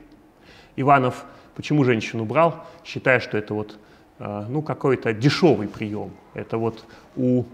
Иванов 0.76 1.24
почему 1.54 1.84
женщину 1.84 2.24
брал, 2.24 2.66
считая, 2.84 3.18
что 3.20 3.38
это 3.38 3.54
вот 3.54 3.78
э, 4.18 4.46
ну, 4.48 4.62
какой-то 4.62 5.12
дешевый 5.12 5.68
прием. 5.68 6.10
Это 6.34 6.58
вот 6.58 6.84
у 7.16 7.44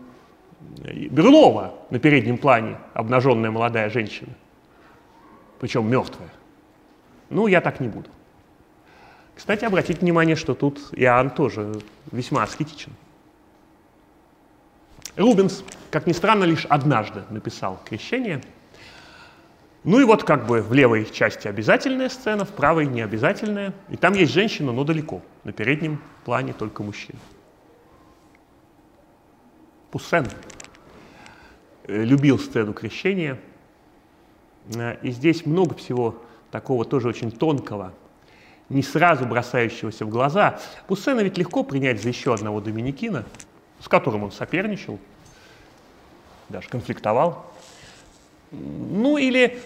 Берлова 0.85 1.75
на 1.91 1.99
переднем 1.99 2.39
плане 2.39 2.79
обнаженная 2.95 3.51
молодая 3.51 3.91
женщина, 3.91 4.33
причем 5.61 5.89
мертвая. 5.89 6.31
Ну, 7.31 7.47
я 7.47 7.61
так 7.61 7.81
не 7.81 7.89
буду. 7.89 8.09
Кстати, 9.35 9.65
обратите 9.65 10.01
внимание, 10.01 10.37
что 10.37 10.55
тут 10.55 10.79
Иоанн 10.93 11.31
тоже 11.31 11.73
весьма 12.11 12.43
аскетичен. 12.43 12.93
Рубенс, 15.17 15.65
как 15.91 16.07
ни 16.07 16.13
странно, 16.13 16.45
лишь 16.45 16.65
однажды 16.67 17.23
написал 17.31 17.81
«Крещение». 17.85 18.43
Ну 19.85 20.01
и 20.01 20.05
вот 20.05 20.23
как 20.23 20.47
бы 20.47 20.63
в 20.63 20.73
левой 20.73 21.05
части 21.11 21.49
обязательная 21.49 22.09
сцена, 22.09 22.45
в 22.45 22.51
правой 22.51 22.87
необязательная. 22.87 23.73
И 23.89 23.97
там 23.97 24.13
есть 24.15 24.33
женщина, 24.33 24.71
но 24.71 24.85
далеко. 24.85 25.23
На 25.43 25.53
переднем 25.53 26.01
плане 26.25 26.53
только 26.53 26.85
мужчина. 26.85 27.19
Пуссен 29.91 30.29
э, 31.89 32.05
любил 32.05 32.39
сцену 32.39 32.73
крещения. 32.73 33.41
Э, 34.75 34.97
и 35.03 35.11
здесь 35.11 35.45
много 35.47 35.75
всего 35.75 36.23
такого 36.53 36.85
тоже 36.85 37.09
очень 37.09 37.33
тонкого, 37.33 37.93
не 38.69 38.83
сразу 38.83 39.27
бросающегося 39.27 40.07
в 40.07 40.11
глаза. 40.11 40.61
Пуссена 40.87 41.21
ведь 41.21 41.39
легко 41.39 41.65
принять 41.65 42.01
за 42.01 42.09
еще 42.09 42.33
одного 42.33 42.61
доминикина, 42.61 43.25
с 43.83 43.89
которым 43.89 44.25
он 44.25 44.33
соперничал, 44.33 44.99
даже 46.49 46.69
конфликтовал. 46.69 47.47
Ну 48.51 49.17
или 49.17 49.59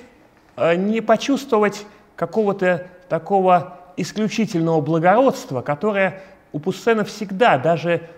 э, 0.57 0.75
не 0.77 1.01
почувствовать 1.01 1.87
какого-то 2.15 2.87
такого 3.09 3.79
исключительного 3.97 4.81
благородства, 4.81 5.61
которое 5.61 6.23
у 6.53 6.59
Пуссена 6.59 7.05
всегда 7.05 7.59
даже 7.59 8.09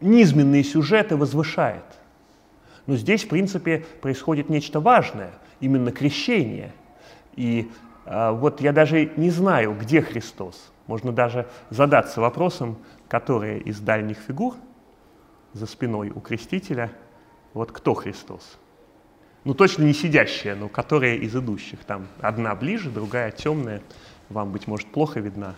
низменные 0.00 0.62
сюжеты 0.62 1.16
возвышает. 1.16 1.84
Но 2.86 2.96
здесь, 2.96 3.24
в 3.24 3.28
принципе, 3.28 3.86
происходит 4.02 4.50
нечто 4.50 4.80
важное, 4.80 5.30
именно 5.60 5.90
крещение. 5.90 6.72
И 7.34 7.70
а, 8.04 8.32
вот 8.32 8.60
я 8.60 8.72
даже 8.72 9.10
не 9.16 9.30
знаю, 9.30 9.74
где 9.74 10.02
Христос. 10.02 10.70
Можно 10.86 11.12
даже 11.12 11.46
задаться 11.70 12.20
вопросом, 12.20 12.76
которые 13.08 13.60
из 13.60 13.80
дальних 13.80 14.18
фигур 14.18 14.54
за 15.54 15.66
спиной 15.66 16.10
у 16.10 16.20
крестителя, 16.20 16.92
вот 17.54 17.72
кто 17.72 17.94
Христос? 17.94 18.58
Ну, 19.44 19.54
точно 19.54 19.84
не 19.84 19.94
сидящая, 19.94 20.56
но 20.56 20.68
которая 20.68 21.16
из 21.16 21.34
идущих. 21.34 21.84
Там 21.84 22.08
одна 22.20 22.54
ближе, 22.54 22.90
другая 22.90 23.30
темная, 23.30 23.82
вам, 24.28 24.52
быть 24.52 24.66
может, 24.66 24.90
плохо 24.90 25.20
видна. 25.20 25.54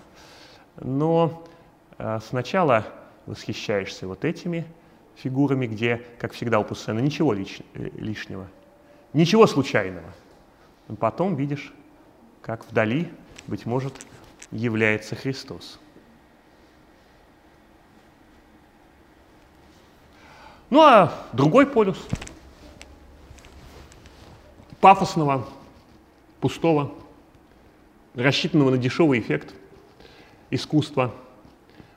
Но 0.81 1.45
э, 1.99 2.19
сначала 2.29 2.87
восхищаешься 3.27 4.07
вот 4.07 4.25
этими 4.25 4.67
фигурами, 5.17 5.67
где, 5.67 6.03
как 6.19 6.33
всегда 6.33 6.59
у 6.61 6.65
Пуссена, 6.65 7.01
ничего 7.01 7.35
э, 7.35 7.45
лишнего, 7.75 8.47
ничего 9.13 9.47
случайного. 9.47 10.13
Потом 10.99 11.35
видишь 11.35 11.73
как 12.47 12.65
вдали, 12.71 13.09
быть 13.49 13.67
может, 13.67 13.93
является 14.53 15.17
Христос. 15.17 15.81
Ну 20.71 20.81
а 20.81 21.13
другой 21.33 21.67
полюс 21.67 21.97
пафосного, 24.81 25.47
пустого, 26.41 26.93
рассчитанного 28.15 28.71
на 28.71 28.79
дешевый 28.79 29.21
эффект 29.21 29.55
искусства. 30.51 31.15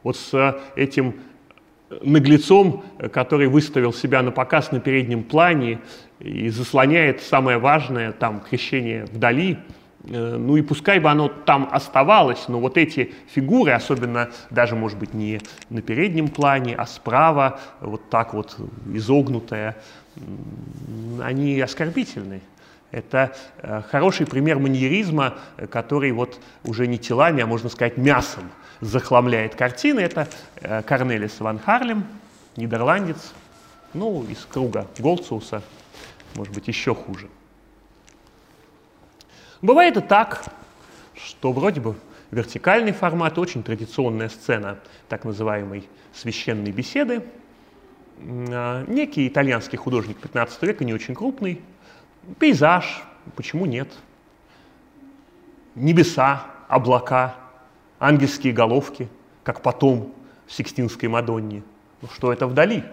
Вот 0.04 0.18
с 0.18 0.62
этим 0.76 1.20
наглецом, 1.90 2.84
который 3.12 3.48
выставил 3.48 3.92
себя 3.92 4.22
на 4.22 4.32
показ 4.32 4.72
на 4.72 4.80
переднем 4.80 5.24
плане 5.24 5.82
и 6.20 6.50
заслоняет 6.50 7.22
самое 7.22 7.58
важное, 7.58 8.12
там, 8.12 8.40
крещение 8.40 9.06
вдали– 9.06 9.58
Э, 9.70 9.79
ну 10.04 10.56
и 10.56 10.62
пускай 10.62 11.00
бы 11.00 11.10
оно 11.10 11.28
там 11.28 11.70
оставалось, 11.72 12.48
но 12.48 12.60
вот 12.60 12.78
эти 12.78 13.14
фигуры, 13.28 13.74
особенно 13.74 14.30
даже, 14.50 14.76
может 14.76 14.98
быть, 14.98 15.14
не 15.14 15.42
на 15.70 15.82
переднем 15.82 16.30
плане, 16.30 16.76
а 16.76 16.86
справа, 16.86 17.60
вот 17.82 18.10
так 18.10 18.34
вот 18.34 18.56
изогнутая, 18.94 19.78
они 21.22 21.60
оскорбительны. 21.60 22.42
Это 22.92 23.36
э, 23.58 23.84
хороший 23.92 24.26
пример 24.26 24.58
маньеризма, 24.58 25.36
который 25.70 26.12
вот 26.12 26.40
уже 26.64 26.88
не 26.88 26.98
телами, 26.98 27.44
а 27.44 27.46
можно 27.46 27.70
сказать 27.70 27.98
мясом 27.98 28.50
захламляет 28.82 29.56
картины. 29.56 30.00
Это 30.00 30.28
э, 30.56 30.82
Корнелис 30.82 31.40
ван 31.40 31.60
Харлем, 31.60 32.06
нидерландец, 32.56 33.34
ну, 33.94 34.24
из 34.24 34.46
круга 34.46 34.88
Голдсуса, 34.98 35.62
может 36.36 36.54
быть, 36.54 36.68
еще 36.68 36.96
хуже. 36.96 37.28
Бывает 39.62 39.98
и 39.98 40.02
так, 40.02 40.46
что 41.16 41.52
вроде 41.52 41.82
бы 41.82 41.96
вертикальный 42.32 42.94
формат, 42.94 43.38
очень 43.38 43.62
традиционная 43.62 44.30
сцена 44.30 44.80
так 45.10 45.26
называемой 45.26 45.88
священной 46.14 46.72
беседы. 46.72 47.24
А, 48.22 48.86
некий 48.88 49.28
итальянский 49.28 49.78
художник 49.78 50.18
15 50.18 50.62
века, 50.64 50.86
не 50.86 50.94
очень 50.94 51.14
крупный. 51.14 51.62
Пейзаж, 52.40 53.04
почему 53.36 53.66
нет? 53.66 53.92
Небеса, 55.76 56.46
облака, 56.70 57.36
ангельские 58.00 58.54
головки, 58.54 59.10
как 59.44 59.62
потом 59.62 60.14
в 60.48 60.54
Сикстинской 60.54 61.10
Мадонне. 61.10 61.64
Ну 62.02 62.08
что 62.14 62.32
это 62.32 62.48
вдали? 62.48 62.86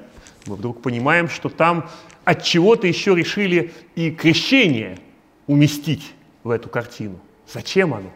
Мы 0.47 0.57
вдруг 0.57 0.83
понимаем, 0.83 1.29
что 1.29 1.49
там 1.49 1.89
от 2.25 2.43
чего-то 2.43 2.89
еще 2.89 3.15
решили 3.15 3.73
и 3.95 4.11
крещение 4.11 4.99
уместить 5.47 6.16
в 6.47 6.51
эту 6.51 6.69
картину. 6.69 7.19
Зачем 7.53 7.93
оно? 7.93 8.11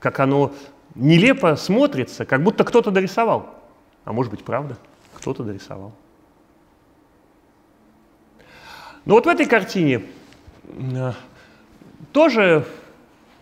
Как 0.00 0.20
оно 0.20 0.52
нелепо 0.94 1.56
смотрится, 1.56 2.26
как 2.26 2.42
будто 2.42 2.62
кто-то 2.64 2.90
дорисовал. 2.90 3.54
А 4.04 4.12
может 4.12 4.30
быть, 4.30 4.44
правда, 4.44 4.76
кто-то 5.14 5.44
дорисовал. 5.44 5.92
Но 9.06 9.14
вот 9.14 9.24
в 9.24 9.28
этой 9.28 9.46
картине 9.46 10.04
э, 10.64 11.12
тоже 12.12 12.66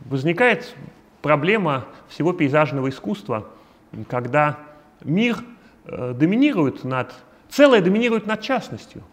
возникает 0.00 0.72
проблема 1.20 1.86
всего 2.08 2.32
пейзажного 2.32 2.90
искусства, 2.90 3.48
когда 4.08 4.60
мир 5.00 5.38
э, 5.84 6.12
доминирует 6.14 6.84
над, 6.84 7.12
целое 7.48 7.82
доминирует 7.82 8.26
над 8.26 8.40
частностью– 8.40 9.02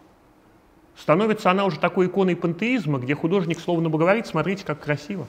Становится 0.98 1.50
она 1.50 1.66
уже 1.66 1.78
такой 1.78 2.06
иконой 2.06 2.36
пантеизма, 2.36 2.98
где 2.98 3.14
художник 3.14 3.60
словно 3.60 3.90
бы 3.90 3.98
говорит, 3.98 4.26
смотрите, 4.26 4.64
как 4.64 4.80
красиво. 4.80 5.26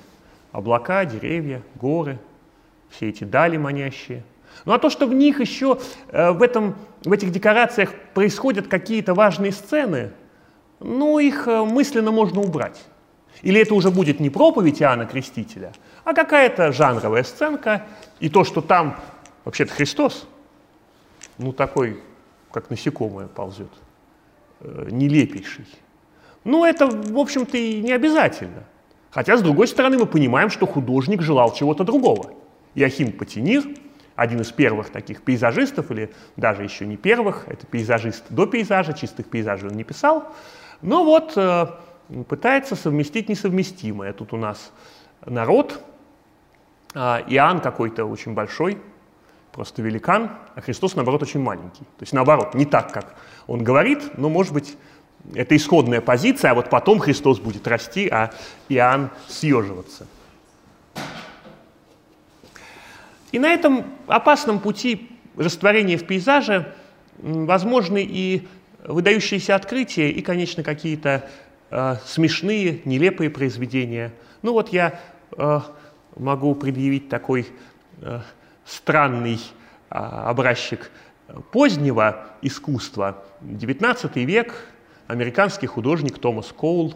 Облака, 0.54 1.04
деревья, 1.06 1.62
горы, 1.76 2.20
все 2.90 3.10
эти 3.10 3.26
дали 3.26 3.58
манящие. 3.58 4.24
Ну 4.66 4.72
а 4.72 4.80
то, 4.80 4.90
что 4.90 5.06
в 5.06 5.14
них 5.14 5.42
еще, 5.42 5.80
э, 6.10 6.32
в, 6.32 6.42
этом, 6.42 6.76
в 7.04 7.12
этих 7.12 7.32
декорациях 7.32 7.94
происходят 8.14 8.68
какие-то 8.68 9.14
важные 9.14 9.52
сцены, 9.52 10.12
ну 10.80 11.20
их 11.20 11.48
э, 11.48 11.64
мысленно 11.64 12.12
можно 12.12 12.42
убрать. 12.42 12.82
Или 13.42 13.62
это 13.62 13.76
уже 13.76 13.92
будет 13.92 14.20
не 14.20 14.30
проповедь 14.30 14.82
Иоанна 14.82 15.06
Крестителя, 15.06 15.74
а 16.06 16.14
какая-то 16.14 16.72
жанровая 16.72 17.24
сценка, 17.24 17.86
и 18.20 18.30
то, 18.30 18.46
что 18.46 18.62
там 18.62 18.98
вообще-то 19.44 19.74
Христос, 19.74 20.28
ну 21.38 21.52
такой, 21.52 22.02
как 22.52 22.70
насекомое 22.70 23.28
ползет– 23.28 23.70
нелепейший. 24.62 25.66
Ну, 26.44 26.64
это, 26.66 26.88
в 26.88 27.18
общем-то, 27.18 27.58
и 27.58 27.82
не 27.82 27.92
обязательно. 27.92 28.64
Хотя, 29.10 29.38
с 29.38 29.42
другой 29.42 29.68
стороны, 29.68 29.98
мы 29.98 30.06
понимаем, 30.06 30.50
что 30.50 30.66
художник 30.66 31.22
желал 31.22 31.54
чего-то 31.54 31.84
другого. 31.84 32.32
Иохим 32.76 33.12
Патинир, 33.12 33.64
один 34.16 34.42
из 34.42 34.52
первых 34.52 34.90
таких 34.90 35.22
пейзажистов, 35.22 35.92
или 35.92 36.12
даже 36.36 36.64
еще 36.64 36.86
не 36.86 36.98
первых, 36.98 37.46
это 37.48 37.66
пейзажист 37.68 38.26
до 38.30 38.46
пейзажа, 38.46 38.94
чистых 38.94 39.28
пейзажей 39.28 39.70
он 39.70 39.76
не 39.76 39.84
писал, 39.84 40.34
но 40.82 41.04
вот 41.04 41.34
э, 41.36 41.68
пытается 42.28 42.76
совместить 42.76 43.30
несовместимое. 43.30 44.14
Тут 44.14 44.34
у 44.34 44.38
нас 44.38 44.72
народ, 45.26 45.82
э, 46.94 47.00
Иоанн 47.00 47.60
какой-то 47.60 48.06
очень 48.06 48.34
большой, 48.34 48.80
просто 49.58 49.82
великан, 49.82 50.30
а 50.54 50.62
Христос, 50.62 50.96
наоборот, 50.96 51.24
очень 51.24 51.40
маленький. 51.40 51.80
То 51.80 52.02
есть, 52.02 52.14
наоборот, 52.14 52.54
не 52.54 52.64
так, 52.64 52.94
как 52.94 53.16
он 53.48 53.64
говорит, 53.64 54.16
но, 54.16 54.30
может 54.30 54.54
быть, 54.54 54.78
это 55.34 55.56
исходная 55.56 56.00
позиция, 56.00 56.52
а 56.52 56.54
вот 56.54 56.70
потом 56.70 57.00
Христос 57.00 57.40
будет 57.40 57.68
расти, 57.68 58.08
а 58.08 58.30
Иоанн 58.70 59.10
съеживаться. 59.28 60.06
И 63.32 63.40
на 63.40 63.50
этом 63.50 63.86
опасном 64.06 64.60
пути 64.60 65.10
растворения 65.36 65.98
в 65.98 66.06
пейзаже 66.06 66.72
возможны 67.18 68.06
и 68.08 68.48
выдающиеся 68.84 69.56
открытия, 69.56 70.12
и, 70.12 70.22
конечно, 70.22 70.62
какие-то 70.62 71.28
э, 71.72 71.96
смешные, 72.06 72.82
нелепые 72.86 73.32
произведения. 73.32 74.14
Ну 74.44 74.54
вот 74.54 74.72
я 74.72 75.00
э, 75.36 75.60
могу 76.16 76.54
предъявить 76.54 77.10
такой 77.10 77.48
э, 78.02 78.22
странный 78.68 79.40
а, 79.90 80.30
образчик 80.30 80.92
позднего 81.52 82.28
искусства. 82.42 83.24
XIX 83.42 84.24
век, 84.26 84.54
американский 85.08 85.68
художник 85.68 86.20
Томас 86.20 86.54
Коул 86.56 86.96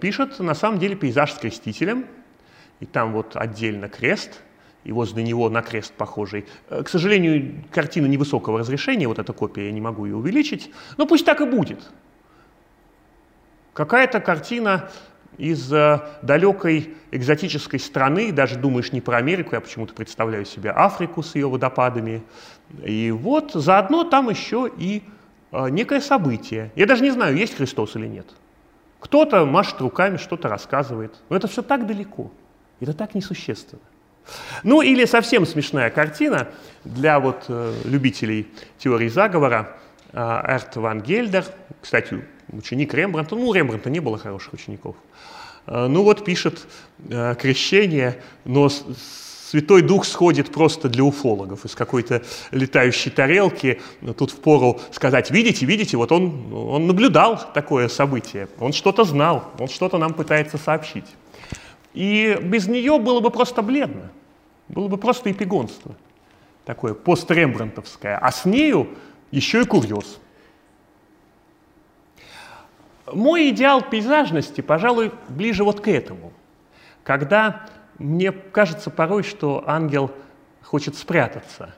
пишет 0.00 0.38
на 0.38 0.54
самом 0.54 0.78
деле 0.78 0.94
пейзаж 0.94 1.32
с 1.32 1.38
крестителем, 1.38 2.06
и 2.80 2.86
там 2.86 3.12
вот 3.12 3.36
отдельно 3.36 3.88
крест, 3.88 4.42
и 4.84 4.92
возле 4.92 5.22
него 5.22 5.48
на 5.48 5.62
крест 5.62 5.94
похожий. 5.94 6.46
Э, 6.68 6.82
к 6.82 6.88
сожалению, 6.88 7.64
картина 7.70 8.06
невысокого 8.06 8.58
разрешения, 8.58 9.08
вот 9.08 9.18
эта 9.18 9.32
копия, 9.32 9.66
я 9.66 9.72
не 9.72 9.80
могу 9.80 10.04
ее 10.04 10.16
увеличить, 10.16 10.70
но 10.98 11.06
пусть 11.06 11.24
так 11.24 11.40
и 11.40 11.46
будет. 11.46 11.80
Какая-то 13.72 14.20
картина 14.20 14.90
из 15.38 15.72
э, 15.72 16.00
далекой 16.22 16.94
экзотической 17.10 17.78
страны, 17.78 18.32
даже 18.32 18.56
думаешь 18.56 18.92
не 18.92 19.00
про 19.00 19.18
Америку, 19.18 19.54
я 19.54 19.60
почему-то 19.60 19.94
представляю 19.94 20.44
себе 20.44 20.70
Африку 20.70 21.22
с 21.22 21.34
ее 21.34 21.48
водопадами. 21.48 22.22
И 22.82 23.10
вот 23.10 23.52
заодно 23.54 24.04
там 24.04 24.30
еще 24.30 24.70
и 24.76 25.02
э, 25.52 25.68
некое 25.70 26.00
событие. 26.00 26.70
Я 26.76 26.86
даже 26.86 27.02
не 27.02 27.10
знаю, 27.10 27.36
есть 27.36 27.56
Христос 27.56 27.96
или 27.96 28.06
нет. 28.06 28.26
Кто-то 29.00 29.44
машет 29.44 29.80
руками, 29.80 30.16
что-то 30.16 30.48
рассказывает. 30.48 31.14
Но 31.28 31.36
это 31.36 31.46
все 31.46 31.62
так 31.62 31.86
далеко. 31.86 32.30
Это 32.80 32.92
так 32.94 33.14
несущественно. 33.14 33.82
Ну 34.62 34.80
или 34.80 35.04
совсем 35.04 35.44
смешная 35.44 35.90
картина 35.90 36.48
для 36.84 37.20
вот 37.20 37.44
э, 37.48 37.74
любителей 37.84 38.48
теории 38.78 39.08
заговора. 39.08 39.76
Эрт 40.16 40.76
ван 40.76 41.00
Гельдер, 41.00 41.44
кстати, 41.82 42.22
ученик 42.56 42.94
Рембранта, 42.94 43.36
ну 43.36 43.48
у 43.48 43.52
Рембранта 43.52 43.90
не 43.90 44.00
было 44.00 44.18
хороших 44.18 44.54
учеников, 44.54 44.96
э, 45.66 45.86
ну 45.86 46.02
вот 46.02 46.24
пишет 46.24 46.66
э, 47.08 47.34
крещение, 47.38 48.20
но 48.44 48.68
Святой 49.54 49.82
Дух 49.82 50.04
сходит 50.04 50.50
просто 50.50 50.88
для 50.88 51.04
уфологов 51.04 51.64
из 51.64 51.76
какой-то 51.76 52.22
летающей 52.50 53.08
тарелки. 53.08 53.80
Тут 54.16 54.32
впору 54.32 54.80
сказать, 54.90 55.30
видите, 55.30 55.64
видите, 55.64 55.96
вот 55.96 56.10
он, 56.10 56.52
он 56.52 56.88
наблюдал 56.88 57.40
такое 57.54 57.86
событие, 57.86 58.48
он 58.58 58.72
что-то 58.72 59.04
знал, 59.04 59.52
он 59.60 59.68
что-то 59.68 59.96
нам 59.96 60.12
пытается 60.12 60.58
сообщить. 60.58 61.04
И 61.92 62.36
без 62.42 62.66
нее 62.66 62.98
было 62.98 63.20
бы 63.20 63.30
просто 63.30 63.62
бледно, 63.62 64.10
было 64.66 64.88
бы 64.88 64.96
просто 64.96 65.30
эпигонство, 65.30 65.94
такое 66.64 66.92
пострембрантовское, 66.94 68.18
а 68.18 68.32
с 68.32 68.44
нею 68.44 68.88
еще 69.30 69.62
и 69.62 69.64
курьез. 69.64 70.18
Мой 73.12 73.50
идеал 73.50 73.82
пейзажности, 73.82 74.60
пожалуй, 74.60 75.12
ближе 75.28 75.64
вот 75.64 75.80
к 75.80 75.88
этому, 75.88 76.32
когда 77.02 77.66
мне 77.98 78.32
кажется 78.32 78.90
порой, 78.90 79.22
что 79.22 79.62
ангел 79.66 80.10
хочет 80.62 80.96
спрятаться, 80.96 81.74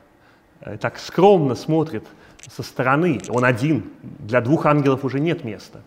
э, 0.60 0.76
так 0.78 0.98
скромно 0.98 1.54
смотрит 1.54 2.04
со 2.48 2.62
стороны, 2.62 3.20
он 3.28 3.44
один, 3.44 3.90
для 4.02 4.40
двух 4.40 4.66
ангелов 4.66 5.04
уже 5.04 5.18
нет 5.18 5.42
места. 5.42 5.82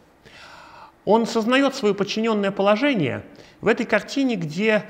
Он 1.06 1.26
сознает 1.26 1.74
свое 1.74 1.96
подчиненное 1.96 2.52
положение 2.52 3.24
в 3.62 3.68
этой 3.68 3.86
картине, 3.86 4.36
где 4.36 4.84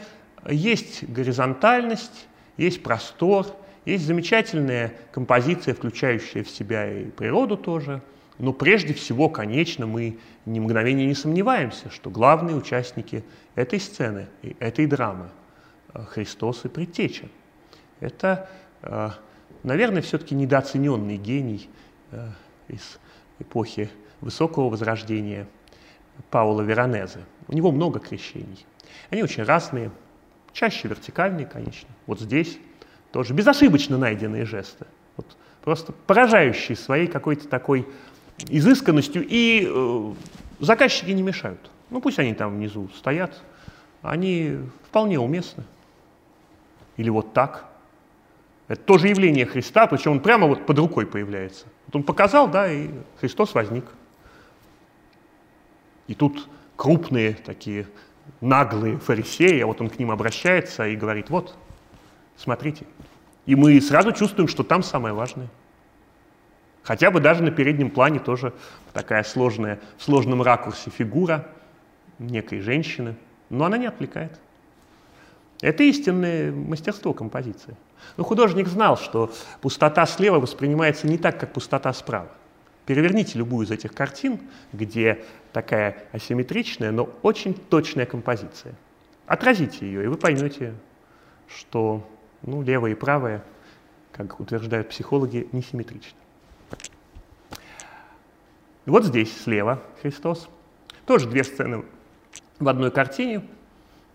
есть 0.50 1.08
горизонтальность, 1.08 2.28
есть 2.58 2.82
простор, 2.82 3.45
есть 3.86 4.06
замечательная 4.06 4.93
композиция, 5.12 5.74
включающая 5.74 6.43
в 6.43 6.50
себя 6.50 6.91
и 6.91 7.06
природу 7.06 7.56
тоже. 7.56 8.02
Но 8.39 8.53
прежде 8.53 8.93
всего, 8.93 9.27
конечно, 9.27 9.85
мы 9.85 10.17
ни 10.45 10.59
мгновения 10.59 11.05
не 11.05 11.13
сомневаемся, 11.13 11.91
что 11.91 12.09
главные 12.09 12.55
участники 12.55 13.23
этой 13.53 13.81
сцены, 13.81 14.27
этой 14.59 14.85
драмы 14.87 15.29
э, 15.93 16.03
Христос 16.05 16.63
и 16.63 16.69
Предтеча. 16.69 17.27
Это, 17.99 18.49
э, 18.81 19.09
наверное, 19.63 20.01
все-таки 20.01 20.35
недооцененный 20.35 21.17
гений 21.17 21.69
э, 22.11 22.29
из 22.69 22.99
эпохи 23.39 23.89
Высокого 24.21 24.69
Возрождения 24.69 25.45
Паула 26.31 26.61
Веронезе. 26.61 27.19
У 27.49 27.53
него 27.53 27.73
много 27.73 27.99
крещений. 27.99 28.65
Они 29.09 29.21
очень 29.21 29.43
разные, 29.43 29.91
чаще 30.53 30.87
вертикальные, 30.87 31.45
конечно. 31.45 31.89
Вот 32.05 32.21
здесь 32.21 32.57
тоже 33.11 33.33
безошибочно 33.33 33.97
найденные 33.97 34.45
жесты. 34.45 34.85
Вот 35.17 35.35
просто 35.61 35.91
поражающие 35.91 36.77
своей 36.77 37.07
какой-то 37.07 37.47
такой 37.49 37.85
изысканностью, 38.47 39.25
и 39.27 39.67
э, 39.67 40.13
заказчики 40.59 41.11
не 41.11 41.21
мешают. 41.21 41.71
Ну 41.89 42.01
пусть 42.01 42.19
они 42.19 42.33
там 42.33 42.55
внизу 42.55 42.89
стоят, 42.95 43.41
они 44.01 44.57
вполне 44.87 45.19
уместны. 45.19 45.63
Или 46.97 47.09
вот 47.09 47.33
так. 47.33 47.65
Это 48.67 48.81
тоже 48.81 49.07
явление 49.07 49.45
Христа, 49.45 49.87
причем 49.87 50.11
он 50.11 50.19
прямо 50.19 50.47
вот 50.47 50.65
под 50.65 50.77
рукой 50.77 51.05
появляется. 51.07 51.65
Вот 51.87 51.95
он 51.95 52.03
показал, 52.03 52.47
да, 52.47 52.71
и 52.71 52.89
Христос 53.19 53.55
возник. 53.55 53.85
И 56.07 56.13
тут 56.13 56.47
крупные 56.75 57.33
такие 57.33 57.87
наглые 58.41 58.97
фарисеи, 58.97 59.59
а 59.61 59.67
вот 59.67 59.81
он 59.81 59.89
к 59.89 59.97
ним 59.97 60.11
обращается 60.11 60.87
и 60.87 60.95
говорит, 60.95 61.29
вот, 61.29 61.55
смотрите. 62.37 62.85
И 63.45 63.55
мы 63.55 63.81
сразу 63.81 64.11
чувствуем, 64.11 64.47
что 64.47 64.63
там 64.63 64.83
самое 64.83 65.13
важное. 65.13 65.49
Хотя 66.89 67.11
бы 67.11 67.19
даже 67.19 67.43
на 67.43 67.51
переднем 67.51 67.91
плане 67.91 68.17
тоже 68.17 68.51
такая 68.93 69.21
сложная, 69.21 69.79
в 69.99 70.03
сложном 70.03 70.41
ракурсе 70.41 70.89
фигура 70.89 71.45
некой 72.17 72.61
женщины, 72.61 73.15
но 73.51 73.65
она 73.65 73.77
не 73.77 73.85
отвлекает. 73.85 74.39
Это 75.61 75.83
истинное 75.83 76.51
мастерство 76.51 77.13
композиции. 77.13 77.77
Но 78.17 78.23
художник 78.23 78.67
знал, 78.67 78.97
что 78.97 79.31
пустота 79.61 80.07
слева 80.07 80.39
воспринимается 80.39 81.05
не 81.05 81.19
так, 81.19 81.39
как 81.39 81.53
пустота 81.53 81.93
справа. 81.93 82.31
Переверните 82.87 83.37
любую 83.37 83.67
из 83.67 83.71
этих 83.71 83.93
картин, 83.93 84.39
где 84.73 85.23
такая 85.53 86.05
асимметричная, 86.11 86.89
но 86.89 87.07
очень 87.21 87.53
точная 87.53 88.07
композиция. 88.07 88.73
Отразите 89.27 89.85
ее, 89.85 90.05
и 90.05 90.07
вы 90.07 90.17
поймете, 90.17 90.73
что 91.55 92.09
ну, 92.41 92.63
левое 92.63 92.93
и 92.93 92.95
правое, 92.95 93.43
как 94.11 94.39
утверждают 94.39 94.89
психологи, 94.89 95.47
несимметрично. 95.51 96.17
И 98.89 98.91
вот 98.91 99.05
здесь 99.05 99.31
слева 99.43 99.83
Христос. 100.01 100.49
Тоже 101.05 101.29
две 101.29 101.43
сцены 101.43 101.85
в 102.57 102.67
одной 102.67 102.89
картине, 102.89 103.43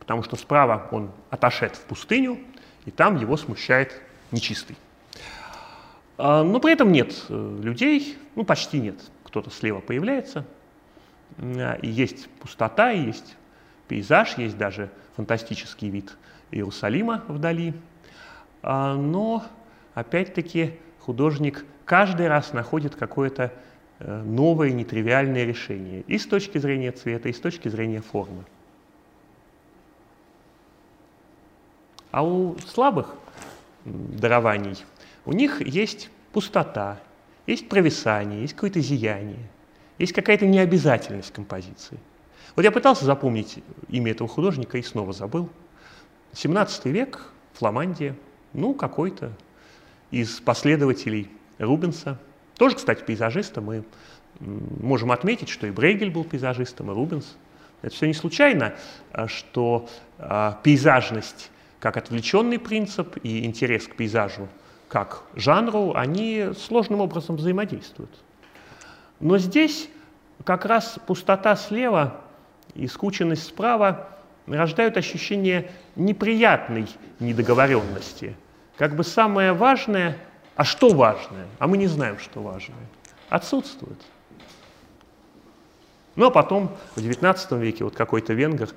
потому 0.00 0.24
что 0.24 0.34
справа 0.34 0.88
он 0.90 1.12
отошед 1.30 1.76
в 1.76 1.82
пустыню, 1.82 2.40
и 2.84 2.90
там 2.90 3.14
его 3.14 3.36
смущает 3.36 4.02
нечистый. 4.32 4.76
А, 6.18 6.42
но 6.42 6.58
при 6.58 6.72
этом 6.72 6.90
нет 6.90 7.14
э, 7.28 7.58
людей, 7.62 8.18
ну 8.34 8.44
почти 8.44 8.80
нет. 8.80 8.96
Кто-то 9.22 9.48
слева 9.48 9.78
появляется, 9.78 10.44
а, 11.38 11.74
и 11.74 11.86
есть 11.86 12.28
пустота, 12.40 12.90
и 12.90 13.00
есть 13.00 13.36
пейзаж, 13.86 14.38
есть 14.38 14.58
даже 14.58 14.90
фантастический 15.14 15.88
вид 15.88 16.16
Иерусалима 16.50 17.22
вдали. 17.28 17.74
А, 18.60 18.96
но 18.96 19.44
опять-таки 19.94 20.80
художник 20.98 21.64
каждый 21.84 22.26
раз 22.26 22.52
находит 22.52 22.96
какое-то 22.96 23.52
новое 24.00 24.72
нетривиальное 24.72 25.44
решение 25.44 26.02
и 26.06 26.18
с 26.18 26.26
точки 26.26 26.58
зрения 26.58 26.92
цвета, 26.92 27.28
и 27.28 27.32
с 27.32 27.40
точки 27.40 27.68
зрения 27.68 28.00
формы. 28.00 28.44
А 32.10 32.24
у 32.24 32.56
слабых 32.58 33.14
дарований 33.84 34.76
у 35.24 35.32
них 35.32 35.60
есть 35.60 36.10
пустота, 36.32 37.00
есть 37.46 37.68
провисание, 37.68 38.42
есть 38.42 38.54
какое-то 38.54 38.80
зияние, 38.80 39.48
есть 39.98 40.12
какая-то 40.12 40.46
необязательность 40.46 41.32
композиции. 41.32 41.98
Вот 42.56 42.64
я 42.64 42.70
пытался 42.70 43.04
запомнить 43.04 43.58
имя 43.88 44.12
этого 44.12 44.28
художника 44.28 44.78
и 44.78 44.82
снова 44.82 45.12
забыл. 45.12 45.48
17 46.32 46.86
век, 46.86 47.30
Фламандия, 47.52 48.16
ну, 48.52 48.74
какой-то 48.74 49.32
из 50.10 50.40
последователей 50.40 51.30
Рубенса. 51.58 52.18
Тоже, 52.56 52.76
кстати, 52.76 53.02
пейзажиста. 53.02 53.60
Мы 53.60 53.84
можем 54.40 55.12
отметить, 55.12 55.48
что 55.48 55.66
и 55.66 55.70
Брейгель 55.70 56.10
был 56.10 56.24
пейзажистом, 56.24 56.90
и 56.90 56.94
Рубенс. 56.94 57.36
Это 57.82 57.94
все 57.94 58.06
не 58.06 58.14
случайно, 58.14 58.74
а, 59.12 59.28
что 59.28 59.88
а, 60.18 60.58
пейзажность 60.62 61.50
как 61.80 61.98
отвлеченный 61.98 62.58
принцип 62.58 63.18
и 63.22 63.44
интерес 63.44 63.86
к 63.86 63.94
пейзажу 63.94 64.48
как 64.88 65.24
жанру, 65.34 65.94
они 65.94 66.50
сложным 66.56 67.00
образом 67.00 67.36
взаимодействуют. 67.36 68.10
Но 69.18 69.38
здесь 69.38 69.88
как 70.44 70.64
раз 70.64 70.98
пустота 71.06 71.56
слева 71.56 72.20
и 72.74 72.86
скученность 72.86 73.44
справа 73.44 74.08
рождают 74.46 74.96
ощущение 74.96 75.70
неприятной 75.96 76.86
недоговоренности. 77.18 78.36
Как 78.76 78.94
бы 78.94 79.04
самое 79.04 79.52
важное 79.52 80.16
а 80.56 80.64
что 80.64 80.90
важное? 80.90 81.46
А 81.58 81.66
мы 81.66 81.76
не 81.76 81.86
знаем, 81.86 82.18
что 82.18 82.40
важное. 82.40 82.86
Отсутствует. 83.28 83.98
Ну 86.16 86.26
а 86.26 86.30
потом 86.30 86.70
в 86.94 87.00
XIX 87.00 87.58
веке 87.58 87.84
вот 87.84 87.96
какой-то 87.96 88.34
венгер 88.34 88.70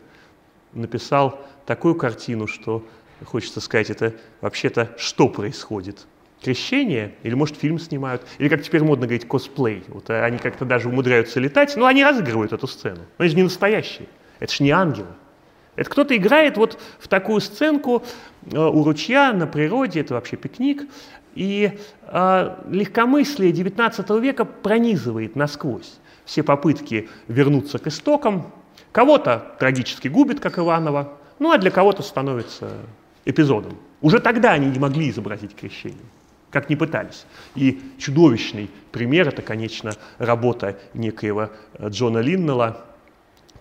написал 0.74 1.40
такую 1.66 1.96
картину, 1.96 2.48
что 2.48 2.84
хочется 3.26 3.62
сказать, 3.62 3.90
это 3.90 4.14
вообще-то 4.42 4.92
что 4.98 5.30
происходит? 5.30 6.08
Крещение? 6.42 7.16
Или, 7.24 7.34
может, 7.34 7.58
фильм 7.58 7.80
снимают? 7.80 8.26
Или, 8.38 8.48
как 8.48 8.62
теперь 8.62 8.84
модно 8.84 9.08
говорить, 9.08 9.28
косплей. 9.28 9.84
Вот 9.88 10.10
они 10.10 10.38
как-то 10.38 10.66
даже 10.66 10.88
умудряются 10.88 11.40
летать, 11.40 11.76
но 11.76 11.88
они 11.88 12.04
разыгрывают 12.04 12.54
эту 12.54 12.68
сцену. 12.68 13.02
Но 13.18 13.24
они 13.24 13.30
же 13.30 13.36
не 13.36 13.44
настоящие. 13.44 14.08
Это 14.40 14.54
же 14.54 14.64
не 14.64 14.70
ангелы. 14.70 15.08
Это 15.76 15.90
кто-то 15.90 16.16
играет 16.18 16.58
вот 16.58 16.80
в 17.00 17.08
такую 17.08 17.40
сценку 17.40 18.04
э, 18.52 18.58
у 18.58 18.84
ручья 18.84 19.32
на 19.32 19.46
природе, 19.46 20.02
это 20.02 20.16
вообще 20.16 20.36
пикник, 20.36 20.90
и 21.38 21.78
э, 22.02 22.56
легкомыслие 22.68 23.52
XIX 23.52 24.20
века 24.20 24.44
пронизывает 24.44 25.36
насквозь 25.36 26.00
все 26.26 26.42
попытки 26.42 27.10
вернуться 27.28 27.78
к 27.78 27.88
истокам. 27.88 28.52
Кого-то 28.92 29.56
трагически 29.60 30.08
губит, 30.08 30.40
как 30.40 30.58
Иванова, 30.58 31.14
ну 31.38 31.52
а 31.52 31.60
для 31.60 31.70
кого-то 31.70 32.02
становится 32.02 32.72
эпизодом. 33.24 33.78
Уже 34.02 34.20
тогда 34.20 34.54
они 34.54 34.66
не 34.66 34.80
могли 34.80 35.12
изобразить 35.12 35.56
крещение, 35.56 36.06
как 36.50 36.70
не 36.70 36.76
пытались. 36.76 37.28
И 37.54 37.82
чудовищный 38.00 38.72
пример— 38.92 39.28
это, 39.30 39.44
конечно, 39.44 39.94
работа 40.18 40.80
некоего 40.94 41.52
Джона 41.80 42.18
Линнелла 42.18 42.84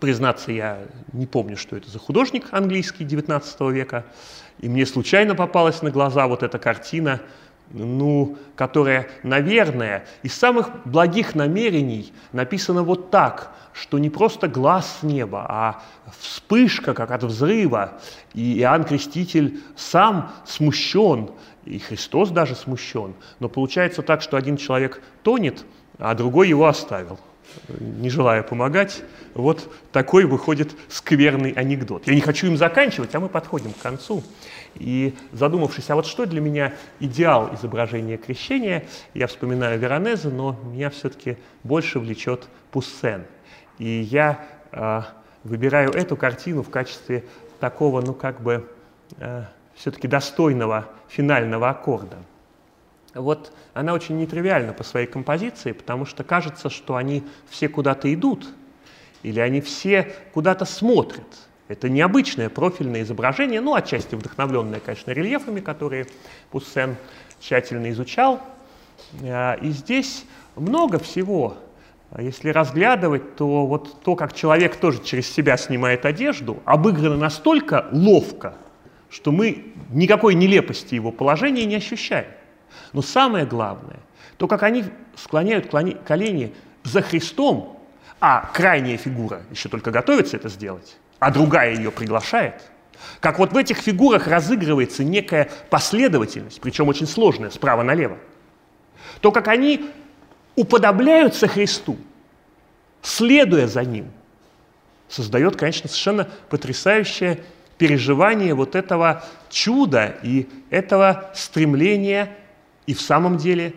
Признаться, 0.01 0.53
я 0.53 0.81
не 1.14 1.27
помню, 1.27 1.57
что 1.57 1.74
это 1.74 1.91
за 1.91 1.99
художник 1.99 2.49
английский 2.51 3.03
XIX 3.05 3.72
века, 3.72 4.05
и 4.61 4.68
мне 4.68 4.85
случайно 4.85 5.35
попалась 5.35 5.81
на 5.81 5.91
глаза 5.91 6.27
вот 6.27 6.43
эта 6.43 6.59
картина– 6.59 7.20
ну, 7.71 8.37
которая, 8.55 9.09
наверное, 9.23 10.07
из 10.23 10.35
самых 10.35 10.71
благих 10.85 11.35
намерений 11.35 12.12
написана 12.33 12.83
вот 12.83 13.11
так, 13.11 13.53
что 13.73 13.99
не 13.99 14.09
просто 14.09 14.49
глаз 14.49 14.99
с 15.01 15.03
неба, 15.03 15.47
а 15.49 15.83
вспышка, 16.19 16.95
как 16.95 17.11
от 17.11 17.23
взрыва. 17.25 18.01
И 18.33 18.59
Иоанн 18.61 18.85
Креститель 18.85 19.61
сам 19.77 20.33
смущен, 20.47 21.31
и 21.64 21.79
Христос 21.79 22.31
даже 22.31 22.55
смущен. 22.55 23.14
Но 23.39 23.49
получается 23.49 24.03
так, 24.03 24.23
что 24.23 24.37
один 24.37 24.57
человек 24.57 25.03
тонет, 25.23 25.64
а 25.99 26.14
другой 26.14 26.49
его 26.49 26.67
оставил 26.67 27.19
не 27.69 28.11
желая 28.11 28.43
помогать, 28.43 29.03
вот 29.35 29.73
такой 29.93 30.25
выходит 30.25 30.75
скверный 30.89 31.53
анекдот. 31.53 32.07
Я 32.07 32.15
не 32.15 32.21
хочу 32.21 32.47
им 32.47 32.57
заканчивать, 32.57 33.15
а 33.15 33.21
мы 33.21 33.29
подходим 33.29 33.73
к 33.73 33.79
концу. 33.79 34.23
И 34.75 35.15
задумавшись, 35.33 35.91
а 35.91 35.95
вот 35.95 36.07
что 36.07 36.27
для 36.27 36.41
меня 36.41 36.75
идеал 37.01 37.55
изображения 37.55 38.17
крещения, 38.17 38.85
я 39.15 39.27
вспоминаю 39.27 39.79
Веронезе, 39.79 40.29
но 40.29 40.59
меня 40.65 40.91
все-таки 40.91 41.39
больше 41.63 41.99
влечет 41.99 42.49
Пуссен. 42.71 43.25
И 43.79 43.89
я 43.89 44.45
э, 44.73 45.03
выбираю 45.45 45.91
эту 45.93 46.17
картину 46.17 46.63
в 46.63 46.71
качестве 46.71 47.25
такого, 47.61 48.01
ну 48.01 48.13
как 48.13 48.41
бы, 48.41 48.69
э, 49.19 49.45
все-таки 49.75 50.09
достойного 50.09 50.87
финального 51.09 51.71
аккорда. 51.71 52.17
Вот 53.17 53.53
она 53.75 53.95
очень 53.95 54.19
нетривиальна 54.19 54.73
по 54.73 54.85
своей 54.85 55.07
композиции, 55.07 55.73
потому 55.73 56.05
что 56.05 56.25
кажется, 56.25 56.71
что 56.71 56.97
они 56.97 57.25
все 57.49 57.69
куда-то 57.69 58.12
идут, 58.12 58.47
или 59.23 59.41
они 59.41 59.61
все 59.61 60.14
куда-то 60.35 60.64
смотрят. 60.64 61.27
Это 61.69 61.89
необычное 61.89 62.49
профильное 62.49 63.03
изображение, 63.03 63.61
ну, 63.61 63.75
отчасти 63.75 64.14
вдохновленное, 64.14 64.81
конечно, 64.81 65.11
рельефами, 65.11 65.61
которые 65.61 66.07
Пуссен 66.51 66.97
тщательно 67.41 67.91
изучал. 67.91 68.41
А, 69.23 69.55
и 69.55 69.71
здесь 69.71 70.25
много 70.55 70.99
всего. 70.99 71.57
Если 72.19 72.51
разглядывать, 72.51 73.35
то 73.35 73.67
вот 73.67 74.01
то, 74.03 74.14
как 74.14 74.33
человек 74.33 74.77
тоже 74.77 75.03
через 75.03 75.29
себя 75.29 75.57
снимает 75.57 76.07
одежду, 76.07 76.62
обыграно 76.64 77.17
настолько 77.17 77.89
ловко, 77.91 78.55
что 79.11 79.33
мы 79.33 79.73
никакой 79.91 80.35
нелепости 80.35 80.95
его 80.95 81.11
положения 81.11 81.64
не 81.64 81.75
ощущаем. 81.75 82.29
Но 82.93 83.03
самое 83.03 83.47
главное, 83.47 83.99
то, 84.37 84.49
как 84.49 84.62
они 84.62 84.85
склоняют 85.16 85.68
колени 85.70 86.55
за 86.85 87.03
Христом, 87.03 87.81
а 88.20 88.51
крайняя 88.53 88.97
фигура 88.97 89.43
еще 89.51 89.68
только 89.68 89.91
готовится 89.91 90.37
это 90.37 90.49
сделать, 90.49 90.97
а 91.18 91.31
другая 91.31 91.74
ее 91.74 91.91
приглашает, 91.91 92.62
как 93.20 93.39
вот 93.39 93.53
в 93.53 93.57
этих 93.57 93.79
фигурах 93.79 94.27
разыгрывается 94.27 95.05
некая 95.05 95.51
последовательность, 95.70 96.61
причем 96.61 96.89
очень 96.89 97.07
сложная, 97.07 97.51
справа 97.51 97.83
налево, 97.83 98.18
то, 99.20 99.33
как 99.33 99.49
они 99.49 99.91
уподобляются 100.55 101.47
Христу, 101.47 101.99
следуя 103.03 103.66
за 103.66 103.85
Ним, 103.85 104.11
создает, 105.09 105.57
конечно, 105.57 105.89
совершенно 105.89 106.29
потрясающее 106.49 107.41
переживание 107.79 108.55
вот 108.55 108.74
этого 108.74 109.24
чуда 109.51 110.16
и 110.22 110.49
этого 110.70 111.31
стремления 111.35 112.35
и 112.87 112.95
в 112.95 113.01
самом 113.01 113.37
деле 113.37 113.74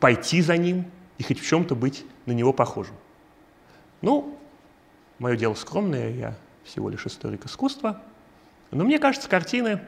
пойти 0.00 0.42
за 0.42 0.56
Ним 0.56 0.84
и 1.18 1.22
хоть 1.22 1.40
в 1.40 1.46
чем-то 1.46 1.74
быть 1.74 2.04
на 2.26 2.32
Него 2.32 2.52
похожим. 2.52 2.94
Ну, 4.00 4.38
мое 5.18 5.36
дело 5.36 5.54
скромное, 5.54 6.10
я 6.10 6.34
всего 6.64 6.88
лишь 6.88 7.06
историк 7.06 7.46
искусства. 7.46 8.02
Но 8.70 8.84
мне 8.84 8.98
кажется, 8.98 9.28
картины 9.28 9.80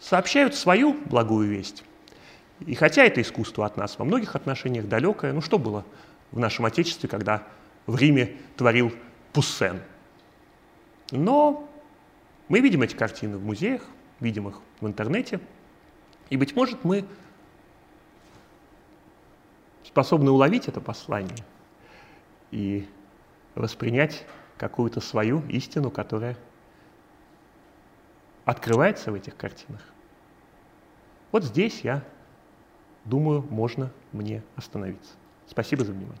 сообщают 0.00 0.54
свою 0.54 0.94
благую 0.94 1.48
весть. 1.48 1.84
И 2.60 2.74
хотя 2.74 3.04
это 3.04 3.20
искусство 3.20 3.66
от 3.66 3.76
нас 3.76 3.98
во 3.98 4.04
многих 4.04 4.34
отношениях 4.34 4.86
далекое, 4.86 5.32
ну 5.32 5.40
что 5.40 5.58
было 5.58 5.84
в 6.32 6.38
нашем 6.38 6.64
Отечестве, 6.64 7.08
когда 7.08 7.42
в 7.86 7.96
Риме 7.96 8.36
творил 8.56 8.92
Пуссен? 9.32 9.80
Но 11.10 11.68
мы 12.48 12.60
видим 12.60 12.82
эти 12.82 12.94
картины 12.94 13.36
в 13.36 13.44
музеях, 13.44 13.82
видим 14.20 14.48
их 14.48 14.60
в 14.80 14.86
интернете, 14.86 15.40
и, 16.30 16.36
быть 16.36 16.56
может, 16.56 16.82
мы 16.84 17.04
способны 19.86 20.30
уловить 20.30 20.68
это 20.68 20.80
послание 20.80 21.44
и 22.50 22.88
воспринять 23.54 24.24
какую-то 24.58 25.00
свою 25.00 25.42
истину, 25.48 25.90
которая 25.90 26.36
открывается 28.44 29.10
в 29.12 29.14
этих 29.14 29.36
картинах. 29.36 29.82
Вот 31.32 31.44
здесь 31.44 31.80
я 31.82 32.02
думаю, 33.04 33.44
можно 33.50 33.92
мне 34.12 34.42
остановиться. 34.56 35.12
Спасибо 35.46 35.84
за 35.84 35.92
внимание. 35.92 36.20